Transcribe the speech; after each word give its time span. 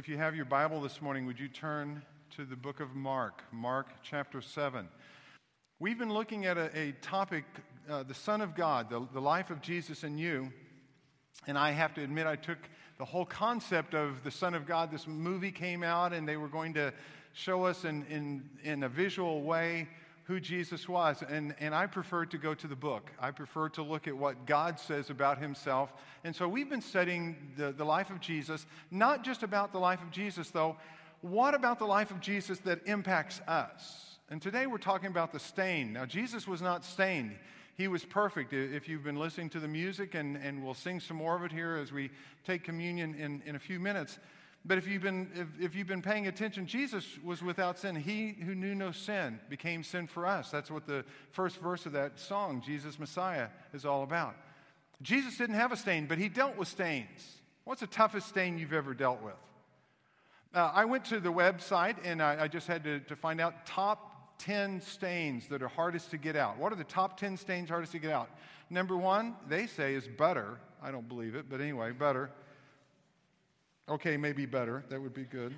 If 0.00 0.08
you 0.08 0.16
have 0.16 0.34
your 0.34 0.46
Bible 0.46 0.80
this 0.80 1.02
morning, 1.02 1.26
would 1.26 1.38
you 1.38 1.48
turn 1.48 2.00
to 2.34 2.46
the 2.46 2.56
book 2.56 2.80
of 2.80 2.94
Mark, 2.94 3.42
Mark 3.52 3.88
chapter 4.02 4.40
7? 4.40 4.88
We've 5.78 5.98
been 5.98 6.14
looking 6.14 6.46
at 6.46 6.56
a, 6.56 6.74
a 6.74 6.92
topic, 7.02 7.44
uh, 7.86 8.04
the 8.04 8.14
Son 8.14 8.40
of 8.40 8.54
God, 8.54 8.88
the, 8.88 9.06
the 9.12 9.20
life 9.20 9.50
of 9.50 9.60
Jesus 9.60 10.02
in 10.02 10.16
you. 10.16 10.50
And 11.46 11.58
I 11.58 11.72
have 11.72 11.92
to 11.96 12.02
admit, 12.02 12.26
I 12.26 12.36
took 12.36 12.56
the 12.96 13.04
whole 13.04 13.26
concept 13.26 13.92
of 13.92 14.24
the 14.24 14.30
Son 14.30 14.54
of 14.54 14.64
God. 14.64 14.90
This 14.90 15.06
movie 15.06 15.52
came 15.52 15.82
out, 15.82 16.14
and 16.14 16.26
they 16.26 16.38
were 16.38 16.48
going 16.48 16.72
to 16.74 16.94
show 17.34 17.66
us 17.66 17.84
in, 17.84 18.06
in, 18.06 18.48
in 18.62 18.84
a 18.84 18.88
visual 18.88 19.42
way 19.42 19.86
who 20.30 20.38
Jesus 20.38 20.88
was. 20.88 21.24
And, 21.28 21.56
and 21.58 21.74
I 21.74 21.86
prefer 21.86 22.24
to 22.26 22.38
go 22.38 22.54
to 22.54 22.68
the 22.68 22.76
book. 22.76 23.10
I 23.18 23.32
prefer 23.32 23.68
to 23.70 23.82
look 23.82 24.06
at 24.06 24.16
what 24.16 24.46
God 24.46 24.78
says 24.78 25.10
about 25.10 25.38
himself. 25.38 25.92
And 26.22 26.36
so 26.36 26.46
we've 26.48 26.70
been 26.70 26.82
studying 26.82 27.50
the, 27.56 27.72
the 27.72 27.84
life 27.84 28.10
of 28.10 28.20
Jesus, 28.20 28.64
not 28.92 29.24
just 29.24 29.42
about 29.42 29.72
the 29.72 29.80
life 29.80 30.00
of 30.00 30.12
Jesus, 30.12 30.48
though. 30.50 30.76
What 31.20 31.54
about 31.54 31.80
the 31.80 31.84
life 31.84 32.12
of 32.12 32.20
Jesus 32.20 32.60
that 32.60 32.86
impacts 32.86 33.40
us? 33.48 34.18
And 34.30 34.40
today 34.40 34.68
we're 34.68 34.78
talking 34.78 35.08
about 35.08 35.32
the 35.32 35.40
stain. 35.40 35.92
Now, 35.94 36.06
Jesus 36.06 36.46
was 36.46 36.62
not 36.62 36.84
stained. 36.84 37.34
He 37.74 37.88
was 37.88 38.04
perfect. 38.04 38.52
If 38.52 38.88
you've 38.88 39.02
been 39.02 39.18
listening 39.18 39.50
to 39.50 39.58
the 39.58 39.66
music, 39.66 40.14
and, 40.14 40.36
and 40.36 40.62
we'll 40.62 40.74
sing 40.74 41.00
some 41.00 41.16
more 41.16 41.34
of 41.34 41.42
it 41.42 41.50
here 41.50 41.74
as 41.74 41.90
we 41.90 42.08
take 42.46 42.62
communion 42.62 43.16
in, 43.16 43.42
in 43.46 43.56
a 43.56 43.58
few 43.58 43.80
minutes. 43.80 44.20
But 44.64 44.76
if 44.76 44.86
you've, 44.86 45.02
been, 45.02 45.30
if, 45.34 45.68
if 45.68 45.74
you've 45.74 45.86
been 45.86 46.02
paying 46.02 46.26
attention, 46.26 46.66
Jesus 46.66 47.18
was 47.24 47.42
without 47.42 47.78
sin. 47.78 47.96
He 47.96 48.36
who 48.44 48.54
knew 48.54 48.74
no 48.74 48.92
sin 48.92 49.40
became 49.48 49.82
sin 49.82 50.06
for 50.06 50.26
us. 50.26 50.50
That's 50.50 50.70
what 50.70 50.86
the 50.86 51.04
first 51.30 51.56
verse 51.58 51.86
of 51.86 51.92
that 51.92 52.18
song, 52.18 52.62
Jesus 52.64 52.98
Messiah, 52.98 53.48
is 53.72 53.86
all 53.86 54.02
about. 54.02 54.36
Jesus 55.00 55.38
didn't 55.38 55.56
have 55.56 55.72
a 55.72 55.76
stain, 55.76 56.06
but 56.06 56.18
he 56.18 56.28
dealt 56.28 56.56
with 56.56 56.68
stains. 56.68 57.40
What's 57.64 57.80
the 57.80 57.86
toughest 57.86 58.28
stain 58.28 58.58
you've 58.58 58.74
ever 58.74 58.92
dealt 58.92 59.22
with? 59.22 59.34
Uh, 60.52 60.70
I 60.74 60.84
went 60.84 61.06
to 61.06 61.20
the 61.20 61.32
website 61.32 61.96
and 62.04 62.20
I, 62.20 62.42
I 62.42 62.48
just 62.48 62.66
had 62.66 62.84
to, 62.84 63.00
to 63.00 63.16
find 63.16 63.40
out 63.40 63.64
top 63.64 64.38
10 64.40 64.80
stains 64.80 65.48
that 65.48 65.62
are 65.62 65.68
hardest 65.68 66.10
to 66.10 66.18
get 66.18 66.36
out. 66.36 66.58
What 66.58 66.72
are 66.72 66.76
the 66.76 66.84
top 66.84 67.18
10 67.18 67.36
stains 67.36 67.70
hardest 67.70 67.92
to 67.92 67.98
get 67.98 68.10
out? 68.10 68.28
Number 68.68 68.96
one, 68.96 69.36
they 69.48 69.66
say, 69.66 69.94
is 69.94 70.06
butter. 70.06 70.58
I 70.82 70.90
don't 70.90 71.08
believe 71.08 71.34
it, 71.34 71.46
but 71.48 71.60
anyway, 71.60 71.92
butter. 71.92 72.30
Okay, 73.90 74.16
maybe 74.16 74.46
better. 74.46 74.84
That 74.88 75.02
would 75.02 75.14
be 75.14 75.24
good. 75.24 75.52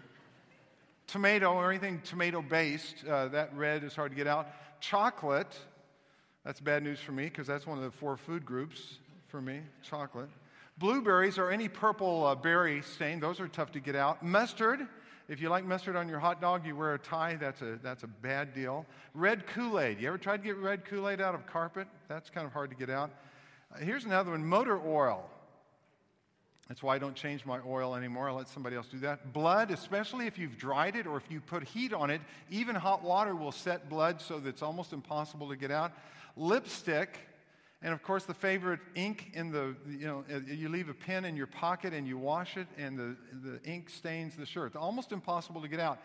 Tomato 1.06 1.52
or 1.52 1.70
anything 1.70 2.00
tomato 2.00 2.40
based, 2.40 3.04
uh, 3.06 3.28
that 3.28 3.54
red 3.54 3.84
is 3.84 3.94
hard 3.94 4.10
to 4.12 4.16
get 4.16 4.26
out. 4.26 4.48
Chocolate, 4.80 5.54
that's 6.42 6.58
bad 6.58 6.82
news 6.82 6.98
for 6.98 7.12
me 7.12 7.24
because 7.24 7.46
that's 7.46 7.66
one 7.66 7.76
of 7.76 7.84
the 7.84 7.90
four 7.90 8.16
food 8.16 8.46
groups 8.46 8.98
for 9.28 9.42
me 9.42 9.60
chocolate. 9.82 10.30
Blueberries 10.78 11.36
or 11.36 11.50
any 11.50 11.68
purple 11.68 12.24
uh, 12.24 12.34
berry 12.34 12.80
stain, 12.80 13.20
those 13.20 13.38
are 13.38 13.48
tough 13.48 13.70
to 13.72 13.80
get 13.80 13.94
out. 13.94 14.22
Mustard, 14.22 14.86
if 15.28 15.38
you 15.42 15.50
like 15.50 15.66
mustard 15.66 15.94
on 15.94 16.08
your 16.08 16.18
hot 16.18 16.40
dog, 16.40 16.64
you 16.64 16.74
wear 16.74 16.94
a 16.94 16.98
tie, 16.98 17.36
that's 17.38 17.60
a, 17.60 17.78
that's 17.82 18.02
a 18.02 18.06
bad 18.08 18.54
deal. 18.54 18.86
Red 19.12 19.46
Kool 19.46 19.78
Aid, 19.78 20.00
you 20.00 20.08
ever 20.08 20.16
tried 20.16 20.38
to 20.38 20.44
get 20.44 20.56
red 20.56 20.86
Kool 20.86 21.10
Aid 21.10 21.20
out 21.20 21.34
of 21.34 21.46
carpet? 21.46 21.86
That's 22.08 22.30
kind 22.30 22.46
of 22.46 22.54
hard 22.54 22.70
to 22.70 22.76
get 22.76 22.88
out. 22.88 23.10
Uh, 23.74 23.80
here's 23.80 24.06
another 24.06 24.30
one 24.30 24.42
motor 24.42 24.80
oil. 24.80 25.28
That's 26.72 26.82
why 26.82 26.94
I 26.94 26.98
don't 26.98 27.14
change 27.14 27.44
my 27.44 27.58
oil 27.66 27.94
anymore. 27.94 28.30
I 28.30 28.32
let 28.32 28.48
somebody 28.48 28.76
else 28.76 28.86
do 28.86 28.98
that. 29.00 29.34
Blood, 29.34 29.70
especially 29.70 30.26
if 30.26 30.38
you've 30.38 30.56
dried 30.56 30.96
it 30.96 31.06
or 31.06 31.18
if 31.18 31.30
you 31.30 31.38
put 31.38 31.64
heat 31.64 31.92
on 31.92 32.08
it, 32.08 32.22
even 32.48 32.74
hot 32.74 33.02
water 33.02 33.36
will 33.36 33.52
set 33.52 33.90
blood 33.90 34.22
so 34.22 34.40
that 34.40 34.48
it's 34.48 34.62
almost 34.62 34.94
impossible 34.94 35.50
to 35.50 35.54
get 35.54 35.70
out. 35.70 35.92
Lipstick, 36.34 37.18
and 37.82 37.92
of 37.92 38.02
course 38.02 38.24
the 38.24 38.32
favorite 38.32 38.80
ink 38.94 39.32
in 39.34 39.52
the, 39.52 39.76
you 39.86 40.06
know, 40.06 40.24
uh, 40.34 40.38
you 40.50 40.70
leave 40.70 40.88
a 40.88 40.94
pen 40.94 41.26
in 41.26 41.36
your 41.36 41.46
pocket 41.46 41.92
and 41.92 42.08
you 42.08 42.16
wash 42.16 42.56
it 42.56 42.68
and 42.78 42.98
the, 42.98 43.16
the 43.46 43.62
ink 43.70 43.90
stains 43.90 44.34
the 44.34 44.46
shirt. 44.46 44.74
Almost 44.74 45.12
impossible 45.12 45.60
to 45.60 45.68
get 45.68 45.78
out. 45.78 45.98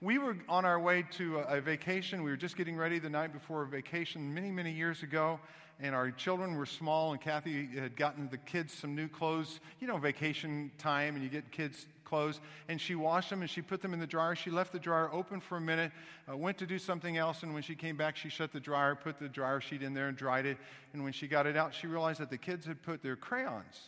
We 0.00 0.16
were 0.16 0.38
on 0.48 0.64
our 0.64 0.80
way 0.80 1.04
to 1.18 1.40
a, 1.40 1.58
a 1.58 1.60
vacation. 1.60 2.22
We 2.22 2.30
were 2.30 2.38
just 2.38 2.56
getting 2.56 2.78
ready 2.78 2.98
the 2.98 3.10
night 3.10 3.34
before 3.34 3.62
a 3.62 3.66
vacation 3.66 4.32
many, 4.32 4.50
many 4.50 4.72
years 4.72 5.02
ago 5.02 5.38
and 5.80 5.94
our 5.94 6.10
children 6.10 6.56
were 6.56 6.66
small, 6.66 7.12
and 7.12 7.20
Kathy 7.20 7.66
had 7.66 7.96
gotten 7.96 8.28
the 8.30 8.38
kids 8.38 8.72
some 8.72 8.94
new 8.94 9.08
clothes, 9.08 9.60
you 9.80 9.86
know, 9.86 9.96
vacation 9.96 10.70
time, 10.78 11.14
and 11.14 11.24
you 11.24 11.28
get 11.28 11.50
kids 11.50 11.86
clothes. 12.04 12.40
And 12.68 12.80
she 12.80 12.94
washed 12.94 13.30
them 13.30 13.40
and 13.40 13.50
she 13.50 13.60
put 13.60 13.82
them 13.82 13.92
in 13.92 13.98
the 13.98 14.06
dryer. 14.06 14.36
She 14.36 14.50
left 14.50 14.72
the 14.72 14.78
dryer 14.78 15.12
open 15.12 15.40
for 15.40 15.56
a 15.56 15.60
minute, 15.60 15.90
uh, 16.30 16.36
went 16.36 16.58
to 16.58 16.66
do 16.66 16.78
something 16.78 17.16
else, 17.16 17.42
and 17.42 17.52
when 17.52 17.62
she 17.62 17.74
came 17.74 17.96
back, 17.96 18.16
she 18.16 18.28
shut 18.28 18.52
the 18.52 18.60
dryer, 18.60 18.94
put 18.94 19.18
the 19.18 19.28
dryer 19.28 19.60
sheet 19.60 19.82
in 19.82 19.94
there, 19.94 20.08
and 20.08 20.16
dried 20.16 20.46
it. 20.46 20.58
And 20.92 21.02
when 21.02 21.12
she 21.12 21.26
got 21.26 21.46
it 21.46 21.56
out, 21.56 21.74
she 21.74 21.86
realized 21.86 22.20
that 22.20 22.30
the 22.30 22.38
kids 22.38 22.66
had 22.66 22.82
put 22.82 23.02
their 23.02 23.16
crayons 23.16 23.80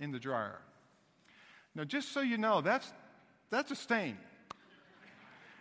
in 0.00 0.12
the 0.12 0.18
dryer. 0.18 0.58
Now, 1.74 1.84
just 1.84 2.12
so 2.12 2.20
you 2.20 2.38
know, 2.38 2.60
that's, 2.60 2.92
that's 3.50 3.70
a 3.70 3.76
stain. 3.76 4.16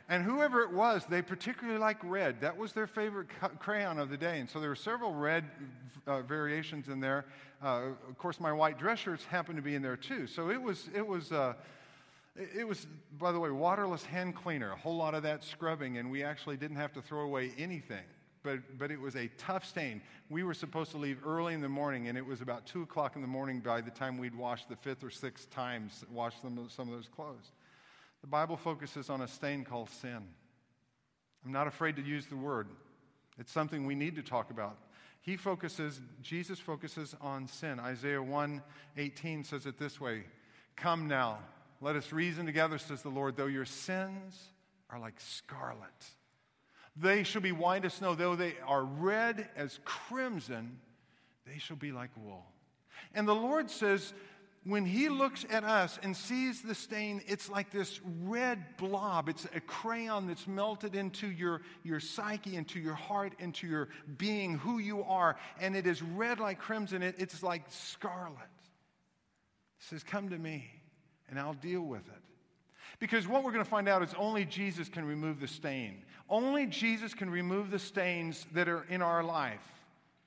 And 0.10 0.24
whoever 0.24 0.62
it 0.62 0.72
was, 0.72 1.06
they 1.06 1.22
particularly 1.22 1.80
liked 1.80 2.04
red. 2.04 2.42
That 2.42 2.58
was 2.58 2.74
their 2.74 2.88
favorite 2.88 3.28
crayon 3.60 4.00
of 4.00 4.10
the 4.10 4.18
day. 4.18 4.40
And 4.40 4.50
so 4.50 4.60
there 4.60 4.70
were 4.70 4.76
several 4.76 5.14
red 5.14 5.46
uh, 6.08 6.24
variations 6.24 6.88
in 6.88 7.00
there. 7.00 7.26
Uh, 7.64 7.92
of 8.10 8.18
course, 8.18 8.40
my 8.40 8.52
white 8.52 8.80
dress 8.80 8.98
shirts 8.98 9.24
happened 9.24 9.58
to 9.58 9.62
be 9.62 9.76
in 9.76 9.84
there 9.84 9.96
too. 9.96 10.26
So 10.26 10.50
it 10.50 10.60
was, 10.60 10.90
it 10.96 11.06
was, 11.06 11.32
uh, 11.32 11.54
it 12.36 12.68
was, 12.68 12.88
by 13.20 13.32
the 13.32 13.40
way, 13.40 13.52
waterless 13.52 14.04
hand 14.04 14.36
cleaner. 14.36 14.72
A 14.72 14.76
whole 14.76 14.98
lot 14.98 15.14
of 15.14 15.22
that 15.24 15.44
scrubbing, 15.44 16.00
and 16.00 16.10
we 16.10 16.24
actually 16.24 16.58
didn't 16.58 16.78
have 16.78 16.94
to 16.94 17.04
throw 17.04 17.22
away 17.22 17.52
anything. 17.60 18.04
But, 18.42 18.80
but 18.80 18.90
it 18.90 19.00
was 19.00 19.16
a 19.16 19.30
tough 19.38 19.66
stain. 19.66 20.02
We 20.30 20.44
were 20.44 20.54
supposed 20.54 20.92
to 20.92 20.98
leave 20.98 21.20
early 21.24 21.54
in 21.54 21.62
the 21.62 21.70
morning, 21.70 22.08
and 22.08 22.18
it 22.18 22.26
was 22.26 22.42
about 22.42 22.66
2 22.66 22.82
o'clock 22.82 23.16
in 23.16 23.22
the 23.22 23.28
morning 23.28 23.60
by 23.60 23.82
the 23.82 23.92
time 23.92 24.18
we'd 24.18 24.34
washed 24.34 24.70
the 24.70 24.78
fifth 24.78 25.04
or 25.04 25.10
sixth 25.10 25.52
times, 25.52 26.06
washed 26.12 26.38
of, 26.44 26.72
some 26.72 26.88
of 26.88 26.96
those 26.96 27.10
clothes. 27.14 27.52
The 28.22 28.28
Bible 28.28 28.58
focuses 28.58 29.10
on 29.10 29.22
a 29.22 29.28
stain 29.28 29.64
called 29.64 29.90
sin. 29.90 30.28
I'm 31.46 31.52
not 31.52 31.68
afraid 31.68 31.96
to 31.96 32.02
use 32.02 32.26
the 32.28 32.36
word. 32.36 32.68
It's 33.38 33.52
something 33.52 33.86
we 33.86 33.96
need 33.96 34.16
to 34.18 34.22
talk 34.22 34.52
about. 34.52 34.78
He 35.22 35.38
focuses, 35.38 36.02
Jesus 36.22 36.60
focuses 36.60 37.16
on 37.22 37.48
sin. 37.48 37.80
Isaiah 37.80 38.22
1 38.22 38.62
18 38.98 39.44
says 39.44 39.66
it 39.66 39.78
this 39.78 40.00
way 40.00 40.24
Come 40.76 41.08
now, 41.08 41.40
let 41.82 41.96
us 41.96 42.12
reason 42.12 42.46
together, 42.46 42.78
says 42.78 43.02
the 43.02 43.10
Lord, 43.10 43.38
though 43.38 43.46
your 43.46 43.66
sins 43.66 44.40
are 44.90 45.00
like 45.00 45.20
scarlet. 45.20 45.78
They 46.96 47.24
shall 47.24 47.42
be 47.42 47.52
white 47.52 47.86
as 47.86 47.94
snow, 47.94 48.16
though 48.16 48.36
they 48.36 48.56
are 48.66 48.84
red 48.84 49.48
as 49.56 49.80
crimson, 49.86 50.80
they 51.46 51.58
shall 51.58 51.78
be 51.78 51.92
like 51.92 52.10
wool. 52.18 52.46
And 53.14 53.28
the 53.28 53.36
Lord 53.36 53.70
says, 53.70 54.14
when 54.70 54.86
he 54.86 55.10
looks 55.10 55.46
at 55.50 55.64
us 55.64 56.00
and 56.04 56.16
sees 56.16 56.62
the 56.62 56.76
stain, 56.76 57.22
it's 57.28 57.50
like 57.50 57.72
this 57.72 58.00
red 58.22 58.78
blob. 58.78 59.28
It's 59.28 59.46
a 59.56 59.60
crayon 59.60 60.28
that's 60.28 60.48
melted 60.48 60.96
into 60.96 61.28
your, 61.28 61.62
your 61.84 62.00
psyche, 62.00 62.56
into 62.56 62.80
your 62.80 62.94
heart, 62.94 63.34
into 63.40 63.68
your 63.68 63.90
being, 64.18 64.58
who 64.58 64.78
you 64.78 65.04
are. 65.04 65.38
And 65.60 65.76
it 65.76 65.88
is 65.88 66.02
red 66.02 66.40
like 66.40 66.60
crimson. 66.60 67.02
It, 67.02 67.16
it's 67.18 67.42
like 67.42 67.64
scarlet. 67.70 68.38
He 69.80 69.86
says, 69.86 70.04
Come 70.04 70.30
to 70.30 70.38
me, 70.38 70.70
and 71.30 71.40
I'll 71.40 71.54
deal 71.54 71.82
with 71.82 72.08
it. 72.08 72.24
Because 73.00 73.28
what 73.28 73.44
we're 73.44 73.52
going 73.52 73.64
to 73.64 73.70
find 73.70 73.90
out 73.90 74.04
is 74.04 74.14
only 74.18 74.46
Jesus 74.46 74.90
can 74.90 75.06
remove 75.06 75.40
the 75.40 75.48
stain. 75.48 76.04
Only 76.30 76.68
Jesus 76.68 77.14
can 77.14 77.30
remove 77.30 77.72
the 77.72 77.80
stains 77.80 78.46
that 78.54 78.70
are 78.70 78.86
in 78.90 79.02
our 79.02 79.24
life. 79.24 79.79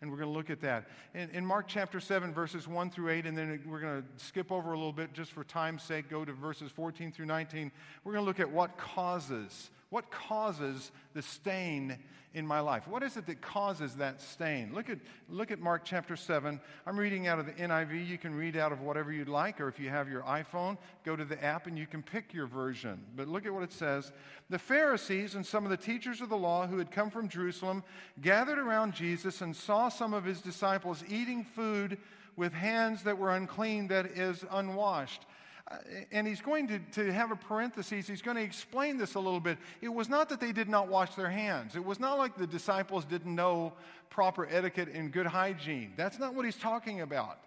And 0.03 0.11
we're 0.11 0.17
going 0.17 0.29
to 0.29 0.37
look 0.37 0.51
at 0.51 0.61
that. 0.63 0.89
In, 1.15 1.31
in, 1.31 1.47
Mark 1.47 1.67
chapter 1.69 2.01
7, 2.01 2.35
verses 2.35 2.67
1 2.67 2.91
through 2.91 3.11
8, 3.11 3.25
and 3.25 3.39
then 3.39 3.63
we're 3.65 3.79
going 3.79 4.03
to 4.03 4.25
skip 4.25 4.51
over 4.51 4.73
a 4.73 4.77
little 4.77 4.93
bit 4.93 5.13
just 5.13 5.31
for 5.31 5.45
time's 5.45 5.85
sake, 5.85 6.11
go 6.11 6.25
to 6.25 6.33
verses 6.33 6.73
14 6.73 7.13
through 7.13 7.27
19. 7.27 7.71
We're 8.03 8.13
going 8.13 8.25
to 8.25 8.27
look 8.27 8.41
at 8.41 8.51
what 8.51 8.77
causes, 8.77 9.71
what 9.93 10.11
causes 10.11 10.91
the 11.13 11.21
stain 11.21 11.99
in 12.33 12.47
my 12.47 12.61
life? 12.61 12.89
What 12.89 13.03
is 13.03 13.19
it 13.19 13.27
that 13.27 13.43
causes 13.43 13.97
that 13.97 14.23
stain? 14.23 14.73
Look 14.75 14.89
at, 14.89 14.99
look 15.29 15.51
at 15.51 15.61
Mark 15.61 15.83
chapter 15.85 16.17
7. 16.17 16.59
I'm 16.87 16.99
reading 16.99 17.27
out 17.27 17.39
of 17.39 17.45
the 17.45 17.53
NIV. 17.53 18.09
You 18.09 18.17
can 18.17 18.35
read 18.35 18.57
out 18.57 18.73
of 18.73 18.81
whatever 18.81 19.13
you'd 19.13 19.29
like, 19.29 19.61
or 19.61 19.69
if 19.69 19.79
you 19.79 19.91
have 19.91 20.09
your 20.09 20.23
iPhone, 20.23 20.79
go 21.05 21.15
to 21.15 21.27
the 21.27 21.45
app 21.45 21.67
and 21.67 21.79
you 21.79 21.87
can 21.87 22.03
pick 22.03 22.33
your 22.33 22.47
version. 22.47 23.05
But 23.15 23.29
look 23.29 23.45
at 23.45 23.53
what 23.53 23.65
it 23.65 23.73
says. 23.73 24.13
The 24.49 24.59
Pharisees 24.59 25.35
and 25.35 25.45
some 25.45 25.65
of 25.65 25.71
the 25.71 25.77
teachers 25.77 26.23
of 26.23 26.31
the 26.31 26.39
law 26.39 26.67
who 26.67 26.79
had 26.79 26.91
come 26.91 27.11
from 27.11 27.29
Jerusalem 27.29 27.85
gathered 28.23 28.59
around 28.59 28.95
Jesus 28.95 29.43
and 29.43 29.55
saw 29.55 29.91
some 29.91 30.15
of 30.15 30.25
his 30.25 30.41
disciples 30.41 31.05
eating 31.07 31.45
food 31.45 31.99
with 32.35 32.55
hands 32.55 33.03
that 33.03 33.19
were 33.19 33.35
unclean, 33.37 33.89
that 33.89 34.07
is, 34.07 34.43
unwashed. 34.51 35.27
Uh, 35.71 35.77
and 36.11 36.27
he's 36.27 36.41
going 36.41 36.67
to, 36.67 36.79
to 36.93 37.13
have 37.13 37.31
a 37.31 37.37
parenthesis. 37.37 38.09
He's 38.09 38.23
going 38.23 38.37
to 38.37 38.43
explain 38.43 38.99
this 38.99 39.15
a 39.15 39.21
little 39.21 39.41
bit. 39.41 39.59
It 39.81 39.89
was 39.89 40.09
not 40.09 40.29
that 40.31 40.41
they 40.41 40.53
did 40.53 40.69
not 40.69 40.89
wash 40.89 41.15
their 41.15 41.31
hands. 41.31 41.77
It 41.77 41.85
was 41.85 42.01
not 42.01 42.19
like 42.19 42.37
the 42.37 42.47
disciples 42.47 43.05
didn't 43.05 43.35
know 43.35 43.73
proper 44.11 44.47
etiquette 44.51 44.89
and 44.93 45.13
good 45.13 45.27
hygiene. 45.27 45.93
That's 45.97 46.19
not 46.19 46.35
what 46.35 46.45
he's 46.45 46.57
talking 46.57 47.01
about. 47.01 47.39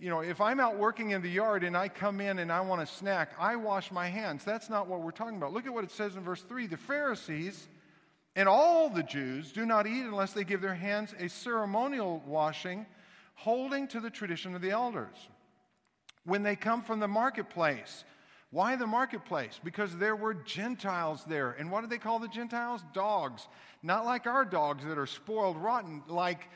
You 0.00 0.10
know, 0.10 0.20
if 0.20 0.40
I'm 0.40 0.60
out 0.60 0.76
working 0.76 1.10
in 1.12 1.22
the 1.22 1.30
yard 1.30 1.64
and 1.64 1.76
I 1.76 1.88
come 1.88 2.20
in 2.20 2.40
and 2.40 2.52
I 2.52 2.60
want 2.60 2.82
a 2.82 2.86
snack, 2.86 3.32
I 3.38 3.56
wash 3.56 3.90
my 3.90 4.06
hands. 4.06 4.44
That's 4.44 4.68
not 4.68 4.86
what 4.86 5.00
we're 5.00 5.10
talking 5.10 5.36
about. 5.36 5.52
Look 5.52 5.66
at 5.66 5.72
what 5.72 5.84
it 5.84 5.90
says 5.90 6.14
in 6.14 6.22
verse 6.22 6.42
3. 6.42 6.66
The 6.66 6.76
Pharisees 6.76 7.68
and 8.36 8.48
all 8.48 8.90
the 8.90 9.02
Jews 9.02 9.50
do 9.50 9.64
not 9.64 9.86
eat 9.86 10.04
unless 10.04 10.32
they 10.32 10.44
give 10.44 10.60
their 10.60 10.74
hands 10.74 11.14
a 11.18 11.28
ceremonial 11.28 12.22
washing, 12.26 12.86
holding 13.34 13.88
to 13.88 14.00
the 14.00 14.10
tradition 14.10 14.54
of 14.54 14.60
the 14.60 14.70
elders 14.70 15.16
when 16.28 16.42
they 16.42 16.54
come 16.54 16.82
from 16.82 17.00
the 17.00 17.08
marketplace 17.08 18.04
Why 18.50 18.76
the 18.76 18.86
marketplace? 18.86 19.60
Because 19.62 19.94
there 19.96 20.16
were 20.16 20.32
Gentiles 20.32 21.22
there. 21.26 21.50
And 21.58 21.70
what 21.70 21.82
do 21.82 21.86
they 21.86 21.98
call 21.98 22.18
the 22.18 22.28
Gentiles? 22.28 22.82
Dogs. 22.94 23.46
Not 23.82 24.06
like 24.06 24.26
our 24.26 24.44
dogs 24.44 24.84
that 24.84 24.96
are 24.96 25.06
spoiled 25.06 25.58
rotten, 25.58 26.02
like 26.08 26.48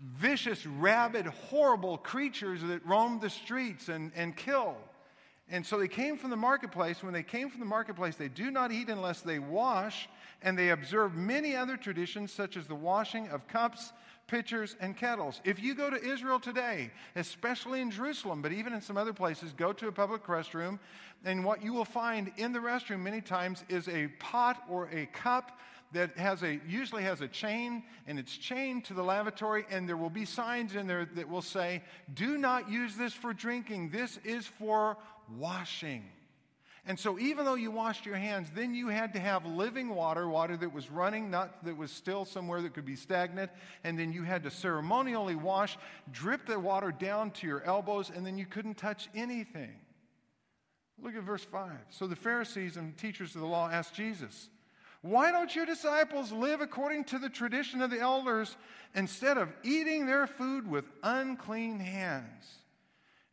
vicious, 0.00 0.66
rabid, 0.66 1.26
horrible 1.26 1.96
creatures 1.96 2.62
that 2.62 2.84
roam 2.86 3.18
the 3.18 3.30
streets 3.30 3.88
and, 3.88 4.12
and 4.14 4.36
kill. 4.36 4.76
And 5.48 5.64
so 5.64 5.78
they 5.78 5.88
came 5.88 6.18
from 6.18 6.30
the 6.30 6.36
marketplace. 6.36 7.02
When 7.02 7.14
they 7.14 7.22
came 7.22 7.48
from 7.48 7.60
the 7.60 7.66
marketplace, 7.66 8.16
they 8.16 8.28
do 8.28 8.50
not 8.50 8.70
eat 8.70 8.88
unless 8.90 9.22
they 9.22 9.38
wash, 9.38 10.08
and 10.42 10.58
they 10.58 10.70
observe 10.70 11.14
many 11.14 11.56
other 11.56 11.76
traditions, 11.76 12.30
such 12.30 12.56
as 12.56 12.66
the 12.66 12.74
washing 12.74 13.28
of 13.28 13.48
cups, 13.48 13.92
pitchers, 14.26 14.76
and 14.80 14.96
kettles. 14.96 15.40
If 15.44 15.62
you 15.62 15.74
go 15.74 15.90
to 15.90 16.02
Israel 16.02 16.40
today, 16.40 16.90
especially 17.14 17.80
in 17.80 17.90
Jerusalem, 17.90 18.42
but 18.42 18.52
even 18.52 18.72
in 18.72 18.80
some 18.80 18.96
other 18.96 19.12
places, 19.12 19.52
go 19.52 19.72
to 19.72 19.88
a 19.88 19.92
public 19.92 20.24
restroom, 20.24 20.78
and 21.24 21.44
what 21.44 21.62
you 21.62 21.72
will 21.72 21.84
find 21.84 22.32
in 22.36 22.52
the 22.52 22.58
restroom 22.58 23.00
many 23.00 23.20
times 23.20 23.64
is 23.68 23.88
a 23.88 24.08
pot 24.18 24.62
or 24.68 24.88
a 24.92 25.06
cup 25.06 25.58
that 25.92 26.16
has 26.16 26.42
a 26.42 26.60
usually 26.66 27.04
has 27.04 27.20
a 27.20 27.28
chain 27.28 27.82
and 28.08 28.18
it's 28.18 28.36
chained 28.36 28.84
to 28.84 28.92
the 28.92 29.02
lavatory 29.02 29.64
and 29.70 29.88
there 29.88 29.96
will 29.96 30.10
be 30.10 30.24
signs 30.24 30.74
in 30.74 30.86
there 30.86 31.04
that 31.14 31.28
will 31.28 31.40
say 31.40 31.80
do 32.12 32.36
not 32.36 32.68
use 32.68 32.96
this 32.96 33.12
for 33.12 33.32
drinking 33.32 33.88
this 33.90 34.18
is 34.24 34.46
for 34.46 34.96
washing 35.38 36.02
and 36.86 36.98
so 36.98 37.18
even 37.18 37.44
though 37.44 37.56
you 37.56 37.70
washed 37.70 38.06
your 38.06 38.16
hands 38.16 38.48
then 38.54 38.74
you 38.74 38.88
had 38.88 39.12
to 39.14 39.18
have 39.18 39.44
living 39.44 39.88
water 39.88 40.28
water 40.28 40.56
that 40.56 40.72
was 40.72 40.90
running 40.90 41.30
not 41.30 41.64
that 41.64 41.76
was 41.76 41.90
still 41.90 42.24
somewhere 42.24 42.62
that 42.62 42.74
could 42.74 42.84
be 42.84 42.96
stagnant. 42.96 43.50
And 43.84 43.98
then 43.98 44.12
you 44.12 44.22
had 44.22 44.44
to 44.44 44.50
ceremonially 44.50 45.34
wash 45.34 45.76
drip 46.12 46.46
the 46.46 46.58
water 46.58 46.92
down 46.92 47.32
to 47.32 47.46
your 47.46 47.62
elbows 47.64 48.10
and 48.14 48.24
then 48.24 48.38
you 48.38 48.46
couldn't 48.46 48.76
touch 48.76 49.08
anything. 49.14 49.74
Look 51.02 51.14
at 51.16 51.22
verse 51.22 51.44
5 51.44 51.70
so 51.90 52.06
the 52.06 52.16
pharisees 52.16 52.76
and 52.76 52.96
teachers 52.96 53.34
of 53.34 53.40
the 53.40 53.46
law 53.46 53.68
asked 53.68 53.94
jesus 53.94 54.48
why 55.02 55.30
don't 55.30 55.54
your 55.54 55.66
disciples 55.66 56.32
live 56.32 56.60
according 56.60 57.04
to 57.04 57.18
the 57.20 57.28
tradition 57.28 57.80
of 57.80 57.90
the 57.90 58.00
elders 58.00 58.56
instead 58.94 59.38
of 59.38 59.52
eating 59.62 60.06
their 60.06 60.26
food 60.26 60.68
with 60.68 60.84
unclean 61.02 61.78
hands? 61.78 62.44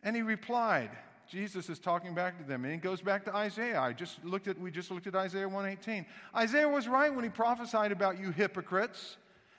And 0.04 0.16
he 0.16 0.22
replied, 0.22 0.92
Jesus 1.34 1.68
is 1.68 1.80
talking 1.80 2.14
back 2.14 2.38
to 2.38 2.44
them, 2.44 2.64
and 2.64 2.72
it 2.72 2.84
goes 2.84 3.02
back 3.02 3.26
to 3.26 3.36
Isaiah. 3.36 3.82
I 3.82 3.92
just 3.92 4.24
looked 4.24 4.48
at, 4.48 4.60
we 4.60 4.70
just 4.70 4.92
looked 4.92 5.08
at 5.08 5.16
Isaiah 5.16 5.50
118. 5.50 6.06
Isaiah 6.36 6.70
was 6.70 6.88
right 6.88 7.12
when 7.12 7.24
he 7.24 7.30
prophesied 7.32 7.92
about 7.92 8.20
you 8.20 8.30
hypocrites, 8.30 9.18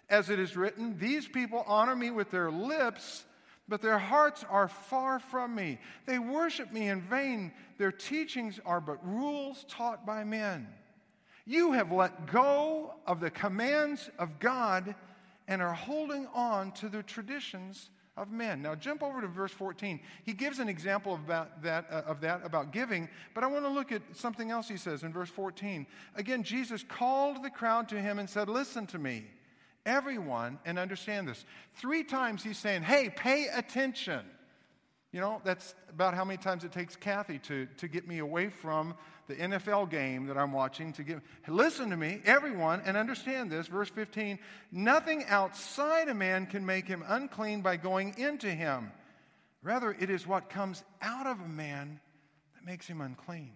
as 0.09 0.31
it 0.31 0.39
is 0.39 0.57
written, 0.57 0.97
These 1.01 1.27
people 1.27 1.65
honor 1.67 1.97
me 1.97 2.13
with 2.13 2.31
their 2.31 2.49
lips, 2.49 3.25
but 3.67 3.83
their 3.83 3.99
hearts 3.99 4.45
are 4.49 4.69
far 4.69 5.19
from 5.19 5.57
me. 5.57 5.81
They 6.07 6.21
worship 6.21 6.73
me 6.73 6.91
in 6.91 7.01
vain. 7.01 7.51
Their 7.77 7.91
teachings 7.91 8.61
are 8.65 8.81
but 8.81 9.05
rules 9.05 9.65
taught 9.69 10.07
by 10.07 10.23
men. 10.23 10.69
You 11.45 11.73
have 11.73 11.91
let 11.91 12.27
go 12.27 12.95
of 13.05 13.19
the 13.19 13.33
commands 13.33 14.11
of 14.21 14.39
God 14.39 14.95
and 15.49 15.61
are 15.61 15.75
holding 15.75 16.29
on 16.35 16.71
to 16.75 16.89
the 16.89 17.03
traditions 17.03 17.91
of 18.17 18.31
men. 18.31 18.63
Now, 18.63 18.75
jump 18.75 19.03
over 19.03 19.21
to 19.21 19.27
verse 19.27 19.53
14. 19.53 19.99
He 20.25 20.33
gives 20.33 20.59
an 20.59 20.69
example 20.69 21.15
about 21.15 21.63
that, 21.63 21.87
uh, 21.91 22.03
of 22.07 22.21
that 22.21 22.43
about 22.45 22.73
giving, 22.73 23.09
but 23.35 23.43
I 23.43 23.49
want 23.49 23.65
to 23.65 23.71
look 23.71 23.91
at 23.91 24.03
something 24.13 24.51
else 24.51 24.69
he 24.69 24.77
says 24.77 25.03
in 25.03 25.13
verse 25.13 25.31
14. 25.31 25.87
Again, 26.15 26.43
Jesus 26.43 26.85
called 26.87 27.43
the 27.43 27.51
crowd 27.51 27.89
to 27.89 28.01
him 28.01 28.19
and 28.19 28.31
said, 28.31 28.49
Listen 28.49 28.87
to 28.89 28.99
me, 28.99 29.25
everyone, 29.85 30.59
and 30.65 30.79
understand 30.79 31.27
this. 31.27 31.45
Three 31.75 32.05
times 32.05 32.45
he's 32.45 32.59
saying, 32.59 32.83
Hey, 32.83 33.11
pay 33.11 33.49
attention. 33.53 34.25
You 35.15 35.21
know, 35.21 35.41
that's 35.45 35.77
about 35.91 36.15
how 36.15 36.25
many 36.25 36.39
times 36.39 36.65
it 36.65 36.73
takes 36.73 36.97
Kathy 36.97 37.39
to, 37.39 37.69
to 37.77 37.87
get 37.87 38.09
me 38.09 38.19
away 38.19 38.49
from 38.49 38.97
the 39.29 39.37
NFL 39.37 39.89
game 39.89 40.27
that 40.27 40.37
I'm 40.37 40.51
watching 40.51 40.93
to 40.95 41.05
give. 41.05 41.21
Listen 41.47 41.89
to 41.91 41.97
me, 41.97 42.21
everyone, 42.25 42.83
and 42.85 42.97
understand 42.97 43.49
this. 43.49 43.69
Verse 43.69 43.89
15 43.91 44.41
Nothing 44.73 45.25
outside 45.29 46.09
a 46.09 46.15
man 46.15 46.47
can 46.47 46.67
make 46.67 46.89
him 46.89 47.05
unclean 47.07 47.61
by 47.61 47.77
going 47.77 48.19
into 48.19 48.49
him. 48.51 48.91
Rather, 49.63 49.93
it 50.01 50.11
is 50.11 50.27
what 50.27 50.51
comes 50.51 50.83
out 51.01 51.29
of 51.29 51.39
a 51.39 51.49
man 51.49 52.01
that 52.57 52.69
makes 52.69 52.89
him 52.89 53.01
unclean. 53.01 53.53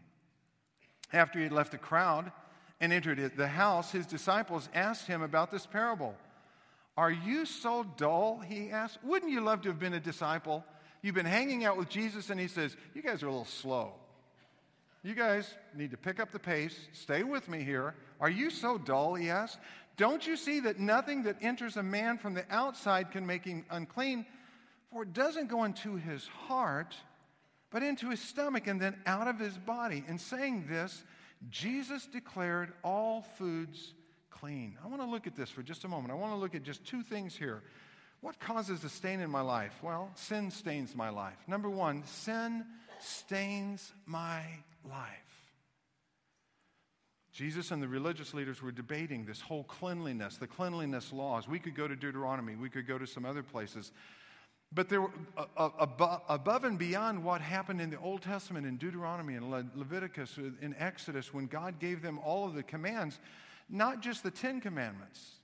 After 1.12 1.40
he 1.40 1.42
had 1.42 1.52
left 1.52 1.72
the 1.72 1.78
crowd 1.78 2.30
and 2.80 2.92
entered 2.92 3.32
the 3.36 3.48
house, 3.48 3.90
his 3.90 4.06
disciples 4.06 4.68
asked 4.74 5.08
him 5.08 5.22
about 5.22 5.50
this 5.50 5.66
parable. 5.66 6.14
Are 6.96 7.10
you 7.10 7.46
so 7.46 7.84
dull? 7.96 8.38
He 8.38 8.70
asked. 8.70 9.02
Wouldn't 9.02 9.32
you 9.32 9.40
love 9.40 9.62
to 9.62 9.70
have 9.70 9.80
been 9.80 9.94
a 9.94 10.00
disciple? 10.00 10.64
You've 11.02 11.14
been 11.14 11.26
hanging 11.26 11.64
out 11.64 11.76
with 11.76 11.88
Jesus, 11.88 12.30
and 12.30 12.40
he 12.40 12.48
says, 12.48 12.76
You 12.94 13.02
guys 13.02 13.22
are 13.22 13.26
a 13.26 13.30
little 13.30 13.44
slow. 13.44 13.92
You 15.02 15.14
guys 15.14 15.54
need 15.74 15.92
to 15.92 15.96
pick 15.96 16.18
up 16.18 16.32
the 16.32 16.38
pace. 16.38 16.76
Stay 16.92 17.22
with 17.22 17.48
me 17.48 17.62
here. 17.62 17.94
Are 18.20 18.30
you 18.30 18.50
so 18.50 18.78
dull? 18.78 19.14
He 19.14 19.30
asked. 19.30 19.58
Don't 19.96 20.26
you 20.26 20.36
see 20.36 20.60
that 20.60 20.78
nothing 20.78 21.24
that 21.24 21.36
enters 21.40 21.76
a 21.76 21.82
man 21.82 22.18
from 22.18 22.34
the 22.34 22.44
outside 22.50 23.10
can 23.10 23.26
make 23.26 23.44
him 23.44 23.64
unclean? 23.70 24.26
For 24.92 25.02
it 25.02 25.12
doesn't 25.12 25.48
go 25.48 25.64
into 25.64 25.96
his 25.96 26.26
heart, 26.26 26.94
but 27.70 27.82
into 27.82 28.10
his 28.10 28.20
stomach 28.20 28.66
and 28.66 28.80
then 28.80 28.96
out 29.06 29.28
of 29.28 29.38
his 29.38 29.56
body. 29.58 30.04
In 30.08 30.18
saying 30.18 30.66
this, 30.68 31.04
Jesus 31.50 32.06
declared 32.06 32.72
all 32.82 33.22
foods 33.22 33.94
clean. 34.30 34.76
I 34.84 34.88
want 34.88 35.00
to 35.02 35.08
look 35.08 35.26
at 35.26 35.36
this 35.36 35.50
for 35.50 35.62
just 35.62 35.84
a 35.84 35.88
moment. 35.88 36.12
I 36.12 36.14
want 36.14 36.32
to 36.32 36.38
look 36.38 36.54
at 36.54 36.62
just 36.62 36.84
two 36.84 37.02
things 37.02 37.36
here. 37.36 37.62
What 38.20 38.40
causes 38.40 38.82
a 38.84 38.88
stain 38.88 39.20
in 39.20 39.30
my 39.30 39.42
life? 39.42 39.72
Well, 39.82 40.10
sin 40.14 40.50
stains 40.50 40.94
my 40.96 41.10
life. 41.10 41.36
Number 41.46 41.70
one, 41.70 42.04
sin 42.04 42.64
stains 43.00 43.92
my 44.06 44.42
life. 44.84 45.28
Jesus 47.32 47.70
and 47.70 47.80
the 47.80 47.86
religious 47.86 48.34
leaders 48.34 48.60
were 48.60 48.72
debating 48.72 49.24
this 49.24 49.40
whole 49.40 49.62
cleanliness, 49.62 50.38
the 50.38 50.48
cleanliness 50.48 51.12
laws. 51.12 51.46
We 51.46 51.60
could 51.60 51.76
go 51.76 51.86
to 51.86 51.94
Deuteronomy, 51.94 52.56
we 52.56 52.68
could 52.68 52.88
go 52.88 52.98
to 52.98 53.06
some 53.06 53.24
other 53.24 53.44
places. 53.44 53.92
But 54.72 54.88
there 54.88 55.02
were, 55.02 55.12
uh, 55.36 55.70
above, 55.78 56.22
above 56.28 56.64
and 56.64 56.78
beyond 56.78 57.22
what 57.22 57.40
happened 57.40 57.80
in 57.80 57.90
the 57.90 57.98
Old 57.98 58.22
Testament, 58.22 58.66
in 58.66 58.76
Deuteronomy 58.76 59.36
and 59.36 59.50
Le- 59.50 59.70
Leviticus, 59.76 60.36
uh, 60.36 60.50
in 60.60 60.74
Exodus, 60.78 61.32
when 61.32 61.46
God 61.46 61.78
gave 61.78 62.02
them 62.02 62.18
all 62.18 62.44
of 62.46 62.54
the 62.54 62.62
commands, 62.64 63.20
not 63.68 64.02
just 64.02 64.24
the 64.24 64.30
Ten 64.32 64.60
Commandments, 64.60 65.36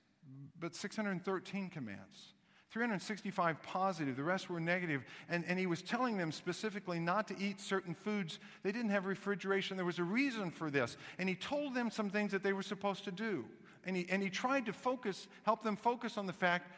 but 0.59 0.75
613 0.75 1.69
commands. 1.69 2.34
365 2.75 3.61
positive, 3.61 4.17
the 4.17 4.23
rest 4.23 4.49
were 4.49 4.59
negative. 4.59 5.05
And, 5.29 5.45
and 5.47 5.57
he 5.57 5.65
was 5.65 5.81
telling 5.81 6.17
them 6.17 6.29
specifically 6.29 6.99
not 6.99 7.25
to 7.29 7.39
eat 7.39 7.61
certain 7.61 7.95
foods. 7.95 8.37
They 8.63 8.73
didn't 8.73 8.89
have 8.89 9.05
refrigeration. 9.05 9.77
There 9.77 9.85
was 9.85 9.97
a 9.97 10.03
reason 10.03 10.51
for 10.51 10.69
this. 10.69 10.97
And 11.17 11.29
he 11.29 11.35
told 11.35 11.73
them 11.73 11.89
some 11.89 12.09
things 12.09 12.33
that 12.33 12.43
they 12.43 12.51
were 12.51 12.61
supposed 12.61 13.05
to 13.05 13.13
do. 13.13 13.45
And 13.85 13.95
he, 13.95 14.05
and 14.09 14.21
he 14.21 14.29
tried 14.29 14.65
to 14.65 14.73
focus, 14.73 15.29
help 15.43 15.63
them 15.63 15.77
focus 15.77 16.17
on 16.17 16.25
the 16.25 16.33
fact 16.33 16.69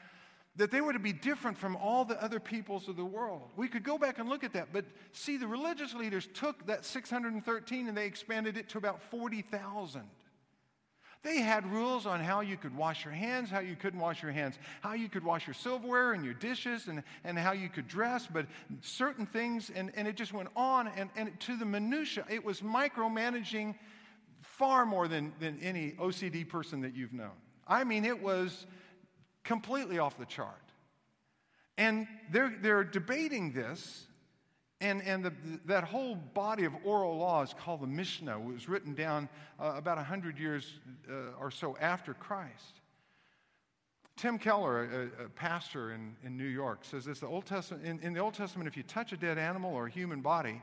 that 0.57 0.69
they 0.69 0.81
were 0.81 0.93
to 0.93 0.99
be 0.99 1.13
different 1.13 1.57
from 1.57 1.75
all 1.75 2.05
the 2.05 2.23
other 2.23 2.39
peoples 2.39 2.87
of 2.87 2.95
the 2.95 3.03
world. 3.03 3.49
We 3.55 3.67
could 3.67 3.83
go 3.83 3.97
back 3.97 4.19
and 4.19 4.29
look 4.29 4.43
at 4.43 4.53
that, 4.53 4.67
but 4.71 4.85
see, 5.13 5.37
the 5.37 5.47
religious 5.47 5.95
leaders 5.95 6.29
took 6.31 6.67
that 6.67 6.85
613 6.85 7.87
and 7.87 7.97
they 7.97 8.05
expanded 8.05 8.55
it 8.55 8.69
to 8.69 8.77
about 8.77 9.01
40,000. 9.09 10.03
They 11.23 11.41
had 11.41 11.65
rules 11.71 12.05
on 12.05 12.19
how 12.19 12.41
you 12.41 12.57
could 12.57 12.75
wash 12.75 13.03
your 13.03 13.13
hands, 13.13 13.49
how 13.49 13.59
you 13.59 13.75
couldn't 13.75 13.99
wash 13.99 14.21
your 14.21 14.31
hands, 14.31 14.57
how 14.81 14.93
you 14.93 15.09
could 15.09 15.23
wash 15.23 15.47
your 15.47 15.53
silverware 15.53 16.13
and 16.13 16.23
your 16.23 16.33
dishes, 16.33 16.87
and, 16.87 17.03
and 17.23 17.37
how 17.37 17.51
you 17.51 17.69
could 17.69 17.87
dress, 17.87 18.27
but 18.31 18.45
certain 18.81 19.25
things, 19.25 19.71
and, 19.73 19.91
and 19.95 20.07
it 20.07 20.15
just 20.15 20.33
went 20.33 20.49
on. 20.55 20.87
And, 20.95 21.09
and 21.15 21.37
to 21.41 21.57
the 21.57 21.65
minutia, 21.65 22.25
it 22.29 22.45
was 22.45 22.61
micromanaging 22.61 23.75
far 24.41 24.85
more 24.85 25.07
than, 25.07 25.33
than 25.39 25.59
any 25.61 25.91
OCD 25.93 26.47
person 26.47 26.81
that 26.81 26.95
you've 26.95 27.13
known. 27.13 27.31
I 27.67 27.83
mean, 27.83 28.05
it 28.05 28.21
was 28.21 28.65
completely 29.43 29.99
off 29.99 30.17
the 30.17 30.25
chart. 30.25 30.61
And 31.77 32.07
they're, 32.31 32.53
they're 32.61 32.83
debating 32.83 33.51
this 33.51 34.07
and, 34.79 35.01
and 35.03 35.25
the, 35.25 35.33
that 35.65 35.83
whole 35.83 36.15
body 36.15 36.65
of 36.65 36.73
oral 36.83 37.17
law 37.17 37.41
is 37.41 37.53
called 37.53 37.81
the 37.81 37.87
Mishnah. 37.87 38.39
It 38.39 38.53
was 38.53 38.69
written 38.69 38.93
down 38.93 39.27
uh, 39.59 39.73
about 39.75 39.97
100 39.97 40.37
years 40.37 40.79
uh, 41.09 41.39
or 41.39 41.49
so 41.49 41.75
after 41.81 42.13
Christ. 42.13 42.81
Tim 44.17 44.37
Keller, 44.39 45.11
a, 45.19 45.25
a 45.25 45.29
pastor 45.29 45.93
in, 45.93 46.15
in 46.23 46.37
New 46.37 46.47
York, 46.47 46.79
says 46.83 47.05
this 47.05 47.19
the 47.19 47.27
Old 47.27 47.45
Testament, 47.45 47.85
in, 47.85 47.99
in 47.99 48.13
the 48.13 48.19
Old 48.19 48.33
Testament, 48.33 48.67
if 48.67 48.77
you 48.77 48.83
touch 48.83 49.13
a 49.13 49.17
dead 49.17 49.37
animal 49.37 49.73
or 49.73 49.87
a 49.87 49.89
human 49.89 50.21
body, 50.21 50.61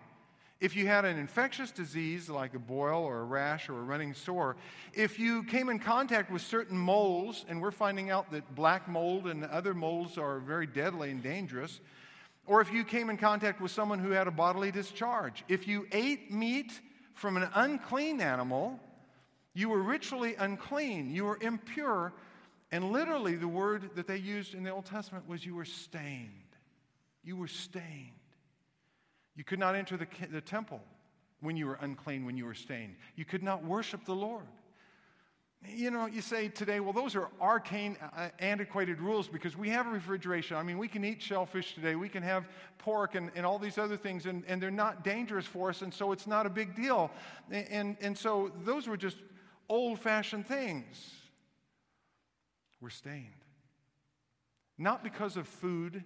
if 0.61 0.77
you 0.77 0.87
had 0.87 1.05
an 1.05 1.19
infectious 1.19 1.71
disease 1.71 2.31
like 2.31 2.55
a 2.55 2.59
boil 2.59 3.03
or 3.03 3.21
a 3.21 3.25
rash 3.25 3.69
or 3.69 3.79
a 3.79 3.83
running 3.83 4.15
sore, 4.15 4.57
if 4.93 5.19
you 5.19 5.43
came 5.45 5.69
in 5.69 5.79
contact 5.79 6.31
with 6.31 6.43
certain 6.43 6.79
molds, 6.79 7.45
and 7.49 7.61
we're 7.61 7.71
finding 7.73 8.11
out 8.11 8.31
that 8.33 8.55
black 8.55 8.89
mold 8.89 9.27
and 9.27 9.45
other 9.45 9.75
molds 9.75 10.19
are 10.19 10.39
very 10.39 10.67
deadly 10.67 11.11
and 11.11 11.23
dangerous, 11.23 11.81
or 12.47 12.61
if 12.61 12.73
you 12.73 12.85
came 12.85 13.11
in 13.11 13.17
contact 13.17 13.61
with 13.61 13.71
someone 13.71 13.99
who 13.99 14.11
had 14.11 14.27
a 14.27 14.31
bodily 14.31 14.71
discharge. 14.71 15.45
If 15.49 15.67
you 15.67 15.87
ate 15.93 16.33
meat 16.33 16.81
from 17.15 17.37
an 17.37 17.49
unclean 17.55 18.21
animal, 18.21 18.79
you 19.55 19.69
were 19.69 19.83
ritually 19.83 20.35
unclean, 20.37 21.11
you 21.11 21.25
were 21.25 21.39
impure, 21.41 22.13
and 22.73 22.91
literally 22.91 23.37
the 23.37 23.49
word 23.49 23.91
that 23.95 24.07
they 24.07 24.17
used 24.17 24.55
in 24.55 24.65
the 24.65 24.71
Old 24.71 24.85
Testament 24.85 25.29
was 25.29 25.47
you 25.47 25.55
were 25.55 25.65
stained. 25.65 26.31
You 27.23 27.37
were 27.37 27.49
stained. 27.49 28.11
You 29.37 29.45
could 29.45 29.59
not 29.59 29.75
enter 29.75 29.97
the, 29.97 30.07
the 30.31 30.41
temple 30.41 30.81
when 31.41 31.57
you 31.57 31.67
were 31.67 31.79
unclean, 31.81 32.25
when 32.25 32.37
you 32.37 32.45
were 32.45 32.55
stained. 32.55 32.97
You 33.17 33.25
could 33.25 33.43
not 33.43 33.65
worship 33.65 34.05
the 34.05 34.15
Lord. 34.15 34.47
You 35.69 35.91
know, 35.91 36.07
you 36.07 36.21
say 36.21 36.49
today, 36.49 36.81
well, 36.81 36.93
those 36.93 37.17
are 37.17 37.29
arcane, 37.41 37.97
uh, 38.17 38.29
antiquated 38.39 39.01
rules 39.01 39.29
because 39.29 39.57
we 39.57 39.71
have 39.71 39.87
refrigeration. 39.87 40.57
I 40.57 40.63
mean, 40.63 40.79
we 40.79 40.89
can 40.89 41.05
eat 41.05 41.23
shellfish 41.23 41.75
today, 41.75 41.95
we 41.95 42.09
can 42.09 42.23
have 42.23 42.47
pork 42.79 43.15
and, 43.15 43.31
and 43.35 43.47
all 43.47 43.59
these 43.59 43.79
other 43.79 43.97
things, 43.97 44.27
and, 44.27 44.45
and 44.47 44.63
they're 44.63 44.71
not 44.71 45.05
dangerous 45.05 45.47
for 45.47 45.71
us, 45.71 45.83
and 45.83 45.93
so 45.93 46.13
it's 46.13 46.27
not 46.27 46.45
a 46.45 46.51
big 46.51 46.75
deal. 46.75 47.11
And, 47.51 47.67
and, 47.71 47.97
and 48.01 48.19
so 48.19 48.53
those 48.65 48.87
were 48.87 48.97
just 48.97 49.17
old 49.69 49.99
fashioned 49.99 50.47
things. 50.47 51.13
We're 52.81 52.91
stained. 52.91 53.29
Not 54.77 55.03
because 55.03 55.37
of 55.37 55.49
food, 55.49 56.05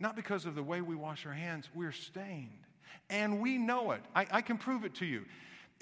not 0.00 0.16
because 0.16 0.44
of 0.44 0.54
the 0.54 0.62
way 0.62 0.80
we 0.80 0.96
wash 0.96 1.24
our 1.26 1.32
hands, 1.32 1.68
we're 1.74 1.92
stained. 1.92 2.66
And 3.08 3.40
we 3.40 3.58
know 3.58 3.92
it. 3.92 4.02
I, 4.14 4.26
I 4.30 4.40
can 4.42 4.58
prove 4.58 4.84
it 4.84 4.94
to 4.96 5.06
you 5.06 5.24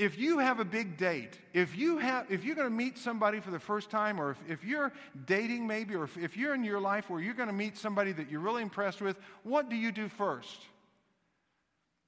if 0.00 0.19
you 0.19 0.38
have 0.38 0.61
a 0.61 0.64
big 0.64 0.97
date, 0.97 1.38
if, 1.52 1.76
you 1.76 1.99
have, 1.99 2.25
if 2.30 2.42
you're 2.42 2.54
going 2.54 2.71
to 2.71 2.75
meet 2.75 2.97
somebody 2.97 3.38
for 3.38 3.50
the 3.50 3.59
first 3.59 3.90
time, 3.90 4.19
or 4.19 4.30
if, 4.30 4.38
if 4.49 4.64
you're 4.64 4.92
dating 5.26 5.66
maybe, 5.66 5.95
or 5.95 6.04
if, 6.04 6.16
if 6.16 6.38
you're 6.38 6.54
in 6.54 6.64
your 6.64 6.80
life 6.80 7.11
where 7.11 7.21
you're 7.21 7.35
going 7.35 7.50
to 7.50 7.54
meet 7.54 7.76
somebody 7.76 8.11
that 8.12 8.30
you're 8.30 8.40
really 8.40 8.62
impressed 8.62 9.02
with, 9.02 9.19
what 9.42 9.69
do 9.69 9.76
you 9.76 9.92
do 9.92 10.09
first? 10.09 10.59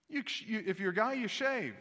You, 0.09 0.23
you, 0.47 0.63
if 0.67 0.81
you're 0.81 0.93
a 0.93 0.95
guy, 0.95 1.13
you 1.13 1.29
shave, 1.29 1.75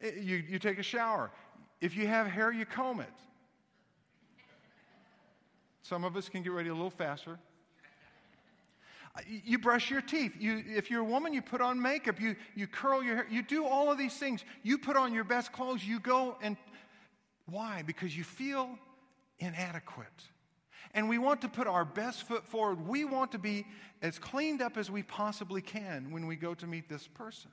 you, 0.00 0.36
you 0.48 0.60
take 0.60 0.78
a 0.78 0.84
shower. 0.84 1.32
If 1.80 1.96
you 1.96 2.06
have 2.06 2.28
hair, 2.28 2.52
you 2.52 2.64
comb 2.64 3.00
it. 3.00 3.08
Some 5.82 6.04
of 6.04 6.16
us 6.16 6.28
can 6.28 6.44
get 6.44 6.52
ready 6.52 6.68
a 6.68 6.74
little 6.74 6.90
faster. 6.90 7.40
You 9.26 9.58
brush 9.58 9.90
your 9.90 10.00
teeth. 10.00 10.32
You, 10.38 10.62
if 10.66 10.90
you're 10.90 11.00
a 11.00 11.04
woman, 11.04 11.32
you 11.32 11.42
put 11.42 11.60
on 11.60 11.80
makeup. 11.80 12.20
You, 12.20 12.36
you 12.54 12.66
curl 12.66 13.02
your 13.02 13.16
hair. 13.16 13.26
You 13.28 13.42
do 13.42 13.66
all 13.66 13.90
of 13.90 13.98
these 13.98 14.14
things. 14.14 14.44
You 14.62 14.78
put 14.78 14.96
on 14.96 15.12
your 15.12 15.24
best 15.24 15.52
clothes. 15.52 15.84
You 15.84 15.98
go 15.98 16.36
and 16.40 16.56
why? 17.46 17.82
Because 17.84 18.16
you 18.16 18.24
feel 18.24 18.78
inadequate. 19.40 20.06
And 20.94 21.08
we 21.08 21.18
want 21.18 21.40
to 21.42 21.48
put 21.48 21.66
our 21.66 21.84
best 21.84 22.26
foot 22.26 22.46
forward. 22.46 22.86
We 22.86 23.04
want 23.04 23.32
to 23.32 23.38
be 23.38 23.66
as 24.02 24.18
cleaned 24.18 24.62
up 24.62 24.76
as 24.76 24.90
we 24.90 25.02
possibly 25.02 25.62
can 25.62 26.10
when 26.10 26.26
we 26.26 26.36
go 26.36 26.54
to 26.54 26.66
meet 26.66 26.88
this 26.88 27.06
person. 27.06 27.50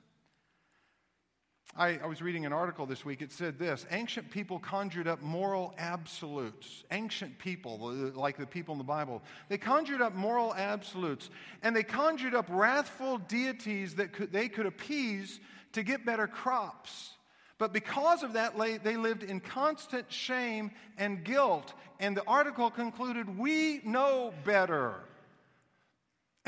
I, 1.76 1.98
I, 2.02 2.06
was 2.06 2.20
reading 2.22 2.46
an 2.46 2.52
article 2.52 2.86
this 2.86 3.04
week. 3.04 3.22
It 3.22 3.30
said 3.30 3.58
this 3.58 3.86
Ancient 3.90 4.30
people 4.30 4.58
conjured 4.58 5.06
up 5.06 5.22
moral 5.22 5.74
absolutes. 5.78 6.84
Ancient 6.90 7.38
people, 7.38 7.78
like 7.78 8.36
the 8.36 8.46
people 8.46 8.72
in 8.72 8.78
the 8.78 8.84
Bible, 8.84 9.22
they 9.48 9.58
conjured 9.58 10.00
up 10.00 10.14
moral 10.14 10.54
absolutes. 10.54 11.30
And 11.62 11.76
they 11.76 11.82
conjured 11.82 12.34
up 12.34 12.46
wrathful 12.48 13.18
deities 13.18 13.96
that 13.96 14.12
could, 14.12 14.32
they 14.32 14.48
could 14.48 14.66
appease 14.66 15.40
to 15.72 15.82
get 15.82 16.04
better 16.04 16.26
crops. 16.26 17.10
But 17.58 17.72
because 17.72 18.22
of 18.22 18.34
that, 18.34 18.56
they 18.56 18.96
lived 18.96 19.24
in 19.24 19.40
constant 19.40 20.10
shame 20.12 20.70
and 20.96 21.24
guilt. 21.24 21.74
And 22.00 22.16
the 22.16 22.24
article 22.24 22.70
concluded, 22.70 23.38
We 23.38 23.80
know 23.84 24.32
better. 24.44 25.00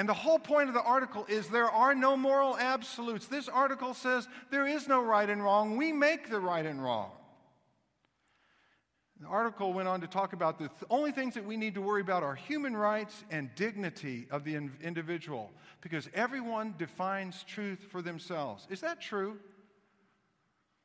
And 0.00 0.08
the 0.08 0.14
whole 0.14 0.38
point 0.38 0.68
of 0.68 0.74
the 0.74 0.82
article 0.82 1.26
is 1.28 1.48
there 1.48 1.70
are 1.70 1.94
no 1.94 2.16
moral 2.16 2.56
absolutes. 2.56 3.26
This 3.26 3.50
article 3.50 3.92
says 3.92 4.26
there 4.50 4.66
is 4.66 4.88
no 4.88 5.02
right 5.02 5.28
and 5.28 5.44
wrong. 5.44 5.76
We 5.76 5.92
make 5.92 6.30
the 6.30 6.40
right 6.40 6.64
and 6.64 6.82
wrong. 6.82 7.10
The 9.20 9.26
article 9.26 9.74
went 9.74 9.88
on 9.88 10.00
to 10.00 10.06
talk 10.06 10.32
about 10.32 10.58
the 10.58 10.68
th- 10.68 10.84
only 10.88 11.12
things 11.12 11.34
that 11.34 11.44
we 11.44 11.58
need 11.58 11.74
to 11.74 11.82
worry 11.82 12.00
about 12.00 12.22
are 12.22 12.34
human 12.34 12.74
rights 12.74 13.24
and 13.30 13.54
dignity 13.56 14.26
of 14.30 14.44
the 14.44 14.54
in- 14.54 14.72
individual 14.82 15.50
because 15.82 16.08
everyone 16.14 16.74
defines 16.78 17.44
truth 17.44 17.80
for 17.90 18.00
themselves. 18.00 18.66
Is 18.70 18.80
that 18.80 19.02
true? 19.02 19.36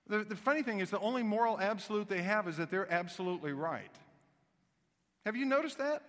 The, 0.07 0.25
the 0.25 0.35
funny 0.35 0.61
thing 0.61 0.81
is, 0.81 0.89
the 0.89 0.99
only 0.99 1.23
moral 1.23 1.57
absolute 1.57 2.09
they 2.09 2.23
have 2.23 2.49
is 2.49 2.57
that 2.57 2.69
they're 2.69 2.91
absolutely 2.91 3.53
right. 3.53 3.95
Have 5.23 5.37
you 5.37 5.45
noticed 5.45 5.77
that? 5.77 6.03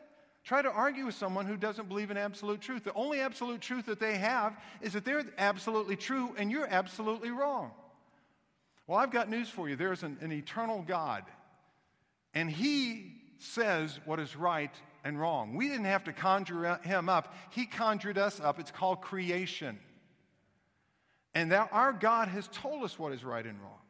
Try 0.46 0.62
to 0.62 0.70
argue 0.70 1.06
with 1.06 1.16
someone 1.16 1.44
who 1.44 1.56
doesn't 1.56 1.88
believe 1.88 2.12
in 2.12 2.16
absolute 2.16 2.60
truth. 2.60 2.84
The 2.84 2.94
only 2.94 3.18
absolute 3.18 3.60
truth 3.60 3.86
that 3.86 3.98
they 3.98 4.16
have 4.16 4.56
is 4.80 4.92
that 4.92 5.04
they're 5.04 5.24
absolutely 5.38 5.96
true 5.96 6.36
and 6.38 6.52
you're 6.52 6.68
absolutely 6.68 7.30
wrong. 7.30 7.72
Well, 8.86 8.96
I've 8.96 9.10
got 9.10 9.28
news 9.28 9.48
for 9.48 9.68
you. 9.68 9.74
There's 9.74 10.04
an, 10.04 10.18
an 10.20 10.30
eternal 10.30 10.84
God, 10.86 11.24
and 12.32 12.48
He 12.48 13.12
says 13.38 13.98
what 14.04 14.20
is 14.20 14.36
right 14.36 14.70
and 15.02 15.18
wrong. 15.18 15.56
We 15.56 15.66
didn't 15.66 15.86
have 15.86 16.04
to 16.04 16.12
conjure 16.12 16.76
Him 16.84 17.08
up, 17.08 17.34
He 17.50 17.66
conjured 17.66 18.16
us 18.16 18.38
up. 18.38 18.60
It's 18.60 18.70
called 18.70 19.00
creation. 19.00 19.80
And 21.34 21.50
that 21.50 21.70
our 21.72 21.92
God 21.92 22.28
has 22.28 22.48
told 22.52 22.84
us 22.84 22.96
what 22.96 23.12
is 23.12 23.24
right 23.24 23.44
and 23.44 23.60
wrong. 23.60 23.80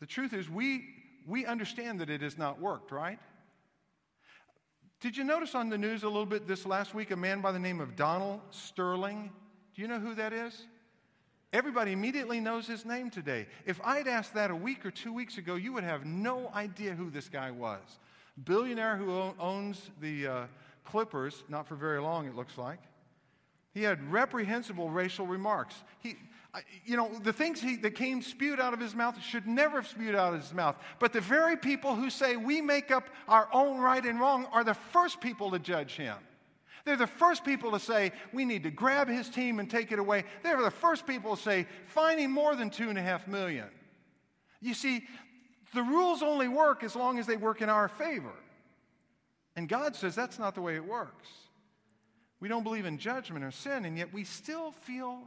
The 0.00 0.06
truth 0.06 0.34
is, 0.34 0.50
we, 0.50 0.84
we 1.26 1.46
understand 1.46 2.00
that 2.00 2.10
it 2.10 2.20
has 2.20 2.36
not 2.36 2.60
worked, 2.60 2.92
right? 2.92 3.18
Did 5.00 5.16
you 5.16 5.22
notice 5.22 5.54
on 5.54 5.68
the 5.68 5.78
news 5.78 6.02
a 6.02 6.08
little 6.08 6.26
bit 6.26 6.48
this 6.48 6.66
last 6.66 6.92
week 6.92 7.12
a 7.12 7.16
man 7.16 7.40
by 7.40 7.52
the 7.52 7.58
name 7.58 7.80
of 7.80 7.94
Donald 7.94 8.40
Sterling? 8.50 9.30
Do 9.76 9.82
you 9.82 9.86
know 9.86 10.00
who 10.00 10.16
that 10.16 10.32
is? 10.32 10.64
Everybody 11.52 11.92
immediately 11.92 12.40
knows 12.40 12.66
his 12.66 12.84
name 12.84 13.08
today. 13.08 13.46
If 13.64 13.80
I'd 13.84 14.08
asked 14.08 14.34
that 14.34 14.50
a 14.50 14.56
week 14.56 14.84
or 14.84 14.90
two 14.90 15.12
weeks 15.12 15.38
ago, 15.38 15.54
you 15.54 15.72
would 15.72 15.84
have 15.84 16.04
no 16.04 16.50
idea 16.52 16.94
who 16.94 17.10
this 17.10 17.28
guy 17.28 17.52
was. 17.52 17.80
Billionaire 18.42 18.96
who 18.96 19.32
owns 19.38 19.88
the 20.00 20.26
uh, 20.26 20.46
Clippers, 20.84 21.44
not 21.48 21.68
for 21.68 21.76
very 21.76 22.00
long, 22.00 22.26
it 22.26 22.34
looks 22.34 22.58
like. 22.58 22.80
He 23.72 23.84
had 23.84 24.02
reprehensible 24.10 24.90
racial 24.90 25.28
remarks. 25.28 25.76
He, 26.00 26.16
you 26.84 26.96
know, 26.96 27.10
the 27.22 27.32
things 27.32 27.60
he, 27.60 27.76
that 27.76 27.94
came 27.94 28.22
spewed 28.22 28.60
out 28.60 28.72
of 28.72 28.80
his 28.80 28.94
mouth 28.94 29.20
should 29.22 29.46
never 29.46 29.80
have 29.80 29.88
spewed 29.88 30.14
out 30.14 30.34
of 30.34 30.40
his 30.40 30.52
mouth. 30.54 30.76
But 30.98 31.12
the 31.12 31.20
very 31.20 31.56
people 31.56 31.94
who 31.94 32.10
say 32.10 32.36
we 32.36 32.60
make 32.60 32.90
up 32.90 33.08
our 33.28 33.48
own 33.52 33.78
right 33.78 34.04
and 34.04 34.20
wrong 34.20 34.46
are 34.52 34.64
the 34.64 34.74
first 34.74 35.20
people 35.20 35.50
to 35.50 35.58
judge 35.58 35.96
him. 35.96 36.16
They're 36.84 36.96
the 36.96 37.06
first 37.06 37.44
people 37.44 37.72
to 37.72 37.78
say 37.78 38.12
we 38.32 38.44
need 38.44 38.62
to 38.62 38.70
grab 38.70 39.08
his 39.08 39.28
team 39.28 39.58
and 39.58 39.70
take 39.70 39.92
it 39.92 39.98
away. 39.98 40.24
They're 40.42 40.62
the 40.62 40.70
first 40.70 41.06
people 41.06 41.36
to 41.36 41.42
say 41.42 41.66
fine 41.86 42.18
him 42.18 42.30
more 42.30 42.56
than 42.56 42.70
two 42.70 42.88
and 42.88 42.98
a 42.98 43.02
half 43.02 43.28
million. 43.28 43.68
You 44.60 44.74
see, 44.74 45.04
the 45.74 45.82
rules 45.82 46.22
only 46.22 46.48
work 46.48 46.82
as 46.82 46.96
long 46.96 47.18
as 47.18 47.26
they 47.26 47.36
work 47.36 47.60
in 47.60 47.68
our 47.68 47.88
favor. 47.88 48.32
And 49.54 49.68
God 49.68 49.96
says 49.96 50.14
that's 50.14 50.38
not 50.38 50.54
the 50.54 50.62
way 50.62 50.76
it 50.76 50.84
works. 50.84 51.28
We 52.40 52.48
don't 52.48 52.62
believe 52.62 52.86
in 52.86 52.98
judgment 52.98 53.44
or 53.44 53.50
sin, 53.50 53.84
and 53.84 53.98
yet 53.98 54.12
we 54.12 54.24
still 54.24 54.70
feel 54.70 55.24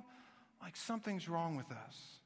like 0.61 0.75
something's 0.75 1.27
wrong 1.27 1.55
with 1.55 1.71
us. 1.71 2.19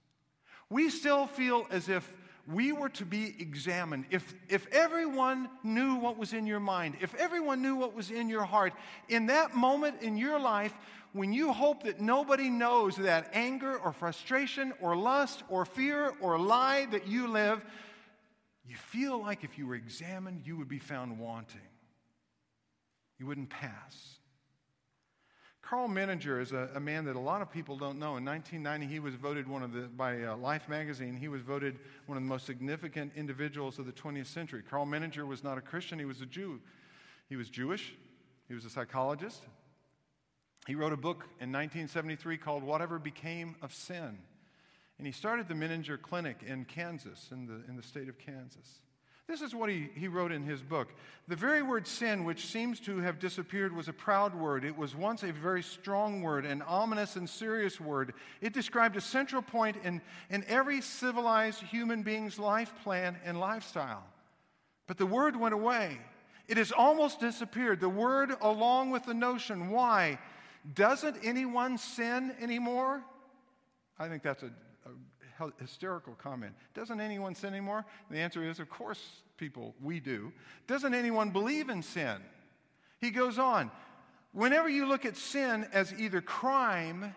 We 0.70 0.90
still 0.90 1.28
feel 1.28 1.68
as 1.70 1.90
if 1.90 2.10
we 2.48 2.72
were 2.72 2.90
to 2.90 3.06
be 3.06 3.36
examined. 3.40 4.06
If, 4.12 4.34
if 4.50 4.68
everyone 4.72 5.50
knew 5.64 5.96
what 5.96 6.18
was 6.18 6.34
in 6.34 6.46
your 6.46 6.60
mind, 6.60 6.98
if 7.02 7.16
everyone 7.16 7.62
knew 7.62 7.76
what 7.76 7.96
was 7.96 8.12
in 8.12 8.30
your 8.30 8.44
heart, 8.44 8.74
in 9.10 9.28
that 9.28 9.56
moment 9.56 10.02
in 10.02 10.18
your 10.18 10.40
life, 10.40 10.74
when 11.14 11.34
you 11.34 11.54
hope 11.54 11.84
that 11.84 12.02
nobody 12.02 12.50
knows 12.50 12.98
that 12.98 13.30
anger 13.34 13.78
or 13.78 13.94
frustration 13.94 14.74
or 14.82 14.96
lust 14.96 15.44
or 15.50 15.66
fear 15.66 16.14
or 16.20 16.38
lie 16.38 16.86
that 16.92 17.08
you 17.08 17.28
live, 17.28 17.64
you 18.68 18.76
feel 18.76 19.20
like 19.20 19.44
if 19.44 19.58
you 19.58 19.66
were 19.68 19.76
examined, 19.76 20.42
you 20.46 20.58
would 20.58 20.68
be 20.68 20.80
found 20.80 21.18
wanting. 21.18 21.62
You 23.18 23.28
wouldn't 23.28 23.50
pass. 23.50 24.20
Karl 25.68 25.88
Menninger 25.88 26.40
is 26.40 26.52
a, 26.52 26.70
a, 26.76 26.80
man 26.80 27.06
that 27.06 27.16
a 27.16 27.20
lot 27.20 27.42
of 27.42 27.52
people 27.52 27.76
don't 27.76 27.98
know. 27.98 28.18
In 28.18 28.26
1990, 28.26 28.86
he 28.86 29.00
was 29.00 29.16
voted 29.16 29.48
one 29.48 29.64
of 29.64 29.74
the, 29.74 29.82
by 29.82 30.22
uh, 30.22 30.38
Life 30.38 30.70
magazine, 30.70 31.16
he 31.16 31.28
was 31.28 31.42
voted 31.42 31.80
one 32.06 32.18
of 32.18 32.24
the 32.24 32.30
most 32.30 32.46
significant 32.46 33.12
individuals 33.16 33.80
of 33.80 33.88
the 33.88 33.92
20th 33.92 34.28
century. 34.28 34.62
Karl 34.70 34.86
Menninger 34.86 35.26
was 35.26 35.44
not 35.44 35.58
a 35.58 35.62
Christian, 35.62 35.98
he 35.98 36.06
was 36.06 36.22
a 36.22 36.26
Jew. 36.28 36.62
He 37.30 37.36
was 37.36 37.50
Jewish, 37.50 37.96
he 38.48 38.54
was 38.54 38.64
a 38.64 38.70
psychologist. 38.70 39.42
He 40.68 40.76
wrote 40.76 40.94
a 40.94 40.98
book 40.98 41.24
in 41.40 41.52
1973 41.52 42.38
called 42.38 42.64
Whatever 42.64 43.00
Became 43.00 43.56
of 43.64 43.74
Sin. 43.74 44.20
And 45.00 45.08
he 45.08 45.12
started 45.12 45.48
the 45.48 45.56
Menninger 45.56 46.00
Clinic 46.00 46.38
in 46.46 46.66
Kansas, 46.66 47.30
in 47.32 47.48
the, 47.48 47.64
in 47.68 47.76
the 47.76 47.84
state 47.84 48.08
of 48.08 48.20
Kansas. 48.20 48.82
This 49.28 49.42
is 49.42 49.56
what 49.56 49.70
he, 49.70 49.90
he 49.96 50.08
wrote 50.08 50.32
in 50.32 50.44
his 50.44 50.62
book. 50.62 50.90
The 51.28 51.36
very 51.36 51.64
word 51.64 51.88
sin, 51.88 52.26
which 52.26 52.46
seems 52.46 52.80
to 52.82 53.00
have 53.00 53.18
disappeared, 53.18 53.76
was 53.76 53.88
a 53.88 53.94
proud 53.94 54.36
word. 54.36 54.64
It 54.64 54.78
was 54.78 54.96
once 54.96 55.24
a 55.24 55.32
very 55.32 55.64
strong 55.64 56.22
word, 56.22 56.46
an 56.46 56.62
ominous 56.62 57.16
and 57.16 57.28
serious 57.28 57.82
word. 57.82 58.14
It 58.40 58.54
described 58.54 58.96
a 58.96 59.02
central 59.02 59.42
point 59.42 59.78
in, 59.84 60.00
in 60.30 60.44
every 60.48 60.80
civilized 60.80 61.64
human 61.64 62.04
being's 62.04 62.38
life 62.38 62.74
plan 62.84 63.18
and 63.26 63.40
lifestyle. 63.40 64.04
But 64.86 65.00
the 65.00 65.08
word 65.08 65.36
went 65.36 65.56
away. 65.56 65.98
It 66.48 66.58
has 66.58 66.72
almost 66.72 67.20
disappeared. 67.20 67.80
The 67.80 67.90
word, 67.90 68.36
along 68.42 68.92
with 68.92 69.06
the 69.06 69.16
notion. 69.16 69.72
Why? 69.72 70.20
Doesn't 70.76 71.18
anyone 71.24 71.80
sin 71.80 72.36
anymore? 72.40 73.04
I 73.98 74.08
think 74.08 74.22
that's 74.22 74.44
a, 74.44 74.52
hysterical 75.60 76.14
comment. 76.16 76.54
Doesn't 76.74 77.00
anyone 77.00 77.36
sin 77.36 77.54
anymore? 77.54 77.86
And 78.08 78.18
the 78.18 78.22
answer 78.22 78.44
is, 78.44 78.60
of 78.60 78.70
course, 78.70 79.22
people, 79.38 79.76
we 79.82 80.00
do. 80.00 80.32
Doesn't 80.68 80.94
anyone 80.94 81.32
believe 81.32 81.70
in 81.70 81.82
sin? 81.84 82.18
He 83.00 83.12
goes 83.12 83.38
on. 83.40 83.72
Whenever 84.32 84.68
you 84.70 84.86
look 84.86 85.06
at 85.06 85.16
sin 85.18 85.68
as 85.72 85.94
either 85.94 86.22
crime 86.22 87.14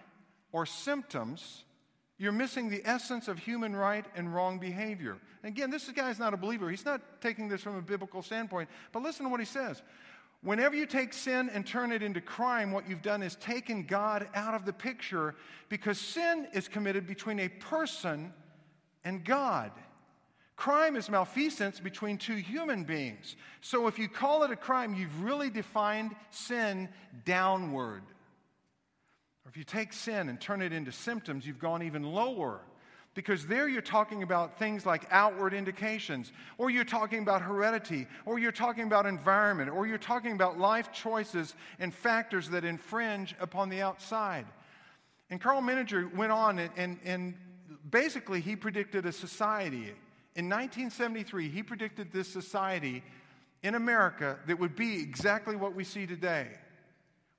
or 0.53 0.67
symptoms, 0.67 1.65
You're 2.21 2.33
missing 2.33 2.69
the 2.69 2.83
essence 2.85 3.29
of 3.29 3.39
human 3.39 3.77
right 3.77 4.05
and 4.17 4.35
wrong 4.35 4.59
behavior. 4.59 5.19
again, 5.45 5.71
this 5.71 5.89
guy's 5.91 6.19
not 6.19 6.35
a 6.35 6.37
believer. 6.37 6.69
He's 6.69 6.85
not 6.85 7.01
taking 7.21 7.49
this 7.49 7.63
from 7.63 7.77
a 7.77 7.81
biblical 7.81 8.23
standpoint. 8.23 8.69
But 8.93 9.05
listen 9.05 9.25
to 9.25 9.31
what 9.31 9.39
he 9.39 9.47
says. 9.47 9.81
Whenever 10.43 10.77
you 10.77 10.87
take 10.87 11.13
sin 11.13 11.51
and 11.53 11.67
turn 11.67 11.91
it 11.91 12.03
into 12.03 12.21
crime, 12.21 12.71
what 12.71 12.89
you've 12.89 13.03
done 13.03 13.23
is 13.23 13.35
taken 13.37 13.83
God 13.85 14.29
out 14.35 14.55
of 14.55 14.65
the 14.65 14.73
picture 14.73 15.35
because 15.69 15.99
sin 15.99 16.47
is 16.53 16.69
committed 16.69 17.07
between 17.07 17.41
a 17.41 17.49
person 17.49 18.33
and 19.05 19.25
God. 19.25 19.73
Crime 20.55 20.97
is 20.97 21.09
malfeasance 21.09 21.81
between 21.81 22.19
two 22.19 22.37
human 22.37 22.85
beings. 22.85 23.37
So 23.61 23.87
if 23.87 23.99
you 23.99 24.09
call 24.09 24.45
it 24.45 24.51
a 24.51 24.57
crime, 24.57 24.95
you've 24.95 25.23
really 25.23 25.51
defined 25.51 26.15
sin 26.31 26.89
downward. 27.25 28.03
Or 29.45 29.49
if 29.49 29.57
you 29.57 29.65
take 29.65 29.93
sin 29.93 30.29
and 30.29 30.41
turn 30.41 30.63
it 30.63 30.73
into 30.73 30.93
symptoms, 30.93 31.47
you've 31.47 31.61
gone 31.61 31.83
even 31.83 32.03
lower. 32.03 32.61
Because 33.15 33.47
there 33.47 33.69
you're 33.69 33.83
talking 33.83 34.23
about 34.23 34.59
things 34.59 34.87
like 34.87 35.07
outward 35.11 35.53
indications, 35.53 36.33
or 36.57 36.71
you're 36.71 36.85
talking 36.85 37.21
about 37.21 37.43
heredity, 37.43 38.07
or 38.27 38.39
you're 38.39 38.53
talking 38.53 38.85
about 38.85 39.07
environment, 39.07 39.71
or 39.71 39.87
you're 39.87 39.99
talking 39.99 40.33
about 40.33 40.59
life 40.59 40.93
choices 40.93 41.55
and 41.81 41.93
factors 41.93 42.51
that 42.51 42.65
infringe 42.65 43.35
upon 43.41 43.71
the 43.71 43.83
outside. 43.83 44.47
And 45.31 45.41
Karl 45.41 45.61
Menninger 45.61 46.15
went 46.15 46.33
on 46.33 46.59
and, 46.59 46.71
and, 46.77 46.99
and 47.05 47.35
basically 47.91 48.41
he 48.41 48.57
predicted 48.57 49.05
a 49.07 49.13
society. 49.13 49.93
In 50.37 50.49
1973, 50.49 51.49
he 51.49 51.63
predicted 51.63 52.13
this 52.13 52.29
society 52.29 53.03
in 53.63 53.75
America 53.75 54.39
that 54.47 54.59
would 54.59 54.77
be 54.77 55.03
exactly 55.03 55.57
what 55.57 55.75
we 55.75 55.85
see 55.85 56.07
today. 56.07 56.49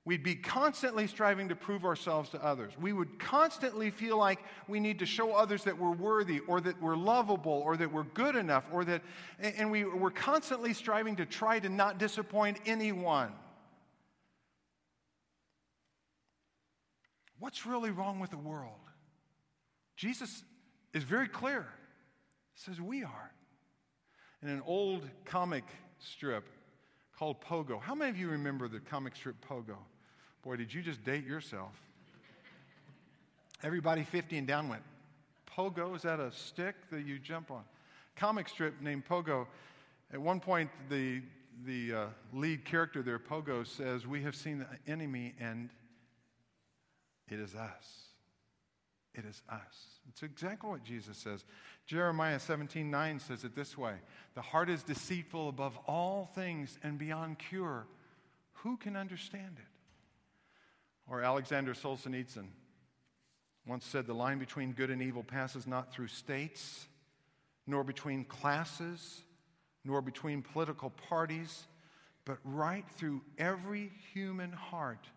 We'd 0.10 0.24
be 0.24 0.34
constantly 0.34 1.06
striving 1.06 1.50
to 1.50 1.56
prove 1.56 1.86
ourselves 1.86 2.32
to 2.32 2.44
others. 2.44 2.74
We 2.82 2.94
would 2.94 3.20
constantly 3.20 3.92
feel 3.92 4.18
like 4.18 4.40
we 4.68 4.80
need 4.80 4.98
to 4.98 5.06
show 5.06 5.36
others 5.36 5.66
that 5.66 5.78
we're 5.78 5.92
worthy 5.92 6.40
or 6.48 6.60
that 6.62 6.82
we're 6.82 6.96
lovable 6.96 7.62
or 7.64 7.78
that 7.78 7.94
we're 7.94 8.06
good 8.06 8.36
enough 8.36 8.64
or 8.72 8.84
that, 8.86 9.04
and 9.40 9.70
we, 9.70 9.84
we're 9.84 10.10
constantly 10.10 10.74
striving 10.74 11.18
to 11.18 11.28
try 11.28 11.60
to 11.60 11.70
not 11.70 12.00
disappoint 12.00 12.58
anyone. 12.66 13.32
What's 17.38 17.68
really 17.68 17.92
wrong 17.92 18.20
with 18.20 18.32
the 18.32 18.38
world? 18.38 18.80
Jesus 19.96 20.44
is 20.92 21.04
very 21.04 21.28
clear. 21.28 21.68
He 22.56 22.62
says, 22.62 22.82
We 22.82 23.04
are. 23.04 23.32
In 24.42 24.50
an 24.50 24.64
old 24.66 25.08
comic 25.26 25.66
strip 26.00 26.50
called 27.16 27.42
Pogo, 27.42 27.80
how 27.80 27.94
many 27.94 28.10
of 28.10 28.18
you 28.18 28.30
remember 28.30 28.68
the 28.68 28.80
comic 28.80 29.16
strip 29.16 29.36
Pogo? 29.48 29.78
Boy, 30.44 30.56
did 30.56 30.74
you 30.74 30.82
just 30.82 31.04
date 31.04 31.26
yourself? 31.26 31.72
Everybody 33.62 34.04
50 34.04 34.38
and 34.38 34.48
down 34.48 34.70
went, 34.70 34.84
Pogo, 35.58 35.96
is 35.96 36.04
that 36.04 36.20
a 36.20 36.32
stick 36.32 36.76
that 36.92 37.06
you 37.06 37.20
jump 37.20 37.52
on? 37.52 37.64
Comic 38.16 38.48
strip 38.48 38.82
named 38.82 39.06
Pogo. 39.06 39.48
At 40.14 40.22
one 40.22 40.40
point, 40.40 40.70
the, 40.90 41.22
the 41.66 41.94
uh, 41.94 42.06
lead 42.34 42.64
character 42.64 43.02
there, 43.04 43.20
Pogo, 43.20 43.68
says, 43.68 44.08
We 44.08 44.24
have 44.24 44.36
seen 44.36 44.60
the 44.60 44.92
enemy 44.92 45.34
and 45.40 45.70
it 47.28 47.40
is 47.40 47.54
us. 47.54 48.10
It 49.14 49.26
is 49.26 49.42
us. 49.50 50.00
It's 50.10 50.24
exactly 50.24 50.70
what 50.70 50.84
Jesus 50.84 51.18
says. 51.18 51.44
Jeremiah 51.86 52.40
17 52.40 52.90
9 52.90 53.20
says 53.20 53.44
it 53.44 53.56
this 53.56 53.78
way 53.78 53.96
The 54.36 54.42
heart 54.42 54.70
is 54.70 54.84
deceitful 54.84 55.50
above 55.50 55.78
all 55.88 56.30
things 56.34 56.80
and 56.84 56.98
beyond 56.98 57.40
cure. 57.40 57.88
Who 58.64 58.78
can 58.78 58.96
understand 58.96 59.58
it? 59.58 59.69
Or 61.10 61.22
Alexander 61.22 61.74
Solzhenitsyn 61.74 62.48
once 63.66 63.86
said, 63.86 64.06
The 64.06 64.14
line 64.14 64.40
between 64.40 64.74
good 64.74 64.90
and 64.90 65.02
evil 65.02 65.24
passes 65.24 65.66
not 65.66 65.92
through 65.92 66.08
states, 66.08 66.88
nor 67.66 67.84
between 67.84 68.26
classes, 68.26 69.22
nor 69.84 70.02
between 70.02 70.42
political 70.42 70.90
parties, 70.90 71.68
but 72.26 72.38
right 72.44 72.86
through 72.98 73.22
every 73.38 73.92
human 74.14 74.52
heart 74.52 75.08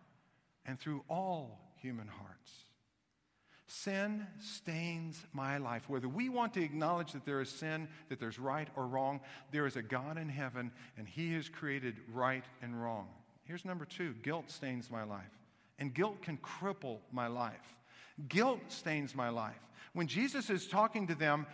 and 0.64 0.79
through 0.81 1.03
all 1.09 1.75
human 1.77 2.09
hearts. 2.09 2.53
Sin 3.67 4.27
stains 4.38 5.23
my 5.33 5.57
life. 5.59 5.88
Whether 5.88 6.09
we 6.09 6.29
want 6.29 6.55
to 6.55 6.62
acknowledge 6.62 7.12
that 7.12 7.25
there 7.25 7.40
is 7.40 7.49
sin, 7.49 7.88
that 8.09 8.21
there's 8.21 8.38
right 8.38 8.69
or 8.77 8.87
wrong, 8.87 9.21
there 9.51 9.67
is 9.67 9.77
a 9.77 9.83
God 9.83 10.19
in 10.19 10.29
heaven, 10.29 10.71
and 10.97 11.09
He 11.09 11.33
has 11.35 11.49
created 11.49 11.97
right 12.12 12.45
and 12.61 12.81
wrong. 12.81 13.09
Here's 13.45 13.64
number 13.64 13.85
two 13.85 14.14
guilt 14.23 14.51
stains 14.51 14.90
my 14.90 15.05
life. 15.05 15.42
And 15.79 15.93
guilt 15.93 16.23
can 16.23 16.39
cripple 16.39 16.99
my 17.11 17.27
life. 17.27 17.75
Guilt 18.29 18.61
stains 18.69 19.15
my 19.15 19.31
life. 19.31 19.61
When 19.95 20.07
Jesus 20.07 20.51
is 20.51 20.69
talking 20.69 21.07
to 21.09 21.15
them, 21.15 21.47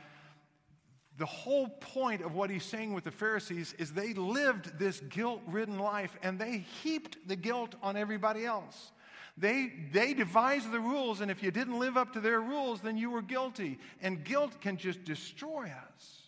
the 1.16 1.26
whole 1.26 1.68
point 1.68 2.22
of 2.22 2.34
what 2.34 2.48
he's 2.48 2.64
saying 2.64 2.94
with 2.94 3.04
the 3.04 3.10
Pharisees 3.10 3.74
is 3.78 3.92
they 3.92 4.14
lived 4.14 4.78
this 4.78 5.00
guilt 5.00 5.42
ridden 5.48 5.78
life 5.78 6.16
and 6.22 6.38
they 6.38 6.58
heaped 6.82 7.16
the 7.26 7.34
guilt 7.34 7.74
on 7.82 7.96
everybody 7.96 8.44
else. 8.44 8.92
They, 9.36 9.72
they 9.92 10.14
devised 10.14 10.72
the 10.72 10.80
rules, 10.80 11.20
and 11.20 11.30
if 11.30 11.44
you 11.44 11.52
didn't 11.52 11.78
live 11.78 11.96
up 11.96 12.12
to 12.14 12.20
their 12.20 12.40
rules, 12.40 12.80
then 12.80 12.96
you 12.96 13.08
were 13.10 13.22
guilty. 13.22 13.78
And 14.00 14.24
guilt 14.24 14.60
can 14.60 14.76
just 14.76 15.04
destroy 15.04 15.64
us. 15.64 16.22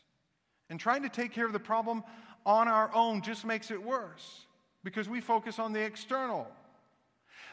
And 0.68 0.78
trying 0.78 1.02
to 1.02 1.08
take 1.08 1.32
care 1.32 1.46
of 1.46 1.52
the 1.52 1.58
problem 1.58 2.04
on 2.46 2.68
our 2.68 2.94
own 2.94 3.20
just 3.22 3.44
makes 3.44 3.72
it 3.72 3.82
worse 3.82 4.46
because 4.84 5.08
we 5.08 5.20
focus 5.20 5.58
on 5.58 5.72
the 5.72 5.80
external. 5.80 6.46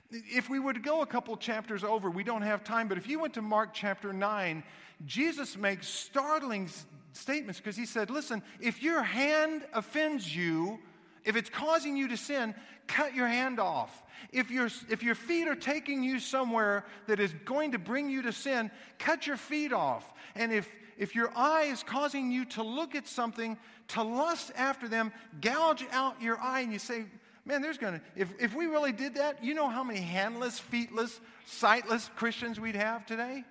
If 0.09 0.49
we 0.49 0.59
were 0.59 0.73
to 0.73 0.79
go 0.79 1.01
a 1.01 1.05
couple 1.05 1.35
chapters 1.35 1.83
over, 1.83 2.09
we 2.09 2.23
don't 2.23 2.41
have 2.41 2.63
time, 2.63 2.87
but 2.87 2.97
if 2.97 3.07
you 3.07 3.19
went 3.19 3.33
to 3.33 3.41
Mark 3.41 3.73
chapter 3.73 4.13
9, 4.13 4.63
Jesus 5.05 5.57
makes 5.57 5.87
startling 5.87 6.69
statements 7.11 7.59
because 7.59 7.75
he 7.75 7.85
said, 7.85 8.09
Listen, 8.09 8.41
if 8.59 8.81
your 8.81 9.03
hand 9.03 9.65
offends 9.73 10.33
you, 10.33 10.79
if 11.25 11.35
it's 11.35 11.49
causing 11.49 11.97
you 11.97 12.07
to 12.07 12.17
sin, 12.17 12.55
cut 12.87 13.13
your 13.13 13.27
hand 13.27 13.59
off. 13.59 14.03
If, 14.31 14.49
your 14.49 14.69
if 14.89 15.03
your 15.03 15.15
feet 15.15 15.47
are 15.47 15.55
taking 15.55 16.03
you 16.03 16.19
somewhere 16.19 16.85
that 17.07 17.19
is 17.19 17.33
going 17.45 17.73
to 17.73 17.79
bring 17.79 18.09
you 18.09 18.21
to 18.23 18.31
sin, 18.31 18.71
cut 18.99 19.27
your 19.27 19.37
feet 19.37 19.73
off. 19.73 20.13
And 20.35 20.53
if, 20.53 20.69
if 20.97 21.15
your 21.15 21.31
eye 21.35 21.63
is 21.63 21.83
causing 21.83 22.31
you 22.31 22.45
to 22.45 22.63
look 22.63 22.95
at 22.95 23.07
something, 23.07 23.57
to 23.89 24.03
lust 24.03 24.51
after 24.55 24.87
them, 24.87 25.11
gouge 25.41 25.85
out 25.91 26.21
your 26.21 26.39
eye 26.39 26.61
and 26.61 26.71
you 26.71 26.79
say, 26.79 27.05
Man, 27.47 27.61
there's 27.61 27.77
going 27.77 27.93
to, 27.93 28.01
if, 28.17 28.33
if 28.41 28.53
we 28.53 28.65
really 28.65 28.91
did 28.91 29.15
that, 29.15 29.41
you 29.41 29.53
know 29.53 29.69
how 29.69 29.81
many 29.81 30.01
handless, 30.01 30.59
feetless, 30.59 31.17
sightless 31.45 32.09
Christians 32.17 32.59
we'd 32.59 32.75
have 32.75 33.05
today? 33.05 33.45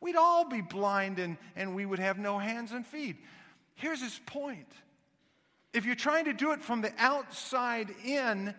We'd 0.00 0.16
all 0.16 0.48
be 0.48 0.62
blind 0.62 1.18
and, 1.18 1.36
and 1.54 1.76
we 1.76 1.84
would 1.84 1.98
have 1.98 2.18
no 2.18 2.38
hands 2.38 2.72
and 2.72 2.84
feet. 2.84 3.16
Here's 3.74 4.00
his 4.00 4.18
point. 4.24 4.72
If 5.74 5.84
you're 5.84 5.96
trying 5.96 6.24
to 6.24 6.32
do 6.32 6.52
it 6.52 6.62
from 6.62 6.80
the 6.80 6.94
outside 6.96 7.90
in, 8.06 8.54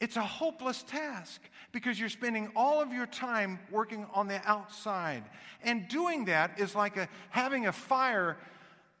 it's 0.00 0.16
a 0.16 0.22
hopeless 0.22 0.82
task 0.82 1.40
because 1.72 1.98
you're 1.98 2.10
spending 2.10 2.52
all 2.54 2.82
of 2.82 2.92
your 2.92 3.06
time 3.06 3.58
working 3.70 4.06
on 4.12 4.28
the 4.28 4.40
outside. 4.44 5.24
And 5.62 5.88
doing 5.88 6.26
that 6.26 6.60
is 6.60 6.74
like 6.74 6.98
a, 6.98 7.08
having 7.30 7.66
a 7.66 7.72
fire 7.72 8.36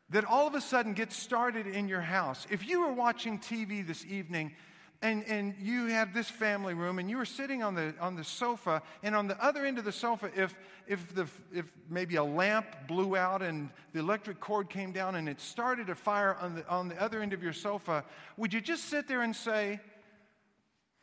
that 0.08 0.24
all 0.24 0.46
of 0.46 0.54
a 0.54 0.62
sudden 0.62 0.94
gets 0.94 1.14
started 1.14 1.66
in 1.66 1.88
your 1.88 2.00
house. 2.00 2.46
If 2.50 2.66
you 2.66 2.80
were 2.80 2.92
watching 2.92 3.38
TV 3.38 3.86
this 3.86 4.06
evening 4.06 4.52
and, 5.00 5.24
and 5.26 5.54
you 5.60 5.86
had 5.86 6.12
this 6.12 6.28
family 6.28 6.74
room 6.74 6.98
and 6.98 7.08
you 7.08 7.16
were 7.16 7.24
sitting 7.24 7.62
on 7.62 7.74
the, 7.74 7.94
on 8.00 8.16
the 8.16 8.24
sofa 8.24 8.82
and 9.02 9.14
on 9.14 9.28
the 9.28 9.42
other 9.42 9.64
end 9.64 9.78
of 9.78 9.84
the 9.84 9.92
sofa 9.92 10.30
if, 10.34 10.54
if, 10.88 11.14
the, 11.14 11.26
if 11.52 11.70
maybe 11.88 12.16
a 12.16 12.24
lamp 12.24 12.66
blew 12.88 13.16
out 13.16 13.40
and 13.40 13.70
the 13.92 14.00
electric 14.00 14.40
cord 14.40 14.68
came 14.68 14.90
down 14.90 15.14
and 15.14 15.28
it 15.28 15.40
started 15.40 15.88
a 15.88 15.94
fire 15.94 16.36
on 16.40 16.56
the, 16.56 16.68
on 16.68 16.88
the 16.88 17.00
other 17.00 17.22
end 17.22 17.32
of 17.32 17.42
your 17.42 17.52
sofa 17.52 18.04
would 18.36 18.52
you 18.52 18.60
just 18.60 18.86
sit 18.86 19.06
there 19.06 19.22
and 19.22 19.34
say 19.34 19.78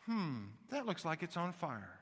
hmm 0.05 0.43
that 0.69 0.85
looks 0.85 1.05
like 1.05 1.23
it's 1.23 1.37
on 1.37 1.53
fire 1.53 1.94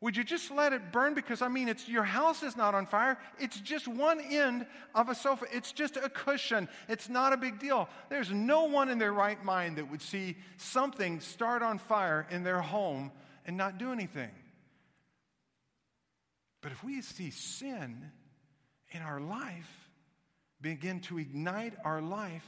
would 0.00 0.16
you 0.16 0.22
just 0.22 0.52
let 0.52 0.72
it 0.72 0.92
burn? 0.92 1.14
Because, 1.14 1.42
I 1.42 1.48
mean, 1.48 1.68
it's, 1.68 1.88
your 1.88 2.04
house 2.04 2.44
is 2.44 2.56
not 2.56 2.74
on 2.74 2.86
fire. 2.86 3.18
It's 3.40 3.58
just 3.58 3.88
one 3.88 4.20
end 4.20 4.64
of 4.94 5.08
a 5.08 5.14
sofa. 5.14 5.46
It's 5.52 5.72
just 5.72 5.96
a 5.96 6.08
cushion. 6.08 6.68
It's 6.88 7.08
not 7.08 7.32
a 7.32 7.36
big 7.36 7.58
deal. 7.58 7.88
There's 8.08 8.30
no 8.30 8.64
one 8.64 8.90
in 8.90 8.98
their 8.98 9.12
right 9.12 9.42
mind 9.44 9.78
that 9.78 9.90
would 9.90 10.02
see 10.02 10.36
something 10.56 11.18
start 11.18 11.62
on 11.62 11.78
fire 11.78 12.28
in 12.30 12.44
their 12.44 12.60
home 12.60 13.10
and 13.44 13.56
not 13.56 13.78
do 13.78 13.90
anything. 13.90 14.30
But 16.60 16.70
if 16.70 16.84
we 16.84 17.00
see 17.02 17.30
sin 17.30 18.12
in 18.90 19.02
our 19.02 19.20
life 19.20 19.90
begin 20.60 21.00
to 21.00 21.18
ignite 21.18 21.74
our 21.84 22.00
life 22.00 22.46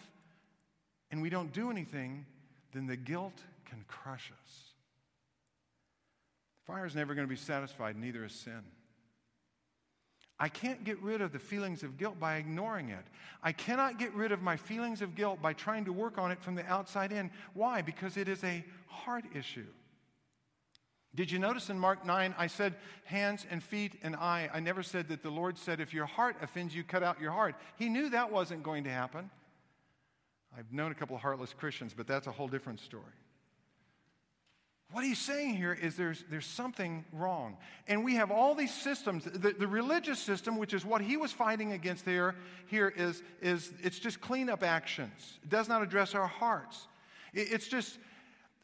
and 1.11 1.21
we 1.21 1.31
don't 1.31 1.53
do 1.53 1.71
anything, 1.71 2.27
then 2.73 2.87
the 2.87 2.97
guilt 2.97 3.43
can 3.65 3.85
crush 3.89 4.31
us. 4.45 4.70
Fire 6.71 6.87
is 6.87 6.95
never 6.95 7.15
going 7.15 7.27
to 7.27 7.31
be 7.31 7.37
satisfied, 7.37 7.97
neither 7.97 8.25
is 8.25 8.33
sin. 8.33 8.63
I 10.39 10.49
can't 10.49 10.85
get 10.85 11.03
rid 11.03 11.21
of 11.21 11.33
the 11.33 11.39
feelings 11.41 11.83
of 11.83 11.99
guilt 11.99 12.21
by 12.21 12.37
ignoring 12.37 12.91
it. 12.91 13.05
I 13.43 13.51
cannot 13.51 13.99
get 13.99 14.15
rid 14.15 14.31
of 14.31 14.41
my 14.41 14.57
feelings 14.57 15.03
of 15.03 15.17
guilt 15.17 15.43
by 15.43 15.53
trying 15.53 15.85
to 15.87 15.93
work 15.93 16.17
on 16.17 16.31
it 16.31 16.41
from 16.41 16.55
the 16.55 16.65
outside 16.67 17.11
in. 17.11 17.31
Why? 17.55 17.83
Because 17.83 18.17
it 18.17 18.29
is 18.29 18.45
a 18.45 18.65
heart 18.87 19.25
issue. 19.35 19.67
Did 21.13 21.33
you 21.33 21.41
notice 21.41 21.71
in 21.71 21.79
Mark 21.79 22.07
9, 22.07 22.37
I 22.39 22.47
said 22.47 22.77
hands 23.05 23.45
and 23.51 23.63
feet 23.63 23.97
and 24.05 24.15
eye? 24.15 24.49
I 24.55 24.61
never 24.61 24.85
said 24.85 25.09
that 25.09 25.25
the 25.25 25.31
Lord 25.31 25.59
said, 25.59 25.81
if 25.81 25.93
your 25.93 26.07
heart 26.07 26.37
offends 26.41 26.73
you, 26.73 26.85
cut 26.85 27.03
out 27.03 27.21
your 27.21 27.33
heart. 27.33 27.57
He 27.77 27.89
knew 27.89 28.11
that 28.11 28.31
wasn't 28.31 28.63
going 28.63 28.85
to 28.85 28.91
happen. 28.91 29.29
I've 30.57 30.73
known 30.73 30.93
a 30.93 30.95
couple 30.95 31.17
of 31.17 31.23
heartless 31.23 31.53
Christians, 31.53 31.95
but 31.97 32.07
that's 32.07 32.29
a 32.29 32.33
whole 32.33 32.49
different 32.49 32.79
story. 32.79 33.03
What 34.93 35.05
he's 35.05 35.19
saying 35.21 35.57
here 35.57 35.73
is 35.73 35.95
there's, 35.95 36.25
there's 36.31 36.47
something 36.47 37.05
wrong. 37.13 37.57
And 37.87 38.05
we 38.05 38.17
have 38.17 38.33
all 38.33 38.57
these 38.57 38.75
systems. 38.75 39.25
The, 39.25 39.53
the 39.53 39.69
religious 39.69 40.19
system, 40.19 40.59
which 40.59 40.75
is 40.75 40.85
what 40.85 41.01
he 41.01 41.17
was 41.17 41.31
fighting 41.31 41.73
against 41.73 42.05
there, 42.05 42.35
here 42.67 42.93
is, 42.97 43.23
is 43.41 43.73
it's 43.83 44.01
just 44.01 44.21
cleanup 44.21 44.65
actions. 44.65 45.39
It 45.45 45.49
does 45.49 45.69
not 45.69 45.83
address 45.83 46.17
our 46.17 46.27
hearts. 46.27 46.89
It, 47.33 47.53
it's 47.53 47.69
just 47.69 47.99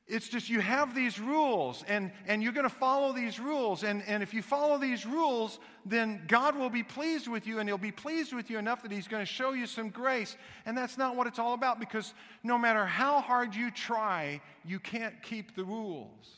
it's 0.09 0.29
just 0.29 0.49
you 0.49 0.61
have 0.61 0.95
these 0.95 1.19
rules 1.19 1.83
and, 1.89 2.13
and 2.29 2.41
you're 2.41 2.53
going 2.53 2.69
to 2.69 2.75
follow 2.75 3.13
these 3.13 3.41
rules. 3.41 3.83
And, 3.83 4.05
and 4.07 4.23
if 4.23 4.33
you 4.33 4.41
follow 4.41 4.79
these 4.79 5.05
rules, 5.05 5.59
then 5.85 6.23
God 6.29 6.57
will 6.57 6.71
be 6.71 6.85
pleased 6.85 7.27
with 7.27 7.45
you 7.45 7.59
and 7.59 7.69
He'll 7.69 7.77
be 7.77 7.91
pleased 7.91 8.33
with 8.33 8.49
you 8.49 8.59
enough 8.59 8.83
that 8.83 8.93
He's 8.93 9.09
going 9.09 9.23
to 9.23 9.31
show 9.31 9.53
you 9.53 9.67
some 9.67 9.89
grace. 9.91 10.37
And 10.65 10.79
that's 10.79 10.97
not 10.97 11.17
what 11.17 11.27
it's 11.27 11.41
all 11.41 11.55
about 11.55 11.81
because 11.81 12.15
no 12.45 12.57
matter 12.57 12.87
how 12.87 13.21
hard 13.21 13.57
you 13.57 13.73
try, 13.73 14.41
you 14.65 14.79
can't 14.79 15.21
keep 15.23 15.57
the 15.57 15.65
rules. 15.65 16.29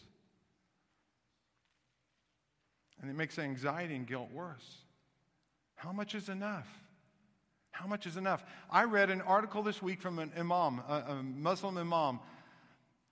And 3.02 3.10
it 3.10 3.14
makes 3.14 3.38
anxiety 3.38 3.96
and 3.96 4.06
guilt 4.06 4.30
worse. 4.32 4.78
How 5.74 5.92
much 5.92 6.14
is 6.14 6.30
enough? 6.30 6.66
How 7.70 7.86
much 7.86 8.06
is 8.06 8.16
enough? 8.16 8.44
I 8.70 8.84
read 8.84 9.10
an 9.10 9.20
article 9.20 9.62
this 9.62 9.82
week 9.82 10.00
from 10.00 10.18
an 10.18 10.32
imam, 10.36 10.80
a, 10.88 11.04
a 11.10 11.22
Muslim 11.22 11.76
imam 11.76 12.18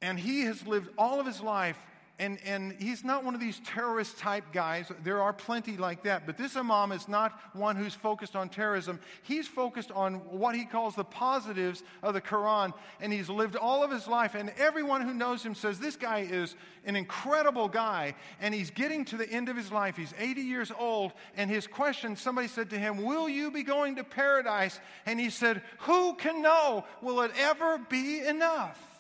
and 0.03 0.19
he 0.19 0.43
has 0.43 0.67
lived 0.67 0.91
all 0.99 1.21
of 1.21 1.27
his 1.27 1.41
life, 1.41 1.79
and, 2.19 2.39
and 2.47 2.73
he's 2.79 3.05
not 3.05 3.25
one 3.25 3.35
of 3.35 3.41
these 3.41 3.61
terrorist 3.61 4.17
type 4.17 4.45
guys. 4.51 4.91
There 5.05 5.21
are 5.21 5.35
plenty 5.35 5.77
like 5.77 6.05
that. 6.05 6.25
But 6.25 6.39
this 6.39 6.57
Imam 6.57 6.93
is 6.93 7.09
not 7.09 7.39
one 7.53 7.77
who's 7.77 7.93
focused 7.93 8.35
on 8.35 8.49
terrorism. 8.49 9.01
He's 9.23 9.47
focused 9.47 9.93
on 9.93 10.15
what 10.31 10.55
he 10.55 10.65
calls 10.65 10.95
the 10.95 11.05
positives 11.05 11.83
of 12.03 12.15
the 12.15 12.23
Quran. 12.23 12.73
And 13.03 13.13
he's 13.13 13.29
lived 13.29 13.55
all 13.55 13.85
of 13.85 13.91
his 13.91 14.09
life. 14.09 14.35
And 14.35 14.51
everyone 14.57 15.03
who 15.03 15.13
knows 15.13 15.45
him 15.45 15.55
says 15.55 15.79
this 15.79 15.97
guy 15.97 16.21
is 16.21 16.57
an 16.87 16.97
incredible 16.97 17.69
guy. 17.69 18.15
And 18.41 18.55
he's 18.55 18.71
getting 18.71 19.05
to 19.07 19.19
the 19.19 19.29
end 19.29 19.51
of 19.51 19.57
his 19.57 19.71
life. 19.71 19.99
He's 19.99 20.15
80 20.19 20.41
years 20.41 20.73
old. 20.79 21.13
And 21.37 21.51
his 21.51 21.67
question 21.67 22.17
somebody 22.17 22.49
said 22.49 22.71
to 22.71 22.79
him, 22.79 23.05
Will 23.05 23.29
you 23.29 23.51
be 23.51 23.63
going 23.63 23.97
to 23.97 24.05
paradise? 24.05 24.81
And 25.05 25.21
he 25.21 25.29
said, 25.29 25.61
Who 25.81 26.15
can 26.15 26.41
know? 26.41 26.87
Will 27.03 27.21
it 27.21 27.33
ever 27.37 27.77
be 27.77 28.21
enough? 28.27 28.96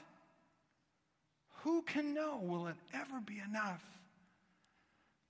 Who 1.66 1.82
can 1.82 2.14
know? 2.14 2.38
Will 2.40 2.68
it 2.68 2.76
ever 2.94 3.20
be 3.20 3.42
enough? 3.44 3.82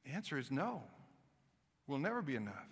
The 0.05 0.13
answer 0.13 0.37
is 0.37 0.51
no. 0.51 0.83
Will 1.87 1.97
never 1.97 2.21
be 2.21 2.37
enough. 2.37 2.69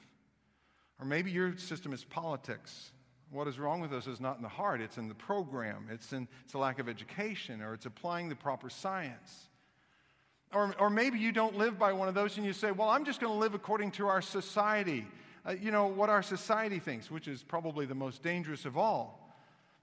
Or 1.01 1.07
maybe 1.07 1.31
your 1.31 1.57
system 1.57 1.95
is 1.95 2.05
politics. 2.05 2.93
What 3.31 3.49
is 3.49 3.59
wrong 3.59 3.81
with 3.81 3.95
us 3.95 4.07
is 4.07 4.21
not 4.21 4.37
in 4.37 4.43
the 4.43 4.51
heart, 4.51 4.83
it's 4.83 4.99
in 4.99 5.09
the 5.09 5.15
program, 5.15 5.87
it's 5.91 6.13
in 6.13 6.29
it's 6.45 6.53
a 6.53 6.59
lack 6.59 6.79
of 6.79 6.91
education, 6.91 7.63
or 7.63 7.73
it's 7.73 7.87
applying 7.87 8.29
the 8.29 8.35
proper 8.35 8.69
science. 8.69 9.49
Or, 10.53 10.75
or 10.79 10.91
maybe 10.91 11.19
you 11.19 11.33
don't 11.33 11.57
live 11.57 11.79
by 11.79 11.95
one 11.95 12.07
of 12.07 12.15
those 12.15 12.37
and 12.37 12.45
you 12.45 12.53
say, 12.53 12.71
Well, 12.71 12.91
I'm 12.91 13.07
just 13.07 13.19
going 13.19 13.33
to 13.33 13.39
live 13.39 13.55
according 13.55 13.93
to 13.93 14.09
our 14.09 14.21
society. 14.21 15.07
Uh, 15.49 15.53
you 15.53 15.71
know, 15.71 15.87
what 15.87 16.11
our 16.11 16.23
society 16.23 16.81
thinks, 16.81 17.11
which 17.11 17.29
is 17.29 17.43
probably 17.43 17.87
the 17.87 17.95
most 17.95 18.23
dangerous 18.23 18.67
of 18.67 18.77
all. 18.77 19.35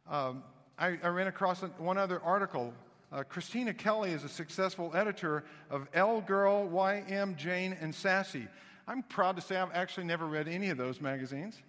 Um, 0.07 0.43
I, 0.77 0.99
I 1.01 1.07
ran 1.07 1.25
across 1.25 1.61
one 1.79 1.97
other 1.97 2.21
article 2.21 2.75
uh, 3.11 3.23
Christina 3.23 3.73
Kelly 3.73 4.11
is 4.11 4.23
a 4.23 4.29
successful 4.29 4.91
editor 4.93 5.43
of 5.69 5.87
Elle 5.93 6.21
Girl, 6.21 6.67
YM, 6.69 7.35
Jane, 7.35 7.75
and 7.79 7.93
Sassy. 7.93 8.47
I'm 8.87 9.03
proud 9.03 9.35
to 9.35 9.41
say 9.41 9.57
I've 9.57 9.73
actually 9.73 10.05
never 10.05 10.25
read 10.25 10.47
any 10.47 10.69
of 10.69 10.77
those 10.77 11.01
magazines. 11.01 11.61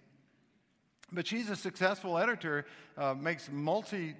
But 1.11 1.27
she's 1.27 1.49
a 1.49 1.55
successful 1.55 2.17
editor, 2.17 2.65
uh, 2.97 3.13
makes 3.13 3.49
multi, 3.51 4.15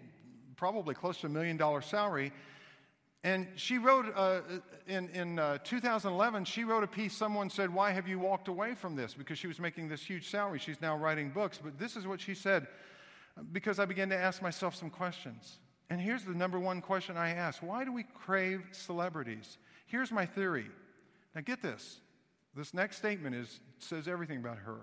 probably 0.56 0.94
close 0.94 1.20
to 1.22 1.28
a 1.28 1.30
million 1.30 1.58
dollar 1.58 1.82
salary. 1.82 2.32
And 3.24 3.48
she 3.56 3.78
wrote 3.78 4.06
uh, 4.16 4.42
in, 4.86 5.10
in 5.10 5.40
uh, 5.40 5.60
2011, 5.64 6.46
she 6.46 6.66
wrote 6.66 6.84
a 6.84 6.88
piece. 6.88 7.16
Someone 7.16 7.50
said, 7.50 7.74
Why 7.74 7.92
have 7.92 8.08
you 8.08 8.20
walked 8.20 8.50
away 8.50 8.76
from 8.76 8.96
this? 8.96 9.14
Because 9.14 9.40
she 9.40 9.48
was 9.48 9.60
making 9.60 9.88
this 9.88 10.04
huge 10.04 10.30
salary. 10.30 10.60
She's 10.60 10.82
now 10.82 10.98
writing 10.98 11.30
books. 11.30 11.60
But 11.64 11.80
this 11.80 11.96
is 11.96 12.06
what 12.06 12.20
she 12.20 12.36
said 12.36 12.68
because 13.52 13.80
I 13.80 13.86
began 13.86 14.10
to 14.10 14.18
ask 14.18 14.42
myself 14.42 14.76
some 14.76 14.90
questions. 14.90 15.58
And 15.90 16.00
here's 16.02 16.24
the 16.24 16.34
number 16.34 16.60
one 16.60 16.82
question 16.82 17.18
I 17.18 17.32
ask 17.32 17.62
Why 17.62 17.86
do 17.86 17.92
we 17.92 18.04
crave 18.04 18.64
celebrities? 18.72 19.58
Here's 19.86 20.12
my 20.12 20.26
theory. 20.26 20.68
Now, 21.36 21.42
get 21.42 21.62
this. 21.62 22.00
This 22.56 22.74
next 22.74 22.98
statement 22.98 23.36
is, 23.36 23.60
says 23.80 24.08
everything 24.08 24.38
about 24.38 24.58
her. 24.58 24.82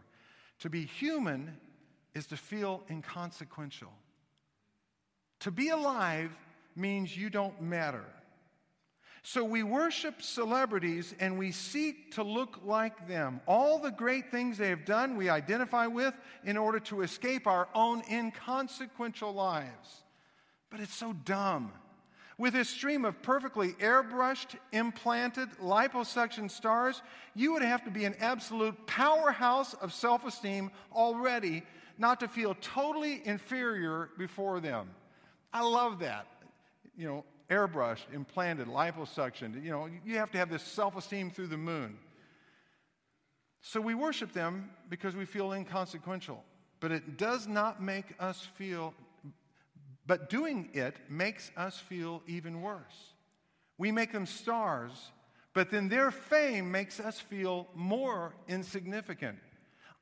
To 0.61 0.71
be 0.71 0.85
human 0.85 1.57
is 2.15 2.27
to 2.27 2.37
feel 2.37 2.83
inconsequential. 2.91 3.93
To 5.41 5.51
be 5.51 5.69
alive 5.69 6.31
means 6.77 7.17
you 7.17 7.31
don't 7.31 7.61
matter. 7.63 8.05
So 9.23 9.45
we 9.45 9.63
worship 9.63 10.23
celebrities 10.23 11.15
and 11.21 11.39
we 11.39 11.53
seek 11.53 12.15
to 12.15 12.23
look 12.23 12.61
like 12.65 13.07
them. 13.07 13.41
All 13.47 13.79
the 13.79 13.91
great 13.91 14.31
things 14.31 14.59
they 14.59 14.71
have 14.71 14.87
done, 14.87 15.17
we 15.17 15.29
identify 15.29 15.87
with 15.87 16.15
in 16.45 16.57
order 16.57 16.81
to 16.81 17.03
escape 17.03 17.47
our 17.47 17.69
own 17.75 18.03
inconsequential 18.11 19.33
lives. 19.33 20.05
But 20.71 20.81
it's 20.81 20.95
so 20.95 21.13
dumb. 21.13 21.73
With 22.39 22.55
this 22.55 22.71
stream 22.71 23.05
of 23.05 23.21
perfectly 23.21 23.73
airbrushed, 23.75 24.57
implanted 24.73 25.51
liposuction 25.63 26.51
stars, 26.51 27.03
you 27.35 27.53
would 27.53 27.63
have 27.63 27.85
to 27.85 27.91
be 27.91 28.07
an 28.07 28.15
absolute 28.19 28.87
powerhouse 28.87 29.75
of 29.75 29.93
self 29.93 30.25
esteem 30.25 30.71
already 30.93 31.65
not 31.99 32.21
to 32.21 32.29
feel 32.29 32.57
totally 32.63 33.21
inferior 33.27 34.09
before 34.17 34.59
them. 34.59 34.89
I 35.53 35.61
love 35.61 35.99
that. 35.99 36.27
You 36.97 37.07
know, 37.09 37.25
airbrushed, 37.51 38.13
implanted, 38.15 38.69
liposuction. 38.69 39.63
You 39.63 39.71
know, 39.71 39.89
you 40.05 40.17
have 40.17 40.31
to 40.31 40.39
have 40.39 40.49
this 40.49 40.63
self 40.63 40.97
esteem 40.97 41.31
through 41.31 41.49
the 41.49 41.59
moon. 41.59 41.99
So 43.61 43.81
we 43.81 43.95
worship 43.95 44.33
them 44.33 44.71
because 44.89 45.15
we 45.15 45.27
feel 45.27 45.53
inconsequential. 45.53 46.43
But 46.81 46.93
it 46.93 47.19
does 47.19 47.47
not 47.47 47.83
make 47.83 48.07
us 48.19 48.49
feel 48.55 48.95
but 50.11 50.29
doing 50.29 50.69
it 50.73 50.97
makes 51.09 51.53
us 51.57 51.79
feel 51.79 52.21
even 52.27 52.63
worse. 52.63 53.15
We 53.79 53.93
make 53.93 54.11
them 54.11 54.27
stars, 54.27 54.91
but 55.55 55.71
then 55.71 55.89
their 55.89 56.11
fame 56.11 56.73
makes 56.73 56.99
us 56.99 57.21
feel 57.21 57.69
more 57.77 58.35
insignificant. 58.49 59.39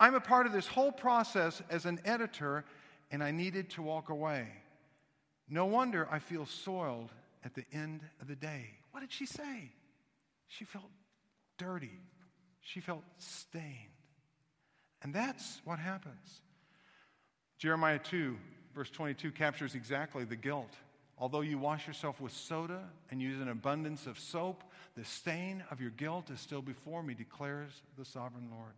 I'm 0.00 0.14
a 0.14 0.20
part 0.20 0.46
of 0.46 0.54
this 0.54 0.66
whole 0.66 0.92
process 0.92 1.60
as 1.68 1.84
an 1.84 2.00
editor, 2.06 2.64
and 3.10 3.22
I 3.22 3.32
needed 3.32 3.68
to 3.72 3.82
walk 3.82 4.08
away. 4.08 4.48
No 5.46 5.66
wonder 5.66 6.08
I 6.10 6.20
feel 6.20 6.46
soiled 6.46 7.12
at 7.44 7.52
the 7.52 7.66
end 7.70 8.00
of 8.22 8.28
the 8.28 8.36
day. 8.36 8.78
What 8.92 9.00
did 9.00 9.12
she 9.12 9.26
say? 9.26 9.72
She 10.46 10.64
felt 10.64 10.90
dirty, 11.58 12.00
she 12.62 12.80
felt 12.80 13.04
stained. 13.18 13.92
And 15.02 15.12
that's 15.12 15.60
what 15.66 15.78
happens. 15.78 16.40
Jeremiah 17.58 17.98
2 17.98 18.38
verse 18.78 18.90
22 18.90 19.32
captures 19.32 19.74
exactly 19.74 20.24
the 20.24 20.36
guilt. 20.36 20.72
Although 21.18 21.40
you 21.40 21.58
wash 21.58 21.88
yourself 21.88 22.20
with 22.20 22.30
soda 22.30 22.78
and 23.10 23.20
use 23.20 23.40
an 23.40 23.48
abundance 23.48 24.06
of 24.06 24.20
soap, 24.20 24.62
the 24.96 25.04
stain 25.04 25.64
of 25.72 25.80
your 25.80 25.90
guilt 25.90 26.30
is 26.30 26.38
still 26.38 26.62
before 26.62 27.02
me, 27.02 27.12
declares 27.12 27.72
the 27.98 28.04
sovereign 28.04 28.48
Lord. 28.52 28.74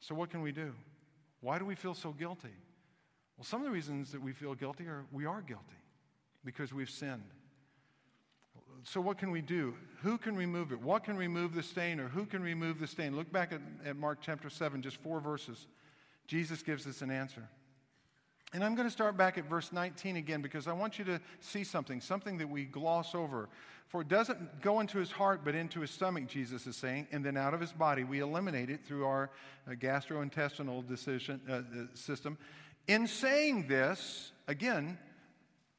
So, 0.00 0.12
what 0.16 0.28
can 0.28 0.42
we 0.42 0.50
do? 0.50 0.72
Why 1.40 1.56
do 1.60 1.64
we 1.64 1.76
feel 1.76 1.94
so 1.94 2.10
guilty? 2.10 2.48
Well, 3.36 3.44
some 3.44 3.60
of 3.60 3.66
the 3.66 3.70
reasons 3.70 4.10
that 4.10 4.20
we 4.20 4.32
feel 4.32 4.56
guilty 4.56 4.86
are 4.86 5.04
we 5.12 5.24
are 5.24 5.40
guilty 5.40 5.78
because 6.44 6.74
we've 6.74 6.90
sinned. 6.90 7.30
So, 8.82 9.00
what 9.00 9.18
can 9.18 9.30
we 9.30 9.40
do? 9.40 9.74
Who 10.02 10.18
can 10.18 10.34
remove 10.34 10.72
it? 10.72 10.80
What 10.80 11.04
can 11.04 11.16
remove 11.16 11.54
the 11.54 11.62
stain 11.62 12.00
or 12.00 12.08
who 12.08 12.26
can 12.26 12.42
remove 12.42 12.80
the 12.80 12.88
stain? 12.88 13.14
Look 13.14 13.30
back 13.30 13.52
at, 13.52 13.60
at 13.88 13.94
Mark 13.94 14.18
chapter 14.20 14.50
7, 14.50 14.82
just 14.82 14.96
four 14.96 15.20
verses. 15.20 15.68
Jesus 16.26 16.60
gives 16.60 16.88
us 16.88 17.02
an 17.02 17.12
answer. 17.12 17.48
And 18.54 18.62
I'm 18.62 18.76
going 18.76 18.86
to 18.86 18.92
start 18.92 19.16
back 19.16 19.36
at 19.36 19.46
verse 19.46 19.72
19 19.72 20.14
again 20.14 20.40
because 20.40 20.68
I 20.68 20.72
want 20.72 20.96
you 20.96 21.04
to 21.06 21.20
see 21.40 21.64
something, 21.64 22.00
something 22.00 22.38
that 22.38 22.48
we 22.48 22.64
gloss 22.64 23.12
over. 23.12 23.48
For 23.88 24.02
it 24.02 24.08
doesn't 24.08 24.62
go 24.62 24.78
into 24.78 24.98
his 24.98 25.10
heart, 25.10 25.40
but 25.44 25.56
into 25.56 25.80
his 25.80 25.90
stomach, 25.90 26.28
Jesus 26.28 26.64
is 26.68 26.76
saying, 26.76 27.08
and 27.10 27.24
then 27.24 27.36
out 27.36 27.52
of 27.52 27.60
his 27.60 27.72
body. 27.72 28.04
We 28.04 28.20
eliminate 28.20 28.70
it 28.70 28.84
through 28.86 29.06
our 29.06 29.30
uh, 29.66 29.72
gastrointestinal 29.72 30.86
decision, 30.86 31.40
uh, 31.50 31.52
uh, 31.52 31.62
system. 31.94 32.38
In 32.86 33.08
saying 33.08 33.66
this, 33.66 34.30
again, 34.46 34.98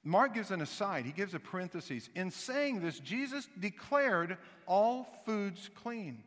Mark 0.04 0.34
gives 0.34 0.52
an 0.52 0.62
aside, 0.62 1.06
he 1.06 1.14
gives 1.14 1.34
a 1.34 1.40
parenthesis. 1.40 2.10
In 2.14 2.30
saying 2.30 2.82
this, 2.82 3.00
Jesus 3.00 3.48
declared 3.58 4.38
all 4.68 5.08
foods 5.26 5.70
clean. 5.76 6.24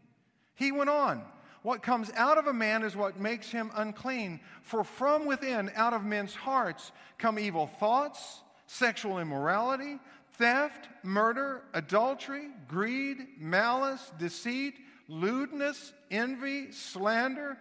He 0.54 0.72
went 0.72 0.88
on. 0.88 1.24
What 1.62 1.82
comes 1.82 2.10
out 2.14 2.38
of 2.38 2.46
a 2.46 2.52
man 2.52 2.82
is 2.82 2.94
what 2.94 3.18
makes 3.18 3.50
him 3.50 3.70
unclean. 3.74 4.40
For 4.62 4.84
from 4.84 5.26
within, 5.26 5.70
out 5.74 5.92
of 5.92 6.04
men's 6.04 6.34
hearts, 6.34 6.92
come 7.18 7.38
evil 7.38 7.66
thoughts, 7.66 8.42
sexual 8.66 9.18
immorality, 9.18 9.98
theft, 10.34 10.88
murder, 11.02 11.62
adultery, 11.74 12.48
greed, 12.68 13.18
malice, 13.38 14.12
deceit, 14.18 14.74
lewdness, 15.08 15.92
envy, 16.10 16.70
slander, 16.70 17.58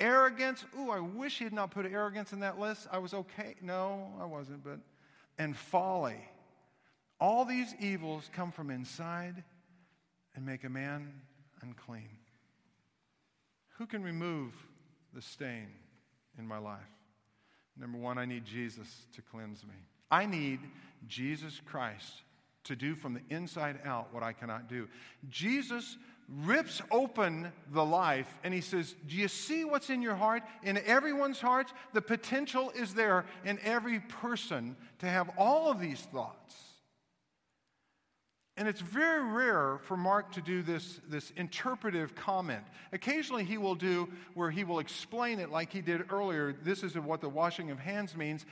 arrogance. 0.00 0.64
Ooh, 0.78 0.90
I 0.90 1.00
wish 1.00 1.38
he 1.38 1.44
had 1.44 1.52
not 1.52 1.70
put 1.70 1.86
arrogance 1.86 2.32
in 2.32 2.40
that 2.40 2.58
list. 2.58 2.88
I 2.90 2.98
was 2.98 3.12
okay. 3.12 3.56
No, 3.60 4.12
I 4.20 4.24
wasn't, 4.24 4.64
but. 4.64 4.78
And 5.38 5.56
folly. 5.56 6.28
All 7.20 7.44
these 7.44 7.74
evils 7.80 8.30
come 8.32 8.52
from 8.52 8.70
inside 8.70 9.42
and 10.34 10.44
make 10.44 10.64
a 10.64 10.68
man 10.68 11.12
unclean. 11.62 12.08
Who 13.78 13.86
can 13.86 14.02
remove 14.02 14.52
the 15.12 15.22
stain 15.22 15.68
in 16.38 16.46
my 16.46 16.58
life? 16.58 16.80
Number 17.76 17.98
one, 17.98 18.18
I 18.18 18.24
need 18.24 18.44
Jesus 18.44 19.06
to 19.14 19.22
cleanse 19.22 19.64
me. 19.64 19.74
I 20.10 20.26
need 20.26 20.60
Jesus 21.08 21.60
Christ 21.64 22.22
to 22.64 22.76
do 22.76 22.94
from 22.94 23.14
the 23.14 23.34
inside 23.34 23.80
out 23.84 24.12
what 24.12 24.22
I 24.22 24.32
cannot 24.32 24.68
do. 24.68 24.88
Jesus 25.28 25.96
rips 26.28 26.80
open 26.90 27.52
the 27.72 27.84
life 27.84 28.38
and 28.42 28.54
he 28.54 28.60
says, 28.60 28.94
Do 29.06 29.16
you 29.16 29.28
see 29.28 29.64
what's 29.64 29.90
in 29.90 30.00
your 30.00 30.14
heart? 30.14 30.42
In 30.62 30.78
everyone's 30.78 31.40
hearts, 31.40 31.72
the 31.92 32.00
potential 32.00 32.72
is 32.74 32.94
there 32.94 33.26
in 33.44 33.58
every 33.62 34.00
person 34.00 34.76
to 35.00 35.06
have 35.06 35.30
all 35.36 35.70
of 35.70 35.80
these 35.80 36.00
thoughts. 36.00 36.54
And 38.56 38.68
it's 38.68 38.80
very 38.80 39.24
rare 39.24 39.78
for 39.82 39.96
Mark 39.96 40.32
to 40.32 40.40
do 40.40 40.62
this, 40.62 41.00
this 41.08 41.32
interpretive 41.36 42.14
comment. 42.14 42.62
Occasionally, 42.92 43.44
he 43.44 43.58
will 43.58 43.74
do 43.74 44.08
where 44.34 44.50
he 44.50 44.62
will 44.62 44.78
explain 44.78 45.40
it 45.40 45.50
like 45.50 45.72
he 45.72 45.80
did 45.80 46.12
earlier. 46.12 46.54
This 46.62 46.84
is 46.84 46.96
what 46.96 47.20
the 47.20 47.28
washing 47.28 47.72
of 47.72 47.80
hands 47.80 48.16
means. 48.16 48.46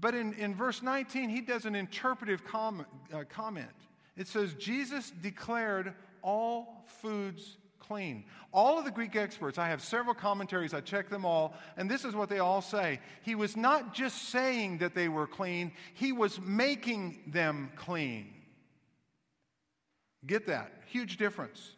But 0.00 0.14
in, 0.14 0.32
in 0.34 0.54
verse 0.54 0.82
19, 0.82 1.28
he 1.28 1.42
does 1.42 1.66
an 1.66 1.74
interpretive 1.74 2.42
com- 2.46 2.86
uh, 3.12 3.24
comment. 3.28 3.68
It 4.16 4.28
says, 4.28 4.54
Jesus 4.54 5.12
declared 5.22 5.92
all 6.22 6.86
foods 7.02 7.58
clean. 7.80 8.24
All 8.52 8.78
of 8.78 8.86
the 8.86 8.90
Greek 8.90 9.14
experts, 9.14 9.58
I 9.58 9.68
have 9.68 9.82
several 9.82 10.14
commentaries, 10.14 10.72
I 10.72 10.80
check 10.80 11.10
them 11.10 11.24
all, 11.24 11.54
and 11.76 11.90
this 11.90 12.04
is 12.04 12.14
what 12.14 12.28
they 12.28 12.38
all 12.38 12.62
say. 12.62 13.00
He 13.22 13.34
was 13.34 13.56
not 13.56 13.94
just 13.94 14.30
saying 14.30 14.78
that 14.78 14.94
they 14.94 15.08
were 15.08 15.26
clean, 15.26 15.72
he 15.94 16.12
was 16.12 16.40
making 16.40 17.20
them 17.26 17.70
clean. 17.76 18.34
Get 20.28 20.46
that? 20.46 20.70
Huge 20.86 21.16
difference. 21.16 21.72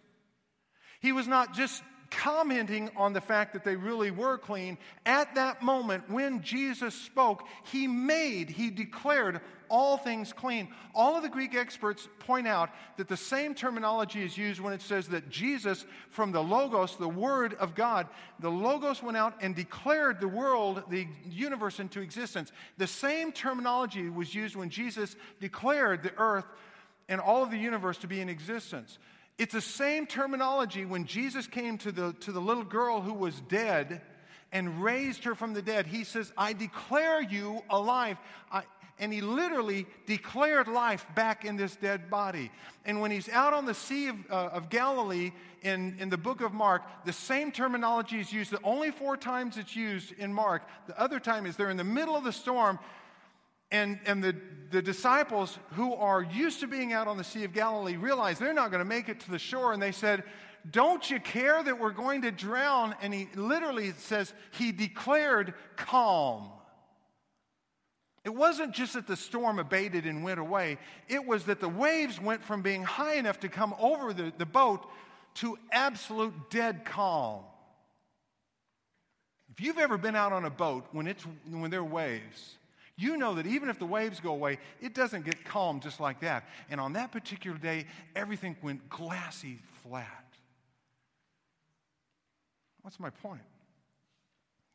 He 1.01 1.13
was 1.13 1.27
not 1.27 1.55
just 1.55 1.83
commenting 2.11 2.91
on 2.97 3.13
the 3.13 3.21
fact 3.21 3.53
that 3.53 3.65
they 3.65 3.77
really 3.77 4.11
were 4.11 4.37
clean. 4.37 4.77
At 5.07 5.37
that 5.37 5.63
moment, 5.63 6.11
when 6.11 6.43
Jesus 6.43 6.95
spoke, 6.95 7.47
he 7.65 7.87
made, 7.87 8.51
he 8.51 8.71
declared 8.71 9.41
all 9.69 9.97
things 9.97 10.33
clean. 10.33 10.69
All 10.95 11.17
of 11.17 11.23
the 11.23 11.29
Greek 11.29 11.55
experts 11.55 12.09
point 12.19 12.49
out 12.49 12.71
that 12.97 13.07
the 13.07 13.17
same 13.17 13.55
terminology 13.55 14.25
is 14.25 14.37
used 14.37 14.61
when 14.61 14.73
it 14.73 14.83
says 14.83 15.07
that 15.09 15.31
Jesus, 15.31 15.87
from 16.11 16.33
the 16.33 16.43
Logos, 16.43 16.97
the 16.97 17.09
Word 17.09 17.55
of 17.55 17.77
God, 17.77 18.09
the 18.41 18.51
Logos 18.51 19.01
went 19.01 19.17
out 19.17 19.35
and 19.41 19.55
declared 19.55 20.21
the 20.21 20.27
world, 20.27 20.83
the 20.91 21.07
universe 21.25 21.79
into 21.79 22.01
existence. 22.01 22.51
The 22.79 22.89
same 22.89 23.31
terminology 23.31 24.11
was 24.11 24.35
used 24.35 24.57
when 24.57 24.71
Jesus 24.71 25.15
declared 25.39 26.03
the 26.03 26.19
earth 26.19 26.47
and 27.11 27.21
all 27.21 27.43
of 27.43 27.51
the 27.51 27.59
universe 27.59 27.99
to 27.99 28.07
be 28.07 28.23
in 28.23 28.31
existence. 28.31 28.99
It's 29.37 29.53
the 29.53 29.61
same 29.61 30.07
terminology 30.07 30.87
when 30.87 31.05
Jesus 31.05 31.47
came 31.47 31.77
to 31.79 31.93
the, 31.93 32.15
to 32.21 32.33
the 32.33 32.41
little 32.41 32.65
girl 32.65 33.03
who 33.03 33.13
was 33.13 33.39
dead 33.43 34.01
and 34.53 34.83
raised 34.83 35.25
her 35.25 35.35
from 35.35 35.53
the 35.53 35.61
dead. 35.63 35.87
He 35.87 36.05
says, 36.05 36.33
I 36.39 36.53
declare 36.53 37.21
you 37.21 37.63
alive. 37.69 38.17
I, 38.51 38.63
and 38.99 39.13
he 39.13 39.23
literally 39.23 39.87
declared 40.07 40.69
life 40.69 41.07
back 41.15 41.45
in 41.45 41.57
this 41.57 41.75
dead 41.75 42.11
body. 42.11 42.51
And 42.85 43.01
when 43.01 43.11
he's 43.11 43.29
out 43.31 43.55
on 43.55 43.65
the 43.65 43.75
Sea 43.75 44.09
of, 44.09 44.17
uh, 44.31 44.51
of 44.53 44.69
Galilee 44.69 45.33
in, 45.63 45.97
in 45.99 46.11
the 46.11 46.19
book 46.19 46.43
of 46.43 46.53
Mark, 46.53 46.83
the 47.07 47.13
same 47.13 47.51
terminology 47.51 48.21
is 48.21 48.33
used. 48.33 48.51
The 48.51 48.63
only 48.63 48.91
four 48.91 49.17
times 49.17 49.57
it's 49.57 49.75
used 49.75 50.13
in 50.13 50.33
Mark, 50.33 50.63
the 50.87 51.01
other 51.01 51.19
time 51.19 51.47
is 51.47 51.57
they're 51.57 51.71
in 51.71 51.77
the 51.77 51.85
middle 51.85 52.15
of 52.15 52.25
the 52.25 52.33
storm 52.33 52.79
and, 53.71 53.99
and 54.07 54.23
the, 54.23 54.37
the 54.71 54.83
disciples 54.83 55.59
who 55.73 55.95
are 55.95 56.23
used 56.23 56.61
to 56.61 56.67
being 56.67 56.93
out 56.93 57.09
on 57.09 57.17
the 57.17 57.25
Sea 57.25 57.45
of 57.45 57.53
Galilee 57.53 57.97
realize 57.97 58.39
they're 58.39 58.53
not 58.55 58.71
going 58.71 58.81
to 58.81 58.89
make 58.89 59.09
it 59.09 59.21
to 59.21 59.31
the 59.31 59.39
shore. 59.39 59.73
And 59.73 59.83
they 59.83 59.93
said, 59.93 60.25
Don't 60.71 61.09
you 61.11 61.21
care 61.21 61.63
that 61.63 61.79
we're 61.79 61.91
going 61.91 62.23
to 62.23 62.31
drown? 62.31 62.95
And 63.01 63.15
he 63.15 63.29
literally 63.35 63.93
says, 63.93 64.33
He 64.53 64.73
declared 64.73 65.55
calm. 65.77 66.51
It 68.25 68.35
wasn't 68.35 68.75
just 68.75 68.95
that 68.95 69.07
the 69.07 69.17
storm 69.17 69.59
abated 69.59 70.05
and 70.05 70.23
went 70.23 70.41
away, 70.41 70.79
it 71.09 71.25
was 71.25 71.45
that 71.45 71.61
the 71.61 71.69
waves 71.69 72.21
went 72.21 72.45
from 72.45 72.63
being 72.63 72.83
high 72.83 73.15
enough 73.15 73.41
to 73.41 73.49
come 73.49 73.75
over 73.79 74.13
the, 74.13 74.33
the 74.37 74.47
boat 74.47 74.87
to 75.35 75.59
absolute 75.73 76.35
dead 76.51 76.85
calm. 76.85 77.45
If 79.53 79.65
you've 79.65 79.79
ever 79.79 79.97
been 79.97 80.17
out 80.17 80.33
on 80.33 80.45
a 80.45 80.51
boat 80.51 80.87
when, 80.93 81.07
it's, 81.07 81.25
when 81.49 81.71
there 81.71 81.81
are 81.81 81.85
waves, 81.85 82.57
you 83.01 83.17
know 83.17 83.35
that 83.35 83.47
even 83.47 83.69
if 83.69 83.79
the 83.79 83.87
waves 83.87 84.21
go 84.21 84.33
away, 84.33 84.59
it 84.81 84.95
doesn't 84.95 85.25
get 85.25 85.45
calm 85.45 85.81
just 85.81 86.01
like 86.01 86.21
that. 86.21 86.45
And 86.69 86.81
on 86.81 86.93
that 86.93 87.13
particular 87.13 87.57
day, 87.57 87.87
everything 88.15 88.57
went 88.63 88.89
glassy 88.91 89.59
flat. 89.83 90.27
What's 92.83 93.01
my 93.01 93.11
point? 93.11 93.43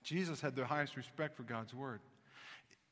Jesus 0.03 0.41
had 0.41 0.55
the 0.55 0.65
highest 0.65 0.97
respect 0.97 1.37
for 1.37 1.43
God's 1.43 1.73
word. 1.73 1.99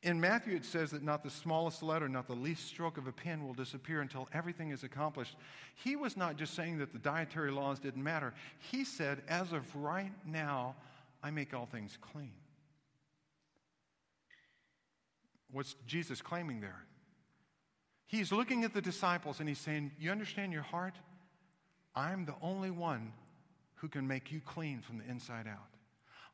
In 0.04 0.20
Matthew, 0.20 0.56
it 0.56 0.66
says 0.66 0.92
that 0.92 1.02
not 1.02 1.24
the 1.24 1.30
smallest 1.30 1.82
letter, 1.82 2.10
not 2.10 2.28
the 2.28 2.36
least 2.36 2.68
stroke 2.68 2.98
of 2.98 3.08
a 3.08 3.12
pen 3.12 3.48
will 3.48 3.54
disappear 3.54 4.02
until 4.02 4.28
everything 4.34 4.72
is 4.72 4.84
accomplished. 4.84 5.36
He 5.76 5.96
was 5.96 6.18
not 6.18 6.36
just 6.36 6.54
saying 6.56 6.78
that 6.80 6.92
the 6.92 7.00
dietary 7.00 7.52
laws 7.52 7.80
didn't 7.80 8.04
matter. 8.04 8.34
He 8.60 8.84
said, 8.84 9.22
as 9.30 9.54
of 9.54 9.64
right 9.76 10.12
now, 10.26 10.76
I 11.24 11.32
make 11.32 11.54
all 11.54 11.66
things 11.66 11.98
clean. 12.02 12.34
What's 15.54 15.76
Jesus 15.86 16.22
claiming 16.22 16.60
there? 16.60 16.84
He's 18.08 18.32
looking 18.32 18.64
at 18.64 18.74
the 18.74 18.82
disciples 18.82 19.40
and 19.40 19.48
he's 19.48 19.60
saying, 19.60 19.92
You 20.00 20.12
understand 20.12 20.52
your 20.52 20.64
heart? 20.64 20.96
I'm 21.96 22.26
the 22.26 22.36
only 22.42 22.72
one 22.72 23.14
who 23.76 23.88
can 23.88 24.08
make 24.08 24.32
you 24.32 24.42
clean 24.42 24.82
from 24.82 24.98
the 24.98 25.06
inside 25.06 25.48
out. 25.48 25.70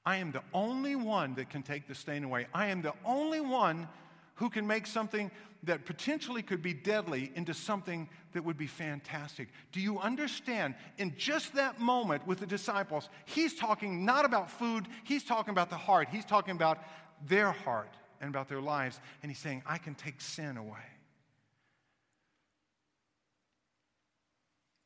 I 0.06 0.18
am 0.18 0.32
the 0.32 0.44
only 0.54 0.96
one 0.96 1.36
that 1.36 1.50
can 1.50 1.62
take 1.62 1.88
the 1.88 1.94
stain 1.94 2.24
away. 2.24 2.48
I 2.54 2.68
am 2.68 2.82
the 2.82 2.94
only 3.06 3.42
one 3.42 3.90
who 4.36 4.50
can 4.50 4.66
make 4.66 4.88
something 4.88 5.30
that 5.64 5.86
potentially 5.86 6.42
could 6.42 6.62
be 6.62 6.74
deadly 6.74 7.30
into 7.36 7.54
something 7.54 8.08
that 8.32 8.46
would 8.46 8.58
be 8.58 8.68
fantastic. 8.68 9.50
Do 9.74 9.82
you 9.82 10.00
understand? 10.00 10.76
In 10.98 11.14
just 11.18 11.56
that 11.56 11.82
moment 11.82 12.26
with 12.26 12.40
the 12.40 12.46
disciples, 12.46 13.10
he's 13.26 13.54
talking 13.54 14.06
not 14.06 14.24
about 14.24 14.50
food, 14.50 14.88
he's 15.04 15.26
talking 15.26 15.52
about 15.52 15.70
the 15.70 15.76
heart, 15.76 16.08
he's 16.10 16.24
talking 16.24 16.56
about 16.56 16.80
their 17.28 17.52
heart 17.52 17.99
and 18.20 18.30
about 18.30 18.50
their 18.50 18.62
lives. 18.62 19.00
And 19.22 19.32
he's 19.32 19.40
saying, 19.40 19.64
I 19.66 19.78
can 19.78 19.96
take 19.96 20.22
sin 20.22 20.58
away. 20.58 20.78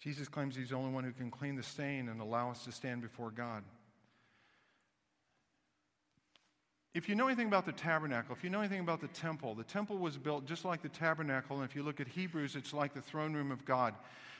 Jesus 0.01 0.27
claims 0.27 0.55
he's 0.55 0.69
the 0.69 0.75
only 0.75 0.91
one 0.91 1.05
who 1.05 1.13
can 1.13 1.31
clean 1.31 1.55
the 1.55 1.63
stain 1.63 2.09
and 2.09 2.19
allow 2.19 2.51
us 2.51 2.65
to 2.65 2.71
stand 2.71 3.01
before 3.01 3.31
God. 3.31 3.63
If 6.93 7.09
you 7.09 7.15
know 7.15 7.25
anything 7.25 7.47
about 7.47 7.65
the 7.65 7.71
tabernacle, 7.71 8.35
if 8.35 8.43
you 8.43 8.49
know 8.49 8.59
anything 8.59 8.81
about 8.81 9.01
the 9.01 9.07
temple, 9.07 9.55
the 9.55 9.63
temple 9.63 9.97
was 9.97 10.17
built 10.17 10.45
just 10.45 10.63
like 10.63 10.81
the 10.81 10.89
tabernacle. 10.89 11.55
And 11.55 11.67
if 11.67 11.75
you 11.75 11.83
look 11.83 11.99
at 11.99 12.07
Hebrews, 12.07 12.55
it's 12.55 12.73
like 12.73 12.93
the 12.93 13.01
throne 13.01 13.33
room 13.33 13.51
of 13.51 13.65
God. 13.65 13.95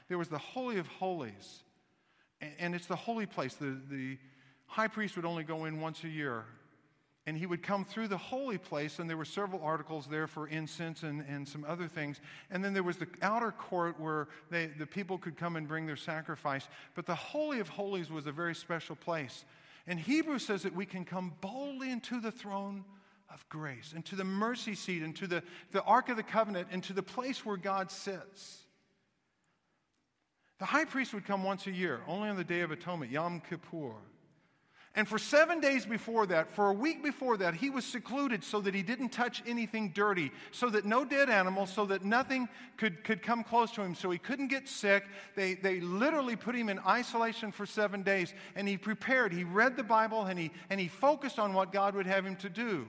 There 0.08 0.17
was 0.17 0.27
the 0.27 0.38
Holy 0.38 0.77
of 0.77 0.88
Holies, 0.88 1.63
and 2.60 2.75
it's 2.75 2.86
the 2.86 2.95
holy 2.95 3.25
place. 3.25 3.56
The, 3.56 3.79
the 3.89 4.17
high 4.67 4.89
priest 4.89 5.15
would 5.15 5.25
only 5.25 5.43
go 5.43 5.65
in 5.65 5.79
once 5.79 6.03
a 6.03 6.10
year 6.10 6.45
and 7.25 7.38
he 7.38 7.45
would 7.45 7.63
come 7.63 7.86
through 7.86 8.09
the 8.09 8.17
holy 8.17 8.57
place, 8.57 8.99
and 8.99 9.09
there 9.09 9.15
were 9.15 9.23
several 9.23 9.62
articles 9.63 10.07
there 10.07 10.27
for 10.27 10.47
incense 10.47 11.03
and, 11.03 11.23
and 11.29 11.47
some 11.47 11.63
other 11.65 11.88
things. 11.88 12.19
And 12.51 12.63
then 12.63 12.73
there 12.73 12.83
was 12.83 12.97
the 12.97 13.07
outer 13.21 13.51
court 13.51 13.97
where 13.99 14.27
they, 14.49 14.67
the 14.67 14.86
people 14.86 15.17
could 15.17 15.38
come 15.38 15.55
and 15.55 15.65
bring 15.65 15.86
their 15.86 15.95
sacrifice. 15.95 16.67
But 16.95 17.05
the 17.05 17.15
Holy 17.15 17.62
of 17.62 17.69
Holies 17.69 18.12
was 18.12 18.27
a 18.27 18.31
very 18.33 18.53
special 18.53 18.97
place. 18.97 19.45
And 19.88 19.97
Hebrews 19.99 20.45
says 20.45 20.63
that 20.63 20.75
we 20.75 20.86
can 20.86 21.05
come 21.05 21.33
boldly 21.39 21.91
into 21.91 22.19
the 22.19 22.31
throne 22.31 22.83
of 23.33 23.47
grace, 23.47 23.93
into 23.95 24.17
the 24.17 24.25
mercy 24.25 24.75
seat, 24.75 25.01
into 25.01 25.25
the, 25.25 25.43
the 25.71 25.83
Ark 25.83 26.09
of 26.09 26.17
the 26.17 26.23
Covenant, 26.23 26.67
into 26.71 26.91
the 26.91 27.03
place 27.03 27.45
where 27.45 27.57
God 27.57 27.89
sits. 27.89 28.59
The 30.59 30.65
high 30.65 30.86
priest 30.86 31.13
would 31.13 31.25
come 31.25 31.43
once 31.43 31.67
a 31.67 31.71
year, 31.71 32.01
only 32.07 32.29
on 32.29 32.36
the 32.36 32.43
Day 32.43 32.62
of 32.62 32.71
Atonement, 32.71 33.12
Yom 33.12 33.41
Kippur. 33.49 33.95
And 34.95 35.08
for 35.08 35.17
seven 35.17 35.60
days 35.60 35.88
before 35.88 36.27
that, 36.27 36.53
for 36.53 36.69
a 36.69 36.73
week 36.73 37.01
before 37.03 37.36
that, 37.38 37.56
he 37.56 37.71
was 37.71 37.84
secluded 37.84 38.43
so 38.43 38.62
that 38.62 38.75
he 38.75 38.84
didn't 38.84 39.10
touch 39.10 39.41
anything 39.47 39.89
dirty, 39.89 40.32
so 40.51 40.69
that 40.69 40.86
no 40.86 41.03
dead 41.03 41.32
animals, 41.32 41.73
so 41.73 41.88
that 41.88 42.06
nothing 42.06 42.47
could, 42.77 43.03
could 43.03 43.23
come 43.23 43.43
close 43.43 43.71
to 43.71 43.82
him, 43.82 43.95
so 43.95 44.12
he 44.12 44.19
couldn't 44.19 44.49
get 44.49 44.69
sick. 44.69 45.06
They, 45.36 45.56
they 45.56 45.79
literally 45.79 46.36
put 46.36 46.53
him 46.53 46.69
in 46.69 46.77
isolation 46.79 47.51
for 47.51 47.65
seven 47.65 48.03
days, 48.03 48.36
and 48.56 48.67
he 48.67 48.77
prepared. 48.77 49.34
He 49.34 49.43
read 49.43 49.77
the 49.77 49.84
Bible 49.84 50.25
and 50.25 50.38
he, 50.38 50.51
and 50.69 50.79
he 50.79 50.89
focused 50.89 51.39
on 51.39 51.53
what 51.53 51.71
God 51.71 51.95
would 51.95 52.06
have 52.06 52.23
him 52.23 52.36
to 52.38 52.49
do. 52.49 52.88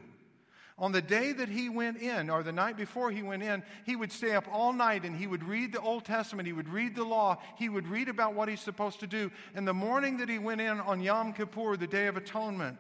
On 0.77 0.91
the 0.91 1.03
day 1.03 1.33
that 1.33 1.49
he 1.49 1.69
went 1.69 1.99
in, 1.99 2.29
or 2.29 2.43
the 2.43 2.51
night 2.51 2.77
before 2.77 3.13
he 3.13 3.23
went 3.23 3.45
in, 3.45 3.63
he 3.87 3.95
would 3.95 4.11
stay 4.11 4.33
up 4.33 4.47
all 4.51 4.73
night 4.73 5.05
and 5.05 5.15
he 5.15 5.29
would 5.29 5.45
read 5.45 5.73
the 5.73 5.81
Old 5.81 6.05
Testament. 6.05 6.47
He 6.47 6.53
would 6.53 6.69
read 6.69 6.97
the 6.97 7.05
law. 7.05 7.39
He 7.57 7.69
would 7.69 7.87
read 7.87 8.09
about 8.09 8.35
what 8.35 8.49
he's 8.49 8.61
supposed 8.61 8.99
to 9.01 9.07
do. 9.07 9.31
And 9.55 9.69
the 9.69 9.75
morning 9.75 10.17
that 10.19 10.29
he 10.29 10.41
went 10.41 10.61
in 10.61 10.81
on 10.81 11.01
Yom 11.01 11.33
Kippur, 11.33 11.77
the 11.77 11.87
Day 11.87 12.09
of 12.09 12.17
Atonement, 12.17 12.79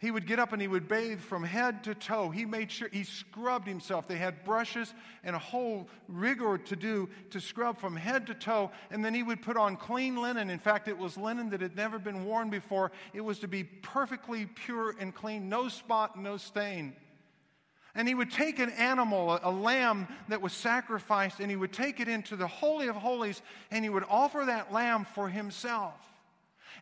he 0.00 0.10
would 0.10 0.26
get 0.26 0.38
up 0.38 0.54
and 0.54 0.62
he 0.62 0.66
would 0.66 0.88
bathe 0.88 1.20
from 1.20 1.44
head 1.44 1.84
to 1.84 1.94
toe. 1.94 2.30
He 2.30 2.46
made 2.46 2.72
sure 2.72 2.88
he 2.90 3.04
scrubbed 3.04 3.68
himself. 3.68 4.08
They 4.08 4.16
had 4.16 4.44
brushes 4.44 4.94
and 5.22 5.36
a 5.36 5.38
whole 5.38 5.90
rigor 6.08 6.56
to 6.56 6.74
do 6.74 7.10
to 7.30 7.40
scrub 7.40 7.78
from 7.78 7.96
head 7.96 8.26
to 8.28 8.34
toe. 8.34 8.70
And 8.90 9.04
then 9.04 9.12
he 9.12 9.22
would 9.22 9.42
put 9.42 9.58
on 9.58 9.76
clean 9.76 10.16
linen. 10.16 10.48
In 10.48 10.58
fact, 10.58 10.88
it 10.88 10.96
was 10.96 11.18
linen 11.18 11.50
that 11.50 11.60
had 11.60 11.76
never 11.76 11.98
been 11.98 12.24
worn 12.24 12.48
before. 12.48 12.92
It 13.12 13.20
was 13.20 13.40
to 13.40 13.48
be 13.48 13.62
perfectly 13.62 14.46
pure 14.46 14.94
and 14.98 15.14
clean, 15.14 15.50
no 15.50 15.68
spot, 15.68 16.18
no 16.18 16.38
stain. 16.38 16.96
And 17.94 18.08
he 18.08 18.14
would 18.14 18.30
take 18.30 18.58
an 18.58 18.70
animal, 18.70 19.32
a, 19.32 19.40
a, 19.42 19.50
lamb 19.50 20.08
that 20.28 20.40
was 20.40 20.54
sacrificed, 20.54 21.40
and 21.40 21.50
he 21.50 21.56
would 21.56 21.72
take 21.72 22.00
it 22.00 22.08
into 22.08 22.36
the 22.36 22.46
Holy 22.46 22.88
of 22.88 22.96
Holies, 22.96 23.42
and 23.70 23.84
he 23.84 23.90
would 23.90 24.04
offer 24.08 24.44
that 24.46 24.72
lamb 24.72 25.04
for 25.04 25.28
himself. 25.28 25.94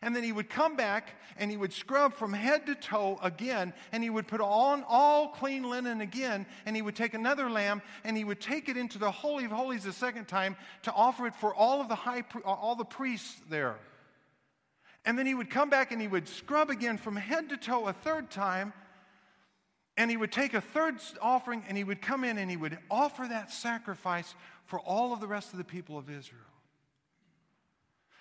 And 0.01 0.15
then 0.15 0.23
he 0.23 0.31
would 0.31 0.49
come 0.49 0.75
back 0.75 1.15
and 1.37 1.49
he 1.49 1.57
would 1.57 1.73
scrub 1.73 2.13
from 2.13 2.33
head 2.33 2.65
to 2.65 2.75
toe 2.75 3.19
again, 3.23 3.73
and 3.91 4.03
he 4.03 4.09
would 4.09 4.27
put 4.27 4.41
on 4.41 4.83
all 4.87 5.29
clean 5.29 5.63
linen 5.63 6.01
again, 6.01 6.45
and 6.65 6.75
he 6.75 6.81
would 6.81 6.95
take 6.95 7.13
another 7.13 7.49
lamb 7.49 7.81
and 8.03 8.17
he 8.17 8.23
would 8.23 8.41
take 8.41 8.69
it 8.69 8.77
into 8.77 8.97
the 8.97 9.11
Holy 9.11 9.45
of 9.45 9.51
Holies 9.51 9.85
a 9.85 9.93
second 9.93 10.27
time 10.27 10.57
to 10.83 10.93
offer 10.93 11.27
it 11.27 11.35
for 11.35 11.53
all 11.53 11.81
of 11.81 11.87
the 11.87 11.95
high, 11.95 12.23
all 12.43 12.75
the 12.75 12.85
priests 12.85 13.35
there. 13.49 13.77
And 15.05 15.17
then 15.17 15.25
he 15.25 15.33
would 15.33 15.49
come 15.49 15.69
back 15.69 15.91
and 15.91 16.01
he 16.01 16.07
would 16.07 16.27
scrub 16.27 16.69
again 16.69 16.97
from 16.97 17.15
head 17.15 17.49
to 17.49 17.57
toe 17.57 17.87
a 17.87 17.93
third 17.93 18.29
time. 18.29 18.73
And 19.97 20.09
he 20.09 20.17
would 20.17 20.31
take 20.31 20.53
a 20.53 20.61
third 20.61 20.95
offering 21.21 21.63
and 21.67 21.77
he 21.77 21.83
would 21.83 22.01
come 22.01 22.23
in 22.23 22.37
and 22.37 22.49
he 22.49 22.57
would 22.57 22.77
offer 22.89 23.25
that 23.27 23.51
sacrifice 23.51 24.33
for 24.65 24.79
all 24.79 25.11
of 25.11 25.19
the 25.19 25.27
rest 25.27 25.51
of 25.51 25.57
the 25.57 25.63
people 25.63 25.97
of 25.97 26.09
Israel. 26.09 26.48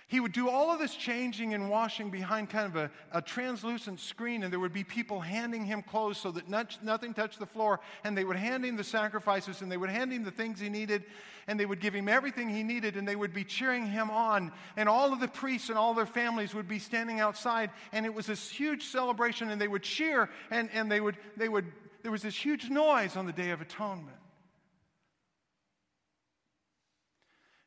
He 0.09 0.21
would 0.21 0.33
do 0.33 0.49
all 0.49 0.73
of 0.73 0.79
this 0.79 0.95
changing 0.95 1.53
and 1.53 1.69
washing 1.69 2.09
behind 2.09 2.49
kind 2.49 2.65
of 2.65 2.77
a, 2.77 2.91
a 3.13 3.21
translucent 3.21 4.01
screen, 4.01 4.43
and 4.43 4.51
there 4.51 4.59
would 4.59 4.73
be 4.73 4.83
people 4.83 5.21
handing 5.21 5.67
him 5.67 5.83
clothes 5.83 6.17
so 6.17 6.31
that 6.31 6.49
not, 6.49 6.79
nothing 6.83 7.13
touched 7.13 7.39
the 7.39 7.45
floor. 7.47 7.79
And 8.05 8.17
they 8.17 8.25
would 8.25 8.39
hand 8.39 8.65
him 8.65 8.77
the 8.77 8.85
sacrifices, 8.85 9.61
and 9.61 9.71
they 9.71 9.77
would 9.77 9.91
hand 9.91 10.11
him 10.11 10.25
the 10.25 10.31
things 10.31 10.61
he 10.61 10.71
needed, 10.71 11.05
and 11.47 11.61
they 11.61 11.67
would 11.67 11.81
give 11.81 11.95
him 11.95 12.09
everything 12.09 12.49
he 12.49 12.63
needed, 12.63 12.97
and 12.97 13.07
they 13.07 13.17
would 13.17 13.35
be 13.35 13.45
cheering 13.45 13.87
him 13.87 14.09
on. 14.09 14.51
And 14.79 14.89
all 14.89 15.13
of 15.13 15.21
the 15.21 15.29
priests 15.29 15.69
and 15.69 15.77
all 15.77 15.93
their 15.93 16.07
families 16.07 16.55
would 16.55 16.69
be 16.69 16.79
standing 16.79 17.21
outside, 17.21 17.71
and 17.93 18.07
it 18.07 18.15
was 18.15 18.25
this 18.25 18.49
huge 18.49 18.85
celebration, 18.87 19.51
and 19.51 19.61
they 19.61 19.69
would 19.69 19.83
cheer, 19.83 20.31
and, 20.51 20.71
and 20.73 20.91
they 20.91 21.03
would, 21.03 21.19
they 21.37 21.51
would, 21.51 21.67
there 22.03 22.13
was 22.13 22.23
this 22.23 22.35
huge 22.35 22.71
noise 22.71 23.15
on 23.15 23.27
the 23.27 23.33
Day 23.33 23.51
of 23.51 23.61
Atonement. 23.61 24.17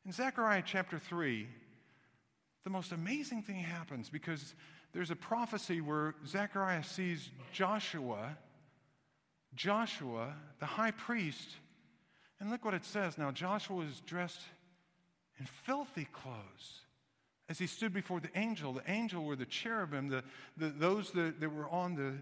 In 0.08 0.12
Zechariah 0.12 0.63
chapter 0.65 0.97
3, 0.97 1.47
the 2.63 2.69
most 2.69 2.91
amazing 2.91 3.41
thing 3.41 3.56
happens 3.56 4.10
because 4.10 4.54
there's 4.93 5.12
a 5.12 5.15
prophecy 5.15 5.82
where 5.82 6.15
Zechariah 6.28 6.84
sees 6.84 7.30
Joshua, 7.52 8.38
Joshua, 9.56 10.34
the 10.60 10.65
high 10.65 10.91
priest, 10.91 11.50
and 12.39 12.50
look 12.50 12.63
what 12.65 12.74
it 12.74 12.86
says. 12.86 13.17
Now, 13.17 13.32
Joshua 13.32 13.86
is 13.86 14.02
dressed 14.06 14.41
in 15.39 15.45
filthy 15.45 16.08
clothes 16.12 16.82
as 17.50 17.58
he 17.58 17.67
stood 17.67 17.93
before 17.93 18.19
the 18.19 18.30
angel. 18.36 18.74
The 18.74 18.89
angel 18.89 19.24
were 19.24 19.36
the 19.36 19.45
cherubim, 19.45 20.10
the, 20.10 20.24
the, 20.58 20.69
those 20.69 21.12
that, 21.12 21.39
that 21.39 21.50
were 21.50 21.69
on 21.69 21.95
the, 21.95 22.13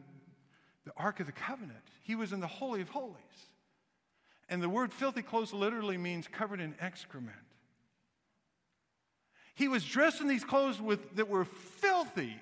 the 0.85 0.91
Ark 0.97 1.19
of 1.19 1.25
the 1.25 1.31
Covenant. 1.31 1.83
He 2.03 2.15
was 2.15 2.33
in 2.33 2.39
the 2.39 2.47
Holy 2.47 2.81
of 2.81 2.89
Holies. 2.89 3.15
And 4.47 4.61
the 4.63 4.69
word 4.69 4.91
filthy 4.91 5.21
clothes 5.21 5.53
literally 5.53 5.97
means 5.97 6.27
covered 6.27 6.59
in 6.59 6.75
excrement. 6.79 7.37
He 9.59 9.67
was 9.67 9.83
dressed 9.83 10.21
in 10.21 10.29
these 10.29 10.45
clothes 10.45 10.79
with, 10.79 11.17
that 11.17 11.27
were 11.27 11.43
filthy. 11.43 12.33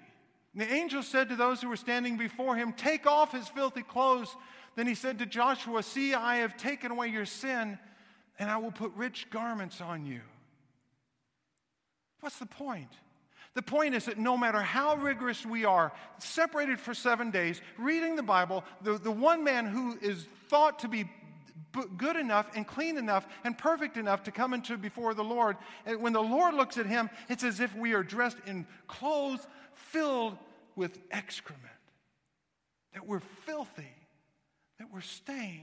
And 0.53 0.61
the 0.61 0.71
angel 0.71 1.01
said 1.01 1.29
to 1.29 1.35
those 1.35 1.59
who 1.59 1.67
were 1.67 1.75
standing 1.75 2.15
before 2.15 2.55
him, 2.55 2.73
Take 2.73 3.07
off 3.07 3.31
his 3.31 3.47
filthy 3.47 3.81
clothes. 3.81 4.35
Then 4.75 4.85
he 4.85 4.93
said 4.93 5.17
to 5.17 5.25
Joshua, 5.25 5.81
See, 5.81 6.13
I 6.13 6.37
have 6.37 6.57
taken 6.57 6.91
away 6.91 7.07
your 7.07 7.25
sin, 7.25 7.79
and 8.37 8.51
I 8.51 8.57
will 8.57 8.71
put 8.71 8.91
rich 8.95 9.31
garments 9.31 9.81
on 9.81 10.05
you. 10.05 10.21
What's 12.19 12.37
the 12.37 12.45
point? 12.45 12.91
The 13.55 13.63
point 13.63 13.95
is 13.95 14.05
that 14.05 14.19
no 14.19 14.37
matter 14.37 14.61
how 14.61 14.97
rigorous 14.97 15.43
we 15.43 15.65
are, 15.65 15.91
separated 16.19 16.79
for 16.79 16.93
seven 16.93 17.31
days, 17.31 17.63
reading 17.79 18.15
the 18.15 18.21
Bible, 18.21 18.63
the, 18.83 18.99
the 18.99 19.09
one 19.09 19.43
man 19.43 19.65
who 19.65 19.97
is 20.03 20.27
thought 20.49 20.77
to 20.79 20.87
be 20.87 21.09
good 21.97 22.15
enough 22.15 22.49
and 22.55 22.67
clean 22.67 22.97
enough 22.97 23.27
and 23.43 23.57
perfect 23.57 23.97
enough 23.97 24.23
to 24.23 24.31
come 24.31 24.53
into 24.53 24.77
before 24.77 25.13
the 25.13 25.23
Lord. 25.23 25.57
And 25.85 26.01
when 26.01 26.13
the 26.13 26.21
Lord 26.21 26.53
looks 26.53 26.77
at 26.77 26.85
him, 26.85 27.09
it's 27.29 27.43
as 27.43 27.59
if 27.59 27.75
we 27.75 27.93
are 27.93 28.03
dressed 28.03 28.37
in 28.45 28.65
clothes 28.87 29.45
filled 29.73 30.37
with 30.75 30.99
excrement, 31.11 31.63
that 32.93 33.05
we're 33.05 33.21
filthy, 33.45 33.95
that 34.79 34.87
we're 34.93 35.01
stained. 35.01 35.61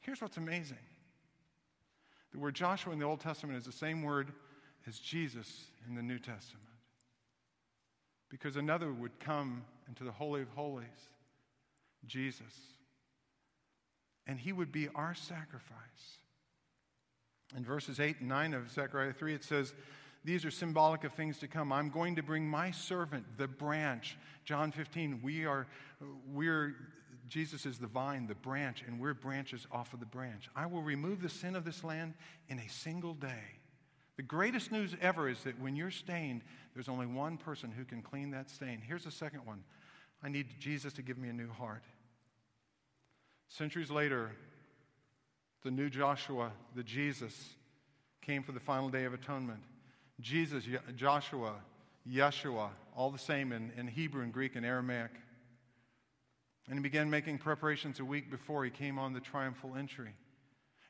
Here's 0.00 0.20
what's 0.22 0.36
amazing 0.36 0.78
the 2.32 2.38
word 2.38 2.54
Joshua 2.54 2.92
in 2.92 2.98
the 2.98 3.06
Old 3.06 3.20
Testament 3.20 3.58
is 3.58 3.64
the 3.64 3.72
same 3.72 4.02
word 4.02 4.32
as 4.86 4.98
Jesus 4.98 5.66
in 5.86 5.94
the 5.94 6.02
New 6.02 6.18
Testament. 6.18 6.64
Because 8.28 8.56
another 8.56 8.92
would 8.92 9.18
come 9.18 9.64
into 9.88 10.04
the 10.04 10.12
Holy 10.12 10.42
of 10.42 10.48
Holies, 10.50 10.86
Jesus 12.06 12.52
and 14.28 14.38
he 14.38 14.52
would 14.52 14.70
be 14.70 14.88
our 14.94 15.14
sacrifice. 15.14 16.20
In 17.56 17.64
verses 17.64 17.98
8 17.98 18.20
and 18.20 18.28
9 18.28 18.54
of 18.54 18.70
Zechariah 18.70 19.14
3, 19.14 19.34
it 19.34 19.42
says, 19.42 19.72
These 20.22 20.44
are 20.44 20.50
symbolic 20.50 21.02
of 21.04 21.14
things 21.14 21.38
to 21.38 21.48
come. 21.48 21.72
I'm 21.72 21.88
going 21.88 22.14
to 22.16 22.22
bring 22.22 22.46
my 22.46 22.70
servant, 22.70 23.24
the 23.38 23.48
branch. 23.48 24.18
John 24.44 24.70
15, 24.70 25.20
we 25.22 25.46
are, 25.46 25.66
we're, 26.30 26.76
Jesus 27.28 27.64
is 27.64 27.78
the 27.78 27.86
vine, 27.86 28.26
the 28.26 28.34
branch, 28.34 28.84
and 28.86 29.00
we're 29.00 29.14
branches 29.14 29.66
off 29.72 29.94
of 29.94 30.00
the 30.00 30.06
branch. 30.06 30.50
I 30.54 30.66
will 30.66 30.82
remove 30.82 31.22
the 31.22 31.30
sin 31.30 31.56
of 31.56 31.64
this 31.64 31.82
land 31.82 32.12
in 32.48 32.58
a 32.58 32.68
single 32.68 33.14
day. 33.14 33.56
The 34.16 34.22
greatest 34.24 34.70
news 34.70 34.94
ever 35.00 35.28
is 35.28 35.42
that 35.44 35.58
when 35.58 35.74
you're 35.74 35.90
stained, 35.90 36.42
there's 36.74 36.88
only 36.88 37.06
one 37.06 37.38
person 37.38 37.70
who 37.70 37.84
can 37.84 38.02
clean 38.02 38.32
that 38.32 38.50
stain. 38.50 38.82
Here's 38.86 39.04
the 39.04 39.10
second 39.10 39.46
one 39.46 39.62
I 40.22 40.28
need 40.28 40.48
Jesus 40.58 40.92
to 40.94 41.02
give 41.02 41.16
me 41.16 41.28
a 41.28 41.32
new 41.32 41.48
heart. 41.48 41.84
Centuries 43.48 43.90
later, 43.90 44.32
the 45.64 45.70
new 45.70 45.88
Joshua, 45.90 46.52
the 46.74 46.82
Jesus, 46.82 47.54
came 48.22 48.42
for 48.42 48.52
the 48.52 48.60
final 48.60 48.88
day 48.88 49.04
of 49.04 49.14
atonement. 49.14 49.60
Jesus, 50.20 50.64
Joshua, 50.96 51.54
Yeshua, 52.08 52.70
all 52.96 53.10
the 53.10 53.18
same 53.18 53.52
in, 53.52 53.72
in 53.76 53.86
Hebrew 53.86 54.22
and 54.22 54.32
Greek 54.32 54.56
and 54.56 54.66
Aramaic. 54.66 55.10
And 56.68 56.78
he 56.78 56.82
began 56.82 57.08
making 57.08 57.38
preparations 57.38 58.00
a 58.00 58.04
week 58.04 58.30
before 58.30 58.64
he 58.64 58.70
came 58.70 58.98
on 58.98 59.14
the 59.14 59.20
triumphal 59.20 59.74
entry. 59.76 60.10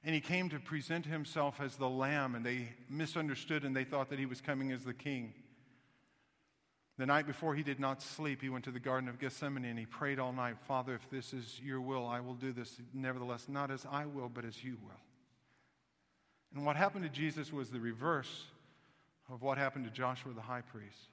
And 0.02 0.14
he 0.14 0.20
came 0.20 0.48
to 0.48 0.58
present 0.58 1.06
himself 1.06 1.60
as 1.60 1.76
the 1.76 1.88
lamb, 1.88 2.34
and 2.34 2.44
they 2.44 2.70
misunderstood 2.88 3.64
and 3.64 3.74
they 3.74 3.84
thought 3.84 4.10
that 4.10 4.18
he 4.18 4.26
was 4.26 4.40
coming 4.40 4.72
as 4.72 4.84
the 4.84 4.94
king. 4.94 5.34
The 6.98 7.06
night 7.06 7.28
before 7.28 7.54
he 7.54 7.62
did 7.62 7.78
not 7.78 8.02
sleep, 8.02 8.42
he 8.42 8.48
went 8.48 8.64
to 8.64 8.72
the 8.72 8.80
Garden 8.80 9.08
of 9.08 9.20
Gethsemane 9.20 9.64
and 9.64 9.78
he 9.78 9.86
prayed 9.86 10.18
all 10.18 10.32
night, 10.32 10.56
Father, 10.66 10.96
if 10.96 11.08
this 11.10 11.32
is 11.32 11.60
your 11.64 11.80
will, 11.80 12.04
I 12.04 12.18
will 12.18 12.34
do 12.34 12.52
this. 12.52 12.76
Nevertheless, 12.92 13.46
not 13.48 13.70
as 13.70 13.86
I 13.88 14.04
will, 14.06 14.28
but 14.28 14.44
as 14.44 14.64
you 14.64 14.76
will. 14.82 15.00
And 16.54 16.66
what 16.66 16.74
happened 16.74 17.04
to 17.04 17.10
Jesus 17.10 17.52
was 17.52 17.70
the 17.70 17.78
reverse 17.78 18.46
of 19.32 19.42
what 19.42 19.58
happened 19.58 19.84
to 19.84 19.92
Joshua 19.92 20.32
the 20.32 20.40
high 20.40 20.62
priest. 20.62 21.08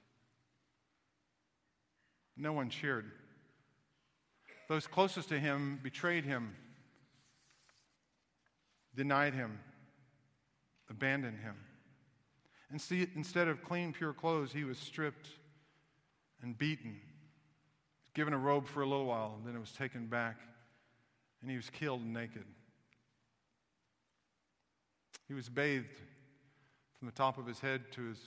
No 2.36 2.52
one 2.52 2.68
cheered. 2.68 3.08
Those 4.68 4.88
closest 4.88 5.28
to 5.28 5.38
him 5.38 5.78
betrayed 5.84 6.24
him, 6.24 6.56
denied 8.96 9.34
him, 9.34 9.60
abandoned 10.90 11.38
him. 11.38 11.54
And 12.72 12.80
see, 12.80 13.06
Instead 13.14 13.46
of 13.46 13.62
clean, 13.62 13.92
pure 13.92 14.12
clothes, 14.12 14.52
he 14.52 14.64
was 14.64 14.78
stripped 14.78 15.28
and 16.42 16.56
beaten, 16.56 17.00
given 18.14 18.32
a 18.32 18.38
robe 18.38 18.66
for 18.66 18.82
a 18.82 18.86
little 18.86 19.06
while, 19.06 19.34
and 19.36 19.46
then 19.46 19.56
it 19.56 19.60
was 19.60 19.72
taken 19.72 20.06
back, 20.06 20.36
and 21.40 21.50
he 21.50 21.56
was 21.56 21.70
killed 21.70 22.04
naked. 22.04 22.44
He 25.28 25.34
was 25.34 25.48
bathed 25.48 25.86
from 26.98 27.06
the 27.06 27.12
top 27.12 27.38
of 27.38 27.46
his 27.46 27.60
head 27.60 27.92
to 27.92 28.08
his 28.08 28.18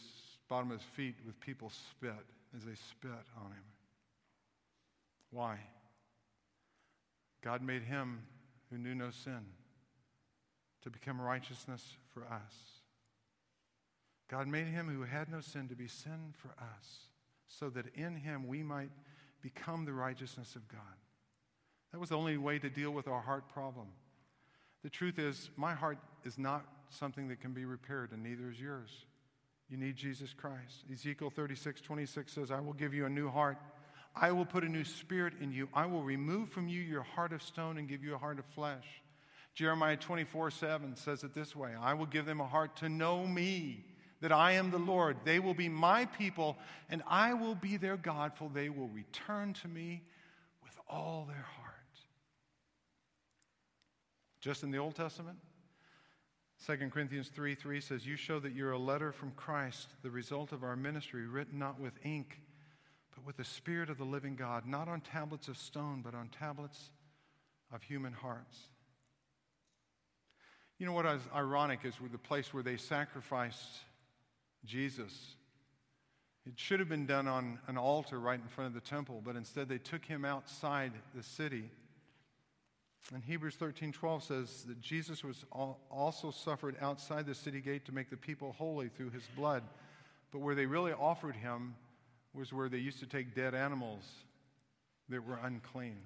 bottom 0.48 0.72
of 0.72 0.80
his 0.80 0.88
feet 0.96 1.16
with 1.26 1.40
people 1.40 1.70
spit 1.70 2.14
as 2.56 2.64
they 2.66 2.76
spit 2.76 3.12
on 3.38 3.52
him. 3.52 3.64
Why? 5.32 5.60
God 7.42 7.62
made 7.62 7.84
him 7.84 8.24
who 8.70 8.78
knew 8.78 8.96
no 8.96 9.12
sin 9.12 9.46
to 10.84 10.90
become 10.90 11.22
righteousness 11.22 11.96
for 12.14 12.24
us. 12.24 12.54
God 14.30 14.48
made 14.48 14.68
him 14.68 14.88
who 14.88 15.04
had 15.04 15.32
no 15.32 15.40
sin 15.40 15.68
to 15.70 15.76
be 15.76 15.88
sin 15.88 16.34
for 16.38 16.50
us 16.50 17.10
so 17.50 17.70
that 17.70 17.94
in 17.96 18.16
him 18.16 18.48
we 18.48 18.64
might 18.64 18.92
become 19.42 19.86
the 19.86 19.94
righteousness 19.94 20.56
of 20.56 20.68
God. 20.68 20.82
That 21.92 22.00
was 22.00 22.10
the 22.10 22.18
only 22.18 22.38
way 22.38 22.60
to 22.60 22.70
deal 22.70 22.92
with 22.92 23.08
our 23.08 23.22
heart 23.22 23.50
problem. 23.50 23.88
The 24.84 24.90
truth 24.90 25.20
is, 25.20 25.50
my 25.58 25.74
heart 25.74 25.98
is 26.24 26.38
not 26.38 26.66
something 26.90 27.28
that 27.28 27.42
can 27.42 27.52
be 27.52 27.66
repaired, 27.66 28.12
and 28.12 28.24
neither 28.24 28.50
is 28.50 28.60
yours. 28.60 28.90
You 29.70 29.78
need 29.78 29.96
Jesus 29.96 30.34
Christ. 30.34 30.86
Ezekiel 30.92 31.30
36, 31.30 31.82
26 31.82 32.34
says, 32.34 32.52
I 32.52 32.60
will 32.60 32.74
give 32.74 32.94
you 32.94 33.06
a 33.06 33.10
new 33.10 33.30
heart. 33.30 33.58
I 34.16 34.32
will 34.32 34.46
put 34.46 34.64
a 34.64 34.70
new 34.70 34.84
spirit 34.84 35.34
in 35.42 35.52
you. 35.52 35.70
I 35.74 35.86
will 35.86 36.04
remove 36.04 36.50
from 36.50 36.68
you 36.68 36.82
your 36.82 37.04
heart 37.04 37.34
of 37.34 37.44
stone 37.44 37.78
and 37.78 37.88
give 37.88 38.04
you 38.04 38.16
a 38.16 38.18
heart 38.18 38.40
of 38.40 38.46
flesh. 38.46 38.86
Jeremiah 39.54 39.98
24, 39.98 40.52
7 40.52 40.96
says 40.96 41.24
it 41.24 41.34
this 41.34 41.56
way 41.56 41.74
I 41.80 41.94
will 41.94 42.06
give 42.06 42.26
them 42.26 42.40
a 42.40 42.48
heart 42.48 42.78
to 42.78 42.90
know 42.90 43.26
me, 43.26 43.86
that 44.22 44.32
I 44.32 44.54
am 44.54 44.72
the 44.72 44.78
Lord. 44.80 45.18
They 45.24 45.40
will 45.40 45.54
be 45.54 45.70
my 45.70 46.06
people, 46.06 46.58
and 46.90 47.02
I 47.08 47.34
will 47.34 47.56
be 47.56 47.78
their 47.78 47.98
God, 47.98 48.34
for 48.36 48.50
they 48.54 48.70
will 48.70 48.90
return 48.90 49.54
to 49.62 49.68
me 49.68 50.04
with 50.64 50.78
all 50.90 51.26
their 51.28 51.46
heart. 51.58 51.76
Just 54.42 54.64
in 54.64 54.72
the 54.72 54.78
Old 54.78 54.96
Testament, 54.96 55.38
2 56.66 56.78
Corinthians 56.90 57.30
3 57.30 57.56
3 57.56 57.82
says, 57.82 58.06
You 58.06 58.16
show 58.16 58.40
that 58.40 58.54
you're 58.54 58.72
a 58.72 58.78
letter 58.78 59.12
from 59.12 59.32
Christ, 59.32 59.90
the 60.04 60.10
result 60.10 60.52
of 60.52 60.64
our 60.64 60.76
ministry, 60.76 61.26
written 61.26 61.58
not 61.58 61.80
with 61.80 61.94
ink, 62.04 62.40
but 63.16 63.26
with 63.26 63.38
the 63.38 63.46
Spirit 63.46 63.90
of 63.90 63.98
the 63.98 64.04
living 64.04 64.36
God, 64.36 64.66
not 64.66 64.88
on 64.88 65.02
tablets 65.02 65.48
of 65.48 65.58
stone, 65.58 66.02
but 66.04 66.14
on 66.14 66.30
tablets 66.30 66.90
of 67.74 67.84
human 67.84 68.14
hearts. 68.14 68.58
You 70.78 70.86
know 70.86 70.94
what 70.94 71.06
is 71.06 71.22
ironic 71.36 71.82
is 71.84 72.00
with 72.00 72.12
the 72.12 72.18
place 72.18 72.54
where 72.54 72.64
they 72.64 72.78
sacrificed 72.78 73.80
Jesus. 74.66 75.36
It 76.46 76.54
should 76.56 76.80
have 76.80 76.90
been 76.90 77.06
done 77.06 77.28
on 77.28 77.60
an 77.68 77.78
altar 77.78 78.20
right 78.20 78.40
in 78.40 78.48
front 78.48 78.68
of 78.68 78.74
the 78.74 78.88
temple, 78.88 79.22
but 79.24 79.36
instead 79.36 79.70
they 79.70 79.78
took 79.78 80.06
him 80.06 80.26
outside 80.26 80.94
the 81.14 81.24
city 81.24 81.70
and 83.14 83.24
Hebrews 83.24 83.56
13 83.56 83.92
12 83.92 84.24
says 84.24 84.64
that 84.68 84.82
Jesus 84.82 85.24
was 85.24 85.46
also 85.90 86.32
suffered 86.32 86.76
outside 86.80 87.26
the 87.26 87.34
city 87.34 87.60
gate 87.60 87.86
to 87.86 87.92
make 87.92 88.10
the 88.10 88.18
people 88.18 88.54
holy 88.58 88.90
through 88.90 89.10
his 89.10 89.24
blood. 89.36 89.64
But 90.32 90.40
where 90.40 90.54
they 90.54 90.68
really 90.68 90.94
offered 90.94 91.36
him 91.36 91.76
was 92.34 92.54
where 92.54 92.70
they 92.70 92.78
used 92.78 93.00
to 93.00 93.08
take 93.08 93.34
dead 93.34 93.56
animals 93.56 94.04
that 95.10 95.26
were 95.26 95.40
unclean. 95.42 95.98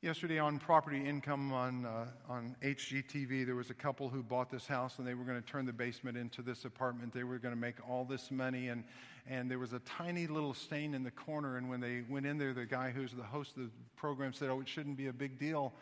Yesterday 0.00 0.38
on 0.38 0.60
Property 0.60 1.04
Income 1.04 1.52
on, 1.52 1.84
uh, 1.84 2.06
on 2.28 2.54
HGTV, 2.62 3.44
there 3.44 3.56
was 3.56 3.70
a 3.70 3.74
couple 3.74 4.08
who 4.08 4.22
bought 4.22 4.48
this 4.48 4.64
house 4.64 4.98
and 4.98 5.06
they 5.06 5.14
were 5.14 5.24
going 5.24 5.42
to 5.42 5.44
turn 5.44 5.66
the 5.66 5.72
basement 5.72 6.16
into 6.16 6.40
this 6.40 6.64
apartment. 6.64 7.12
They 7.12 7.24
were 7.24 7.38
going 7.38 7.52
to 7.52 7.60
make 7.60 7.74
all 7.90 8.04
this 8.04 8.30
money, 8.30 8.68
and, 8.68 8.84
and 9.28 9.50
there 9.50 9.58
was 9.58 9.72
a 9.72 9.80
tiny 9.80 10.28
little 10.28 10.54
stain 10.54 10.94
in 10.94 11.02
the 11.02 11.10
corner. 11.10 11.56
And 11.56 11.68
when 11.68 11.80
they 11.80 12.04
went 12.08 12.26
in 12.26 12.38
there, 12.38 12.54
the 12.54 12.64
guy 12.64 12.90
who's 12.90 13.10
the 13.10 13.24
host 13.24 13.56
of 13.56 13.64
the 13.64 13.70
program 13.96 14.32
said, 14.32 14.50
Oh, 14.50 14.60
it 14.60 14.68
shouldn't 14.68 14.96
be 14.96 15.08
a 15.08 15.12
big 15.12 15.36
deal. 15.36 15.72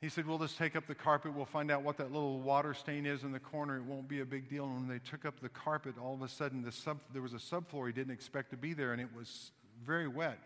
He 0.00 0.08
said, 0.08 0.26
We'll 0.26 0.38
just 0.38 0.56
take 0.56 0.74
up 0.74 0.86
the 0.86 0.94
carpet. 0.94 1.34
We'll 1.34 1.44
find 1.44 1.70
out 1.70 1.82
what 1.82 1.98
that 1.98 2.10
little 2.10 2.40
water 2.40 2.72
stain 2.72 3.04
is 3.04 3.24
in 3.24 3.32
the 3.32 3.40
corner. 3.40 3.76
It 3.76 3.84
won't 3.84 4.08
be 4.08 4.20
a 4.20 4.24
big 4.24 4.48
deal. 4.48 4.64
And 4.64 4.74
when 4.74 4.88
they 4.88 5.00
took 5.00 5.26
up 5.26 5.38
the 5.38 5.50
carpet, 5.50 5.96
all 6.02 6.14
of 6.14 6.22
a 6.22 6.28
sudden 6.30 6.62
the 6.62 6.72
sub, 6.72 6.96
there 7.12 7.20
was 7.20 7.34
a 7.34 7.36
subfloor 7.36 7.88
he 7.88 7.92
didn't 7.92 8.14
expect 8.14 8.52
to 8.52 8.56
be 8.56 8.72
there, 8.72 8.94
and 8.94 9.02
it 9.02 9.14
was 9.14 9.50
very 9.84 10.08
wet 10.08 10.38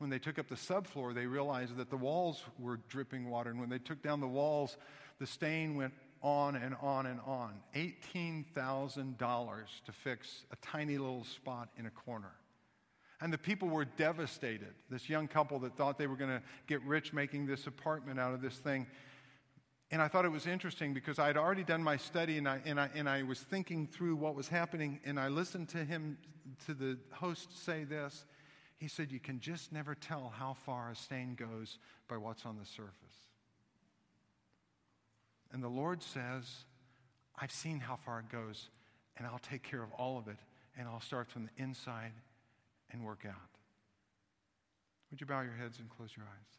when 0.00 0.08
they 0.08 0.18
took 0.18 0.38
up 0.38 0.48
the 0.48 0.54
subfloor, 0.54 1.14
they 1.14 1.26
realized 1.26 1.76
that 1.76 1.90
the 1.90 1.96
walls 1.96 2.42
were 2.58 2.80
dripping 2.88 3.28
water. 3.28 3.50
And 3.50 3.60
when 3.60 3.68
they 3.68 3.78
took 3.78 4.02
down 4.02 4.20
the 4.20 4.26
walls, 4.26 4.78
the 5.18 5.26
stain 5.26 5.76
went 5.76 5.92
on 6.22 6.56
and 6.56 6.74
on 6.80 7.04
and 7.04 7.20
on. 7.26 7.60
$18,000 7.74 9.66
to 9.84 9.92
fix 9.92 10.44
a 10.50 10.56
tiny 10.56 10.96
little 10.96 11.24
spot 11.24 11.68
in 11.76 11.84
a 11.84 11.90
corner. 11.90 12.32
And 13.20 13.30
the 13.30 13.36
people 13.36 13.68
were 13.68 13.84
devastated. 13.84 14.72
This 14.88 15.10
young 15.10 15.28
couple 15.28 15.58
that 15.58 15.76
thought 15.76 15.98
they 15.98 16.06
were 16.06 16.16
going 16.16 16.30
to 16.30 16.42
get 16.66 16.82
rich 16.84 17.12
making 17.12 17.44
this 17.44 17.66
apartment 17.66 18.18
out 18.18 18.32
of 18.32 18.40
this 18.40 18.56
thing. 18.56 18.86
And 19.90 20.00
I 20.00 20.08
thought 20.08 20.24
it 20.24 20.32
was 20.32 20.46
interesting 20.46 20.94
because 20.94 21.18
I 21.18 21.26
had 21.26 21.36
already 21.36 21.64
done 21.64 21.82
my 21.82 21.98
study 21.98 22.38
and 22.38 22.48
I, 22.48 22.62
and, 22.64 22.80
I, 22.80 22.88
and 22.94 23.06
I 23.06 23.22
was 23.22 23.40
thinking 23.40 23.86
through 23.86 24.16
what 24.16 24.34
was 24.34 24.48
happening. 24.48 24.98
And 25.04 25.20
I 25.20 25.28
listened 25.28 25.68
to 25.70 25.84
him, 25.84 26.16
to 26.64 26.72
the 26.72 26.96
host, 27.12 27.66
say 27.66 27.84
this. 27.84 28.24
He 28.80 28.88
said, 28.88 29.12
You 29.12 29.20
can 29.20 29.40
just 29.40 29.72
never 29.72 29.94
tell 29.94 30.32
how 30.34 30.54
far 30.54 30.90
a 30.90 30.96
stain 30.96 31.34
goes 31.34 31.76
by 32.08 32.16
what's 32.16 32.46
on 32.46 32.56
the 32.58 32.64
surface. 32.64 32.94
And 35.52 35.62
the 35.62 35.68
Lord 35.68 36.02
says, 36.02 36.64
I've 37.38 37.52
seen 37.52 37.78
how 37.78 37.96
far 37.96 38.20
it 38.20 38.30
goes, 38.30 38.70
and 39.18 39.26
I'll 39.26 39.38
take 39.38 39.62
care 39.62 39.82
of 39.82 39.92
all 39.92 40.16
of 40.16 40.28
it, 40.28 40.38
and 40.78 40.88
I'll 40.88 41.00
start 41.00 41.28
from 41.28 41.44
the 41.44 41.62
inside 41.62 42.12
and 42.90 43.04
work 43.04 43.26
out. 43.28 43.34
Would 45.10 45.20
you 45.20 45.26
bow 45.26 45.42
your 45.42 45.52
heads 45.52 45.78
and 45.78 45.90
close 45.90 46.10
your 46.16 46.24
eyes? 46.24 46.58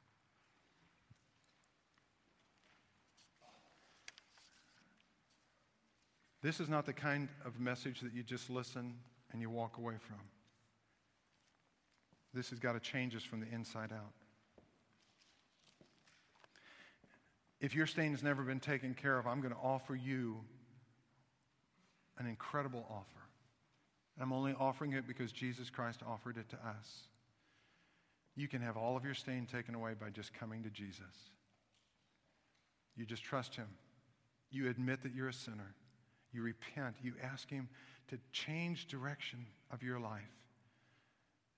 This 6.43 6.59
is 6.59 6.69
not 6.69 6.86
the 6.86 6.93
kind 6.93 7.30
of 7.43 7.59
message 7.59 8.01
that 8.01 8.13
you 8.13 8.22
just 8.22 8.51
listen 8.51 8.93
and 9.32 9.41
you 9.41 9.49
walk 9.49 9.80
away 9.80 9.95
from. 9.99 10.19
This 12.34 12.49
has 12.49 12.59
got 12.59 12.73
to 12.73 12.79
change 12.79 13.15
us 13.15 13.23
from 13.23 13.41
the 13.41 13.47
inside 13.53 13.91
out. 13.91 14.13
If 17.59 17.75
your 17.75 17.86
stain 17.86 18.11
has 18.11 18.23
never 18.23 18.41
been 18.43 18.59
taken 18.59 18.93
care 18.93 19.19
of, 19.19 19.27
I'm 19.27 19.41
going 19.41 19.53
to 19.53 19.59
offer 19.59 19.95
you 19.95 20.38
an 22.17 22.25
incredible 22.25 22.86
offer. 22.89 23.21
I'm 24.19 24.34
only 24.34 24.55
offering 24.59 24.93
it 24.93 25.07
because 25.07 25.32
Jesus 25.32 25.69
Christ 25.69 26.01
offered 26.07 26.38
it 26.38 26.49
to 26.49 26.55
us. 26.55 27.07
You 28.36 28.47
can 28.47 28.61
have 28.61 28.77
all 28.77 28.95
of 28.95 29.03
your 29.03 29.13
stain 29.13 29.45
taken 29.45 29.75
away 29.75 29.93
by 29.99 30.09
just 30.09 30.34
coming 30.34 30.63
to 30.63 30.69
Jesus. 30.69 31.29
You 32.95 33.05
just 33.05 33.23
trust 33.23 33.55
Him. 33.55 33.67
You 34.49 34.69
admit 34.69 35.03
that 35.03 35.13
you're 35.13 35.29
a 35.29 35.34
sinner. 35.34 35.75
You 36.32 36.43
repent. 36.43 36.95
You 37.01 37.13
ask 37.23 37.49
Him 37.49 37.69
to 38.09 38.17
change 38.32 38.88
direction 38.88 39.45
of 39.71 39.84
your 39.84 39.99
life. 39.99 40.40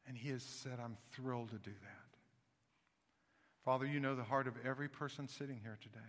And 0.07 0.17
he 0.17 0.29
has 0.29 0.43
said, 0.43 0.79
I'm 0.83 0.97
thrilled 1.11 1.49
to 1.49 1.57
do 1.57 1.71
that. 1.71 2.17
Father, 3.63 3.85
you 3.85 3.99
know 3.99 4.15
the 4.15 4.23
heart 4.23 4.47
of 4.47 4.53
every 4.65 4.89
person 4.89 5.27
sitting 5.27 5.59
here 5.61 5.77
today. 5.81 5.99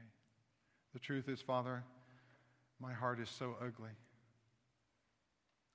The 0.93 0.99
truth 0.99 1.29
is, 1.29 1.41
Father, 1.41 1.85
my 2.81 2.93
heart 2.93 3.21
is 3.21 3.31
so 3.31 3.57
ugly. 3.61 3.91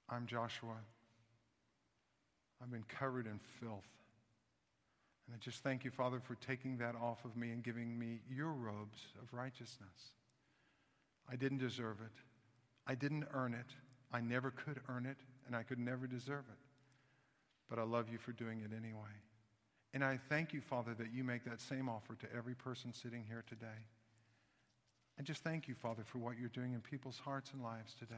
I'm 0.10 0.26
Joshua. 0.26 0.76
I've 2.62 2.72
been 2.72 2.84
covered 2.90 3.26
in 3.26 3.40
filth. 3.62 3.88
And 5.28 5.36
I 5.36 5.38
just 5.40 5.64
thank 5.64 5.86
you, 5.86 5.92
Father, 5.92 6.20
for 6.20 6.36
taking 6.36 6.78
that 6.80 6.96
off 6.96 7.24
of 7.24 7.38
me 7.38 7.52
and 7.52 7.64
giving 7.64 7.98
me 7.98 8.20
your 8.30 8.52
robes 8.52 9.00
of 9.22 9.34
righteousness. 9.34 10.14
I 11.32 11.36
didn't 11.36 11.60
deserve 11.60 11.98
it. 12.02 12.12
I 12.86 12.96
didn't 12.96 13.26
earn 13.34 13.54
it. 13.54 13.68
I 14.12 14.20
never 14.20 14.52
could 14.52 14.82
earn 14.90 15.06
it, 15.06 15.18
and 15.46 15.56
I 15.56 15.64
could 15.64 15.80
never 15.80 16.08
deserve 16.08 16.46
it 16.52 16.69
but 17.70 17.80
I 17.80 17.84
love 17.84 18.10
you 18.12 18.18
for 18.18 18.32
doing 18.32 18.62
it 18.62 18.72
anyway. 18.76 19.16
And 19.94 20.04
I 20.04 20.20
thank 20.30 20.54
you, 20.54 20.62
Father, 20.62 20.94
that 20.96 21.14
you 21.14 21.24
make 21.24 21.44
that 21.46 21.62
same 21.62 21.90
offer 21.90 22.16
to 22.16 22.28
every 22.36 22.56
person 22.56 22.94
sitting 22.94 23.24
here 23.28 23.44
today. 23.48 23.68
And 25.18 25.26
just 25.26 25.44
thank 25.44 25.68
you, 25.68 25.76
Father, 25.76 26.04
for 26.06 26.20
what 26.20 26.40
you're 26.40 26.50
doing 26.50 26.74
in 26.74 26.82
people's 26.82 27.20
hearts 27.20 27.52
and 27.54 27.64
lives 27.64 27.94
today. 27.94 28.16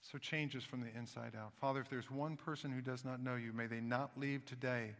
So 0.00 0.18
change 0.18 0.54
us 0.56 0.64
from 0.64 0.80
the 0.80 0.88
inside 0.96 1.32
out. 1.38 1.52
Father, 1.60 1.80
if 1.80 1.88
there's 1.88 2.10
one 2.10 2.36
person 2.36 2.70
who 2.70 2.80
does 2.80 3.04
not 3.04 3.22
know 3.22 3.36
you, 3.36 3.52
may 3.52 3.66
they 3.66 3.80
not 3.80 4.10
leave 4.16 4.44
today 4.44 4.90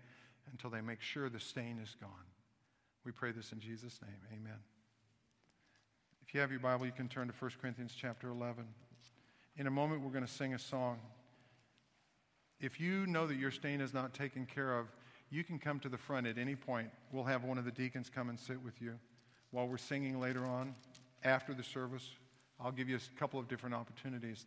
until 0.50 0.70
they 0.70 0.80
make 0.80 1.00
sure 1.00 1.28
the 1.28 1.40
stain 1.40 1.78
is 1.82 1.96
gone. 2.00 2.10
We 3.04 3.12
pray 3.12 3.32
this 3.32 3.52
in 3.52 3.60
Jesus' 3.60 4.00
name. 4.02 4.16
Amen. 4.32 4.58
If 6.26 6.32
you 6.32 6.40
have 6.40 6.50
your 6.50 6.60
Bible, 6.60 6.86
you 6.86 6.92
can 6.92 7.08
turn 7.08 7.28
to 7.28 7.34
1 7.38 7.50
Corinthians 7.60 7.94
chapter 7.94 8.30
11. 8.30 8.64
In 9.56 9.66
a 9.66 9.70
moment, 9.70 10.00
we're 10.00 10.10
going 10.10 10.24
to 10.24 10.32
sing 10.32 10.54
a 10.54 10.58
song. 10.58 10.98
If 12.64 12.80
you 12.80 13.06
know 13.06 13.26
that 13.26 13.36
your 13.36 13.50
stain 13.50 13.82
is 13.82 13.92
not 13.92 14.14
taken 14.14 14.46
care 14.46 14.78
of, 14.78 14.86
you 15.28 15.44
can 15.44 15.58
come 15.58 15.80
to 15.80 15.90
the 15.90 15.98
front 15.98 16.26
at 16.26 16.38
any 16.38 16.56
point. 16.56 16.88
We'll 17.12 17.24
have 17.24 17.44
one 17.44 17.58
of 17.58 17.66
the 17.66 17.70
deacons 17.70 18.08
come 18.08 18.30
and 18.30 18.40
sit 18.40 18.62
with 18.64 18.80
you 18.80 18.94
while 19.50 19.68
we're 19.68 19.76
singing 19.76 20.18
later 20.18 20.46
on 20.46 20.74
after 21.24 21.52
the 21.52 21.62
service. 21.62 22.08
I'll 22.58 22.72
give 22.72 22.88
you 22.88 22.96
a 22.96 23.20
couple 23.20 23.38
of 23.38 23.48
different 23.48 23.74
opportunities. 23.74 24.46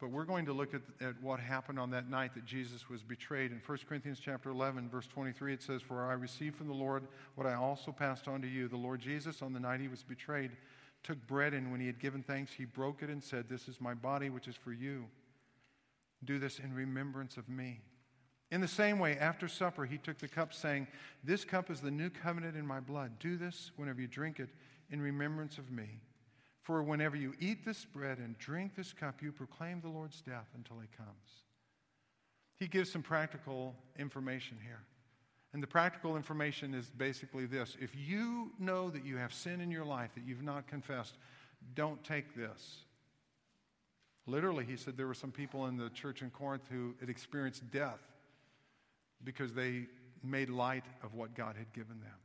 But 0.00 0.10
we're 0.10 0.24
going 0.24 0.44
to 0.46 0.52
look 0.52 0.74
at, 0.74 0.82
at 1.00 1.22
what 1.22 1.38
happened 1.38 1.78
on 1.78 1.88
that 1.90 2.10
night 2.10 2.34
that 2.34 2.44
Jesus 2.46 2.90
was 2.90 3.04
betrayed. 3.04 3.52
In 3.52 3.62
1 3.64 3.78
Corinthians 3.88 4.18
chapter 4.20 4.50
11, 4.50 4.88
verse 4.88 5.06
23, 5.06 5.54
it 5.54 5.62
says, 5.62 5.82
For 5.82 6.04
I 6.04 6.14
received 6.14 6.56
from 6.56 6.66
the 6.66 6.74
Lord 6.74 7.04
what 7.36 7.46
I 7.46 7.54
also 7.54 7.92
passed 7.92 8.26
on 8.26 8.42
to 8.42 8.48
you. 8.48 8.66
The 8.66 8.76
Lord 8.76 8.98
Jesus, 8.98 9.40
on 9.40 9.52
the 9.52 9.60
night 9.60 9.80
he 9.80 9.86
was 9.86 10.02
betrayed, 10.02 10.50
took 11.04 11.24
bread, 11.28 11.54
and 11.54 11.70
when 11.70 11.78
he 11.78 11.86
had 11.86 12.00
given 12.00 12.24
thanks, 12.24 12.52
he 12.52 12.64
broke 12.64 13.04
it 13.04 13.08
and 13.08 13.22
said, 13.22 13.48
This 13.48 13.68
is 13.68 13.80
my 13.80 13.94
body, 13.94 14.30
which 14.30 14.48
is 14.48 14.56
for 14.56 14.72
you. 14.72 15.04
Do 16.26 16.38
this 16.38 16.58
in 16.58 16.74
remembrance 16.74 17.36
of 17.36 17.48
me. 17.48 17.80
In 18.50 18.60
the 18.60 18.68
same 18.68 18.98
way, 18.98 19.16
after 19.18 19.48
supper, 19.48 19.84
he 19.84 19.98
took 19.98 20.18
the 20.18 20.28
cup, 20.28 20.52
saying, 20.52 20.86
This 21.24 21.44
cup 21.44 21.70
is 21.70 21.80
the 21.80 21.90
new 21.90 22.10
covenant 22.10 22.56
in 22.56 22.66
my 22.66 22.80
blood. 22.80 23.18
Do 23.18 23.36
this 23.36 23.72
whenever 23.76 24.00
you 24.00 24.06
drink 24.06 24.38
it 24.38 24.50
in 24.90 25.00
remembrance 25.00 25.58
of 25.58 25.70
me. 25.70 26.00
For 26.62 26.82
whenever 26.82 27.16
you 27.16 27.34
eat 27.40 27.64
this 27.64 27.84
bread 27.84 28.18
and 28.18 28.38
drink 28.38 28.74
this 28.76 28.92
cup, 28.92 29.22
you 29.22 29.32
proclaim 29.32 29.80
the 29.80 29.88
Lord's 29.88 30.20
death 30.20 30.48
until 30.56 30.78
he 30.80 30.88
comes. 30.96 31.44
he 32.56 32.66
gives 32.66 32.90
some 32.90 33.02
practical 33.02 33.74
information 33.98 34.56
here. 34.62 34.80
And 35.52 35.62
the 35.62 35.66
practical 35.66 36.16
information 36.16 36.74
is 36.74 36.90
basically 36.90 37.46
this 37.46 37.76
if 37.80 37.94
you 37.96 38.50
know 38.58 38.90
that 38.90 39.04
you 39.04 39.16
have 39.16 39.32
sin 39.32 39.60
in 39.60 39.70
your 39.70 39.84
life 39.84 40.10
that 40.14 40.24
you've 40.26 40.42
not 40.42 40.66
confessed, 40.66 41.14
don't 41.74 42.02
take 42.04 42.34
this. 42.34 42.85
Literally, 44.26 44.64
he 44.64 44.76
said 44.76 44.96
there 44.96 45.06
were 45.06 45.14
some 45.14 45.30
people 45.30 45.66
in 45.66 45.76
the 45.76 45.90
church 45.90 46.22
in 46.22 46.30
Corinth 46.30 46.64
who 46.70 46.94
had 47.00 47.08
experienced 47.08 47.70
death 47.70 48.00
because 49.22 49.54
they 49.54 49.86
made 50.22 50.50
light 50.50 50.84
of 51.02 51.14
what 51.14 51.34
God 51.34 51.54
had 51.56 51.72
given 51.72 52.00
them. 52.00 52.18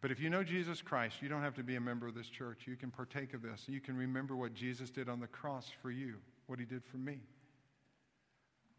But 0.00 0.10
if 0.10 0.20
you 0.20 0.28
know 0.28 0.44
Jesus 0.44 0.82
Christ, 0.82 1.22
you 1.22 1.28
don't 1.28 1.40
have 1.40 1.54
to 1.54 1.62
be 1.62 1.76
a 1.76 1.80
member 1.80 2.06
of 2.06 2.14
this 2.14 2.26
church. 2.28 2.66
You 2.66 2.76
can 2.76 2.90
partake 2.90 3.32
of 3.32 3.40
this. 3.40 3.64
You 3.68 3.80
can 3.80 3.96
remember 3.96 4.36
what 4.36 4.52
Jesus 4.52 4.90
did 4.90 5.08
on 5.08 5.18
the 5.18 5.26
cross 5.26 5.70
for 5.80 5.90
you, 5.90 6.16
what 6.46 6.58
he 6.58 6.66
did 6.66 6.84
for 6.84 6.98
me. 6.98 7.20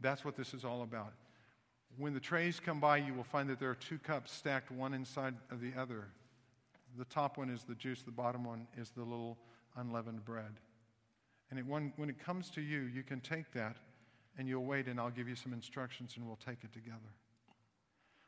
That's 0.02 0.24
what 0.24 0.36
this 0.36 0.54
is 0.54 0.64
all 0.64 0.84
about. 0.84 1.14
When 1.98 2.14
the 2.14 2.20
trays 2.20 2.60
come 2.60 2.80
by, 2.80 2.98
you 2.98 3.14
will 3.14 3.24
find 3.24 3.50
that 3.50 3.60
there 3.60 3.70
are 3.70 3.76
two 3.76 3.98
cups 3.98 4.32
stacked 4.32 4.70
one 4.70 4.94
inside 4.94 5.34
of 5.50 5.62
the 5.62 5.72
other. 5.76 6.10
The 6.98 7.06
top 7.06 7.38
one 7.38 7.50
is 7.50 7.64
the 7.64 7.76
juice, 7.76 8.04
the 8.04 8.12
bottom 8.12 8.44
one 8.44 8.68
is 8.78 8.92
the 8.92 9.04
little 9.04 9.38
unleavened 9.78 10.26
bread. 10.26 10.60
And 11.50 11.60
it, 11.60 11.66
when, 11.66 11.94
when 11.98 12.10
it 12.10 12.20
comes 12.20 12.50
to 12.52 12.62
you, 12.62 12.82
you 12.82 13.04
can 13.04 13.22
take 13.22 13.52
that 13.54 13.78
and 14.38 14.48
you'll 14.48 14.66
wait, 14.66 14.88
and 14.88 15.00
I'll 15.00 15.12
give 15.12 15.30
you 15.30 15.36
some 15.36 15.54
instructions 15.54 16.14
and 16.18 16.26
we'll 16.26 16.40
take 16.46 16.64
it 16.64 16.74
together. 16.74 17.14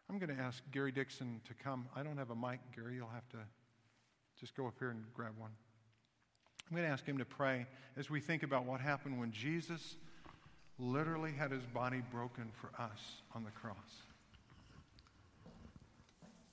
I'm 0.10 0.20
going 0.20 0.34
to 0.34 0.41
ask 0.41 0.64
Gary 0.72 0.91
Dixon 0.91 1.41
to 1.48 1.54
come. 1.54 1.88
I 1.95 2.04
don't 2.04 2.18
have 2.18 2.30
a 2.30 2.36
mic, 2.36 2.60
Gary. 2.74 2.95
You'll 2.95 3.10
have 3.10 3.28
to 3.30 3.38
just 4.39 4.56
go 4.56 4.68
up 4.68 4.76
here 4.80 4.89
and 4.89 5.04
grab 5.14 5.34
one. 5.38 5.52
I'm 6.70 6.78
going 6.78 6.88
to 6.88 6.93
ask 6.93 7.06
him 7.06 7.18
to 7.18 7.26
pray 7.26 7.66
as 7.98 8.10
we 8.10 8.20
think 8.20 8.43
about 8.43 8.66
what 8.66 8.80
happened 8.80 9.20
when 9.20 9.32
Jesus 9.32 9.95
literally 10.80 11.32
had 11.32 11.52
his 11.52 11.66
body 11.66 12.02
broken 12.12 12.52
for 12.54 12.70
us 12.82 13.22
on 13.36 13.43
the 13.43 13.52
cross. 13.52 13.76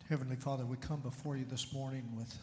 Heavenly 0.08 0.36
Father, 0.36 0.64
we 0.64 0.76
come 0.76 1.00
before 1.00 1.36
you 1.36 1.44
this 1.44 1.72
morning 1.72 2.04
with 2.16 2.36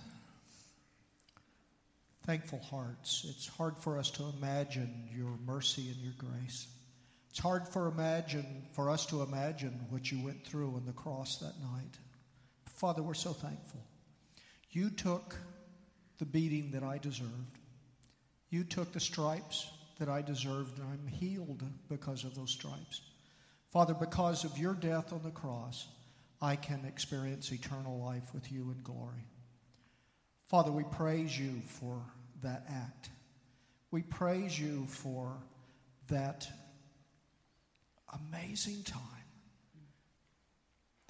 thankful 2.23 2.59
hearts. 2.59 3.25
It's 3.29 3.47
hard 3.47 3.77
for 3.77 3.97
us 3.97 4.11
to 4.11 4.23
imagine 4.37 5.09
your 5.11 5.37
mercy 5.45 5.89
and 5.89 5.97
your 5.97 6.13
grace. 6.17 6.67
It's 7.29 7.39
hard 7.39 7.67
for 7.67 7.87
imagine 7.87 8.63
for 8.73 8.89
us 8.89 9.05
to 9.07 9.21
imagine 9.21 9.85
what 9.89 10.11
you 10.11 10.23
went 10.23 10.45
through 10.45 10.75
on 10.75 10.85
the 10.85 10.91
cross 10.91 11.37
that 11.37 11.59
night. 11.61 11.97
Father, 12.65 13.01
we're 13.01 13.13
so 13.13 13.31
thankful. 13.31 13.81
You 14.71 14.89
took 14.89 15.35
the 16.19 16.25
beating 16.25 16.71
that 16.71 16.83
I 16.83 16.97
deserved. 16.97 17.57
You 18.49 18.63
took 18.63 18.91
the 18.91 18.99
stripes 18.99 19.71
that 19.97 20.09
I 20.09 20.21
deserved, 20.21 20.77
and 20.77 20.87
I'm 20.87 21.07
healed 21.07 21.63
because 21.89 22.23
of 22.23 22.35
those 22.35 22.51
stripes. 22.51 23.01
Father, 23.71 23.93
because 23.93 24.43
of 24.43 24.57
your 24.57 24.73
death 24.73 25.13
on 25.13 25.23
the 25.23 25.31
cross, 25.31 25.87
I 26.41 26.55
can 26.55 26.83
experience 26.85 27.51
eternal 27.51 27.99
life 27.99 28.33
with 28.33 28.51
you 28.51 28.71
in 28.71 28.81
glory. 28.83 29.25
Father, 30.51 30.69
we 30.69 30.83
praise 30.83 31.39
you 31.39 31.61
for 31.65 32.01
that 32.43 32.65
act. 32.67 33.09
We 33.89 34.01
praise 34.01 34.59
you 34.59 34.85
for 34.85 35.37
that 36.09 36.45
amazing 38.27 38.83
time 38.83 38.99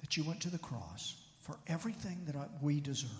that 0.00 0.16
you 0.16 0.22
went 0.22 0.42
to 0.42 0.48
the 0.50 0.60
cross 0.60 1.16
for 1.40 1.58
everything 1.66 2.20
that 2.26 2.36
we 2.60 2.78
deserve. 2.78 3.10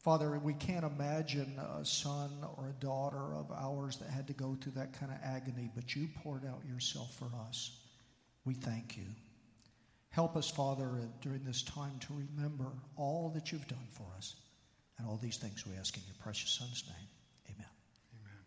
Father, 0.00 0.38
we 0.38 0.52
can't 0.52 0.84
imagine 0.84 1.58
a 1.58 1.86
son 1.86 2.28
or 2.58 2.68
a 2.68 2.84
daughter 2.84 3.34
of 3.34 3.50
ours 3.50 3.96
that 3.96 4.10
had 4.10 4.26
to 4.26 4.34
go 4.34 4.58
through 4.60 4.72
that 4.72 4.92
kind 4.92 5.10
of 5.10 5.16
agony, 5.24 5.70
but 5.74 5.96
you 5.96 6.06
poured 6.22 6.44
out 6.44 6.60
yourself 6.70 7.14
for 7.14 7.30
us. 7.48 7.78
We 8.44 8.52
thank 8.52 8.98
you. 8.98 9.06
Help 10.10 10.36
us, 10.36 10.50
Father, 10.50 11.08
during 11.22 11.44
this 11.44 11.62
time 11.62 11.98
to 12.00 12.26
remember 12.36 12.66
all 12.98 13.32
that 13.34 13.52
you've 13.52 13.68
done 13.68 13.88
for 13.92 14.04
us. 14.18 14.34
And 14.98 15.06
all 15.08 15.18
these 15.20 15.36
things 15.36 15.66
we 15.66 15.76
ask 15.76 15.96
in 15.96 16.02
your 16.06 16.16
precious 16.22 16.50
Son's 16.50 16.84
name. 16.86 17.08
Amen. 17.50 17.66
Amen. 18.20 18.38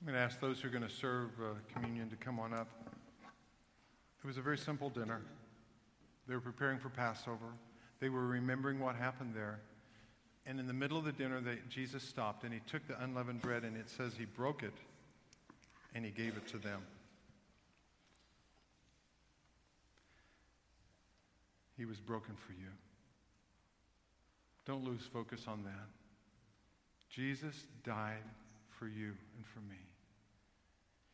I'm 0.00 0.06
going 0.06 0.18
to 0.18 0.20
ask 0.20 0.40
those 0.40 0.60
who 0.60 0.68
are 0.68 0.70
going 0.70 0.82
to 0.86 0.94
serve 0.94 1.30
uh, 1.40 1.54
communion 1.72 2.10
to 2.10 2.16
come 2.16 2.38
on 2.38 2.52
up. 2.52 2.68
It 4.22 4.26
was 4.26 4.36
a 4.36 4.42
very 4.42 4.58
simple 4.58 4.90
dinner. 4.90 5.20
They 6.26 6.34
were 6.34 6.40
preparing 6.40 6.78
for 6.78 6.88
Passover, 6.88 7.52
they 8.00 8.08
were 8.08 8.26
remembering 8.26 8.80
what 8.80 8.96
happened 8.96 9.34
there. 9.34 9.60
And 10.46 10.60
in 10.60 10.66
the 10.66 10.74
middle 10.74 10.98
of 10.98 11.04
the 11.04 11.12
dinner, 11.12 11.40
they, 11.40 11.58
Jesus 11.70 12.02
stopped 12.02 12.44
and 12.44 12.52
he 12.52 12.60
took 12.66 12.86
the 12.86 13.02
unleavened 13.02 13.40
bread, 13.40 13.64
and 13.64 13.76
it 13.76 13.88
says 13.88 14.12
he 14.18 14.26
broke 14.26 14.62
it 14.62 14.74
and 15.94 16.04
he 16.04 16.10
gave 16.10 16.36
it 16.36 16.46
to 16.48 16.58
them. 16.58 16.82
He 21.76 21.84
was 21.84 21.98
broken 21.98 22.34
for 22.46 22.52
you. 22.52 22.68
Don't 24.66 24.84
lose 24.84 25.02
focus 25.12 25.44
on 25.46 25.62
that. 25.64 25.88
Jesus 27.10 27.66
died 27.84 28.24
for 28.78 28.86
you 28.86 29.12
and 29.36 29.46
for 29.46 29.60
me. 29.60 29.76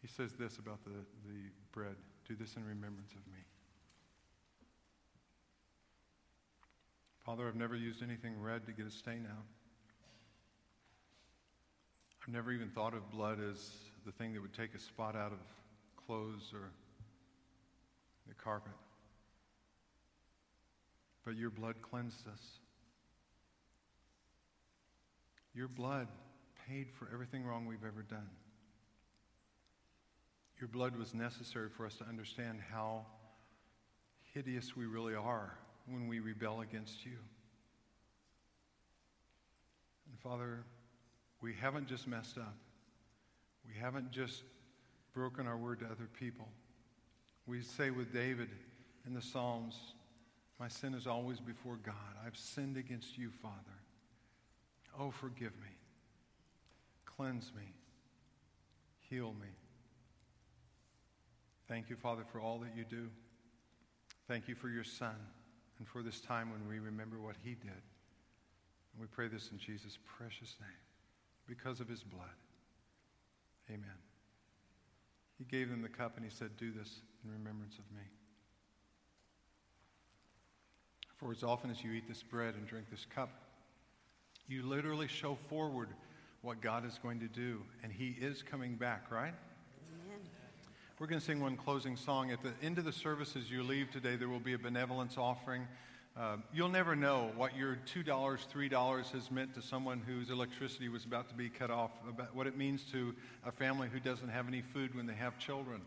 He 0.01 0.09
says 0.09 0.33
this 0.35 0.59
about 0.59 0.83
the, 0.85 0.91
the 1.27 1.51
bread 1.73 1.97
do 2.27 2.37
this 2.37 2.55
in 2.55 2.65
remembrance 2.65 3.11
of 3.11 3.27
me. 3.33 3.41
Father, 7.27 7.49
I've 7.49 7.57
never 7.57 7.75
used 7.75 8.03
anything 8.03 8.41
red 8.41 8.65
to 8.67 8.73
get 8.73 8.87
a 8.87 8.91
stain 8.91 9.27
out. 9.29 9.45
I've 12.23 12.33
never 12.33 12.53
even 12.53 12.69
thought 12.69 12.95
of 12.95 13.11
blood 13.11 13.39
as 13.41 13.73
the 14.07 14.13
thing 14.13 14.33
that 14.35 14.43
would 14.43 14.55
take 14.55 14.75
a 14.75 14.79
spot 14.79 15.17
out 15.17 15.33
of 15.33 15.39
clothes 16.07 16.53
or 16.55 16.71
the 18.29 18.35
carpet. 18.35 18.73
But 21.25 21.37
your 21.37 21.51
blood 21.51 21.77
cleansed 21.83 22.29
us. 22.29 22.61
Your 25.55 25.69
blood 25.69 26.09
paid 26.69 26.91
for 26.91 27.09
everything 27.13 27.45
wrong 27.45 27.67
we've 27.67 27.85
ever 27.85 28.03
done. 28.03 28.31
Your 30.61 30.69
blood 30.69 30.97
was 30.97 31.15
necessary 31.15 31.69
for 31.69 31.87
us 31.87 31.95
to 31.97 32.05
understand 32.05 32.61
how 32.71 33.07
hideous 34.35 34.77
we 34.77 34.87
really 34.87 35.15
are 35.15 35.57
when 35.87 36.07
we 36.07 36.21
rebel 36.21 36.61
against 36.61 37.05
you. 37.05 37.17
And 40.09 40.19
Father, 40.21 40.65
we 41.41 41.55
haven't 41.55 41.89
just 41.89 42.07
messed 42.07 42.39
up. 42.39 42.57
We 43.67 43.81
haven't 43.81 44.11
just 44.13 44.43
broken 45.13 45.47
our 45.47 45.57
word 45.57 45.81
to 45.81 45.87
other 45.87 46.09
people. 46.19 46.49
We 47.47 47.63
say 47.63 47.91
with 47.91 48.13
David 48.13 48.51
in 49.07 49.15
the 49.15 49.23
Psalms, 49.23 49.95
My 50.59 50.69
sin 50.69 50.95
is 50.95 51.07
always 51.07 51.41
before 51.41 51.79
God. 51.85 51.95
I've 52.25 52.37
sinned 52.37 52.77
against 52.77 53.17
you, 53.17 53.31
Father. 53.43 53.80
Oh, 55.01 55.11
forgive 55.11 55.53
me. 55.53 55.69
Cleanse 57.07 57.51
me. 57.57 57.73
Heal 59.09 59.33
me. 59.41 59.49
Thank 61.67 61.89
you, 61.89 61.97
Father, 61.97 62.23
for 62.31 62.39
all 62.39 62.59
that 62.59 62.77
you 62.77 62.85
do. 62.85 63.09
Thank 64.29 64.47
you 64.47 64.55
for 64.55 64.69
your 64.69 64.85
Son 64.85 65.17
and 65.79 65.89
for 65.89 66.03
this 66.03 66.21
time 66.21 66.51
when 66.51 66.69
we 66.69 66.79
remember 66.79 67.19
what 67.19 67.37
he 67.43 67.55
did. 67.55 67.71
And 68.93 69.01
we 69.01 69.07
pray 69.07 69.29
this 69.29 69.49
in 69.51 69.59
Jesus' 69.59 69.99
precious 70.05 70.57
name 70.61 70.71
because 71.47 71.81
of 71.81 71.89
his 71.89 72.03
blood. 72.03 72.29
Amen. 73.71 73.99
He 75.39 75.45
gave 75.45 75.71
them 75.71 75.81
the 75.81 75.89
cup 75.89 76.17
and 76.17 76.25
he 76.25 76.31
said, 76.31 76.51
Do 76.59 76.71
this 76.73 77.01
in 77.25 77.31
remembrance 77.31 77.79
of 77.79 77.91
me. 77.97 78.03
For 81.17 81.31
as 81.31 81.43
often 81.43 81.71
as 81.71 81.83
you 81.83 81.93
eat 81.93 82.07
this 82.07 82.23
bread 82.23 82.55
and 82.55 82.67
drink 82.67 82.91
this 82.91 83.07
cup, 83.07 83.31
you 84.51 84.65
literally 84.65 85.07
show 85.07 85.37
forward 85.49 85.89
what 86.43 86.61
God 86.61 86.85
is 86.85 86.99
going 87.03 87.21
to 87.21 87.29
do. 87.29 87.63
And 87.83 87.93
he 87.93 88.17
is 88.21 88.43
coming 88.43 88.75
back, 88.75 89.11
right? 89.11 89.33
Amen. 90.07 90.21
We're 90.99 91.07
going 91.07 91.21
to 91.21 91.25
sing 91.25 91.41
one 91.41 91.57
closing 91.57 91.97
song. 91.97 92.33
At 92.33 92.43
the 92.43 92.53
end 92.63 92.79
of 92.79 92.85
the 92.85 92.93
service, 92.93 93.37
as 93.37 93.51
you 93.51 93.63
leave 93.63 93.91
today, 93.91 94.17
there 94.17 94.29
will 94.29 94.41
be 94.41 94.55
a 94.55 94.59
benevolence 94.59 95.17
offering. 95.17 95.69
Uh, 96.19 96.37
you'll 96.53 96.69
never 96.69 96.97
know 96.97 97.31
what 97.37 97.57
your 97.57 97.79
$2, 97.95 98.05
$3 98.05 99.11
has 99.13 99.31
meant 99.31 99.55
to 99.55 99.63
someone 99.63 100.03
whose 100.05 100.31
electricity 100.31 100.89
was 100.89 101.05
about 101.05 101.29
to 101.29 101.35
be 101.35 101.49
cut 101.49 101.71
off, 101.71 101.93
about 102.09 102.35
what 102.35 102.47
it 102.47 102.59
means 102.59 102.83
to 102.91 103.15
a 103.47 103.53
family 103.53 103.89
who 103.93 104.01
doesn't 104.01 104.29
have 104.29 104.49
any 104.49 104.61
food 104.61 104.95
when 104.97 105.07
they 105.07 105.15
have 105.15 105.39
children. 105.39 105.81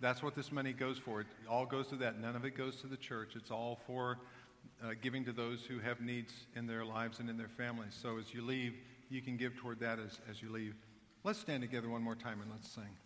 That's 0.00 0.22
what 0.22 0.34
this 0.34 0.50
money 0.50 0.72
goes 0.72 0.98
for. 0.98 1.20
It 1.20 1.26
all 1.48 1.66
goes 1.66 1.86
to 1.88 1.96
that. 1.96 2.18
None 2.18 2.34
of 2.34 2.44
it 2.44 2.56
goes 2.56 2.76
to 2.76 2.86
the 2.86 2.96
church. 2.96 3.34
It's 3.36 3.50
all 3.50 3.78
for 3.86 4.18
uh, 4.82 4.90
giving 5.00 5.24
to 5.24 5.32
those 5.32 5.62
who 5.62 5.78
have 5.78 6.00
needs 6.00 6.32
in 6.56 6.66
their 6.66 6.84
lives 6.84 7.18
and 7.20 7.28
in 7.28 7.36
their 7.36 7.48
families. 7.48 7.96
So 8.00 8.18
as 8.18 8.32
you 8.32 8.42
leave, 8.42 8.74
you 9.08 9.20
can 9.20 9.36
give 9.36 9.56
toward 9.56 9.80
that 9.80 9.98
as, 9.98 10.20
as 10.30 10.42
you 10.42 10.50
leave. 10.50 10.74
Let's 11.24 11.38
stand 11.38 11.62
together 11.62 11.88
one 11.88 12.02
more 12.02 12.14
time 12.14 12.40
and 12.40 12.50
let's 12.50 12.68
sing. 12.68 12.96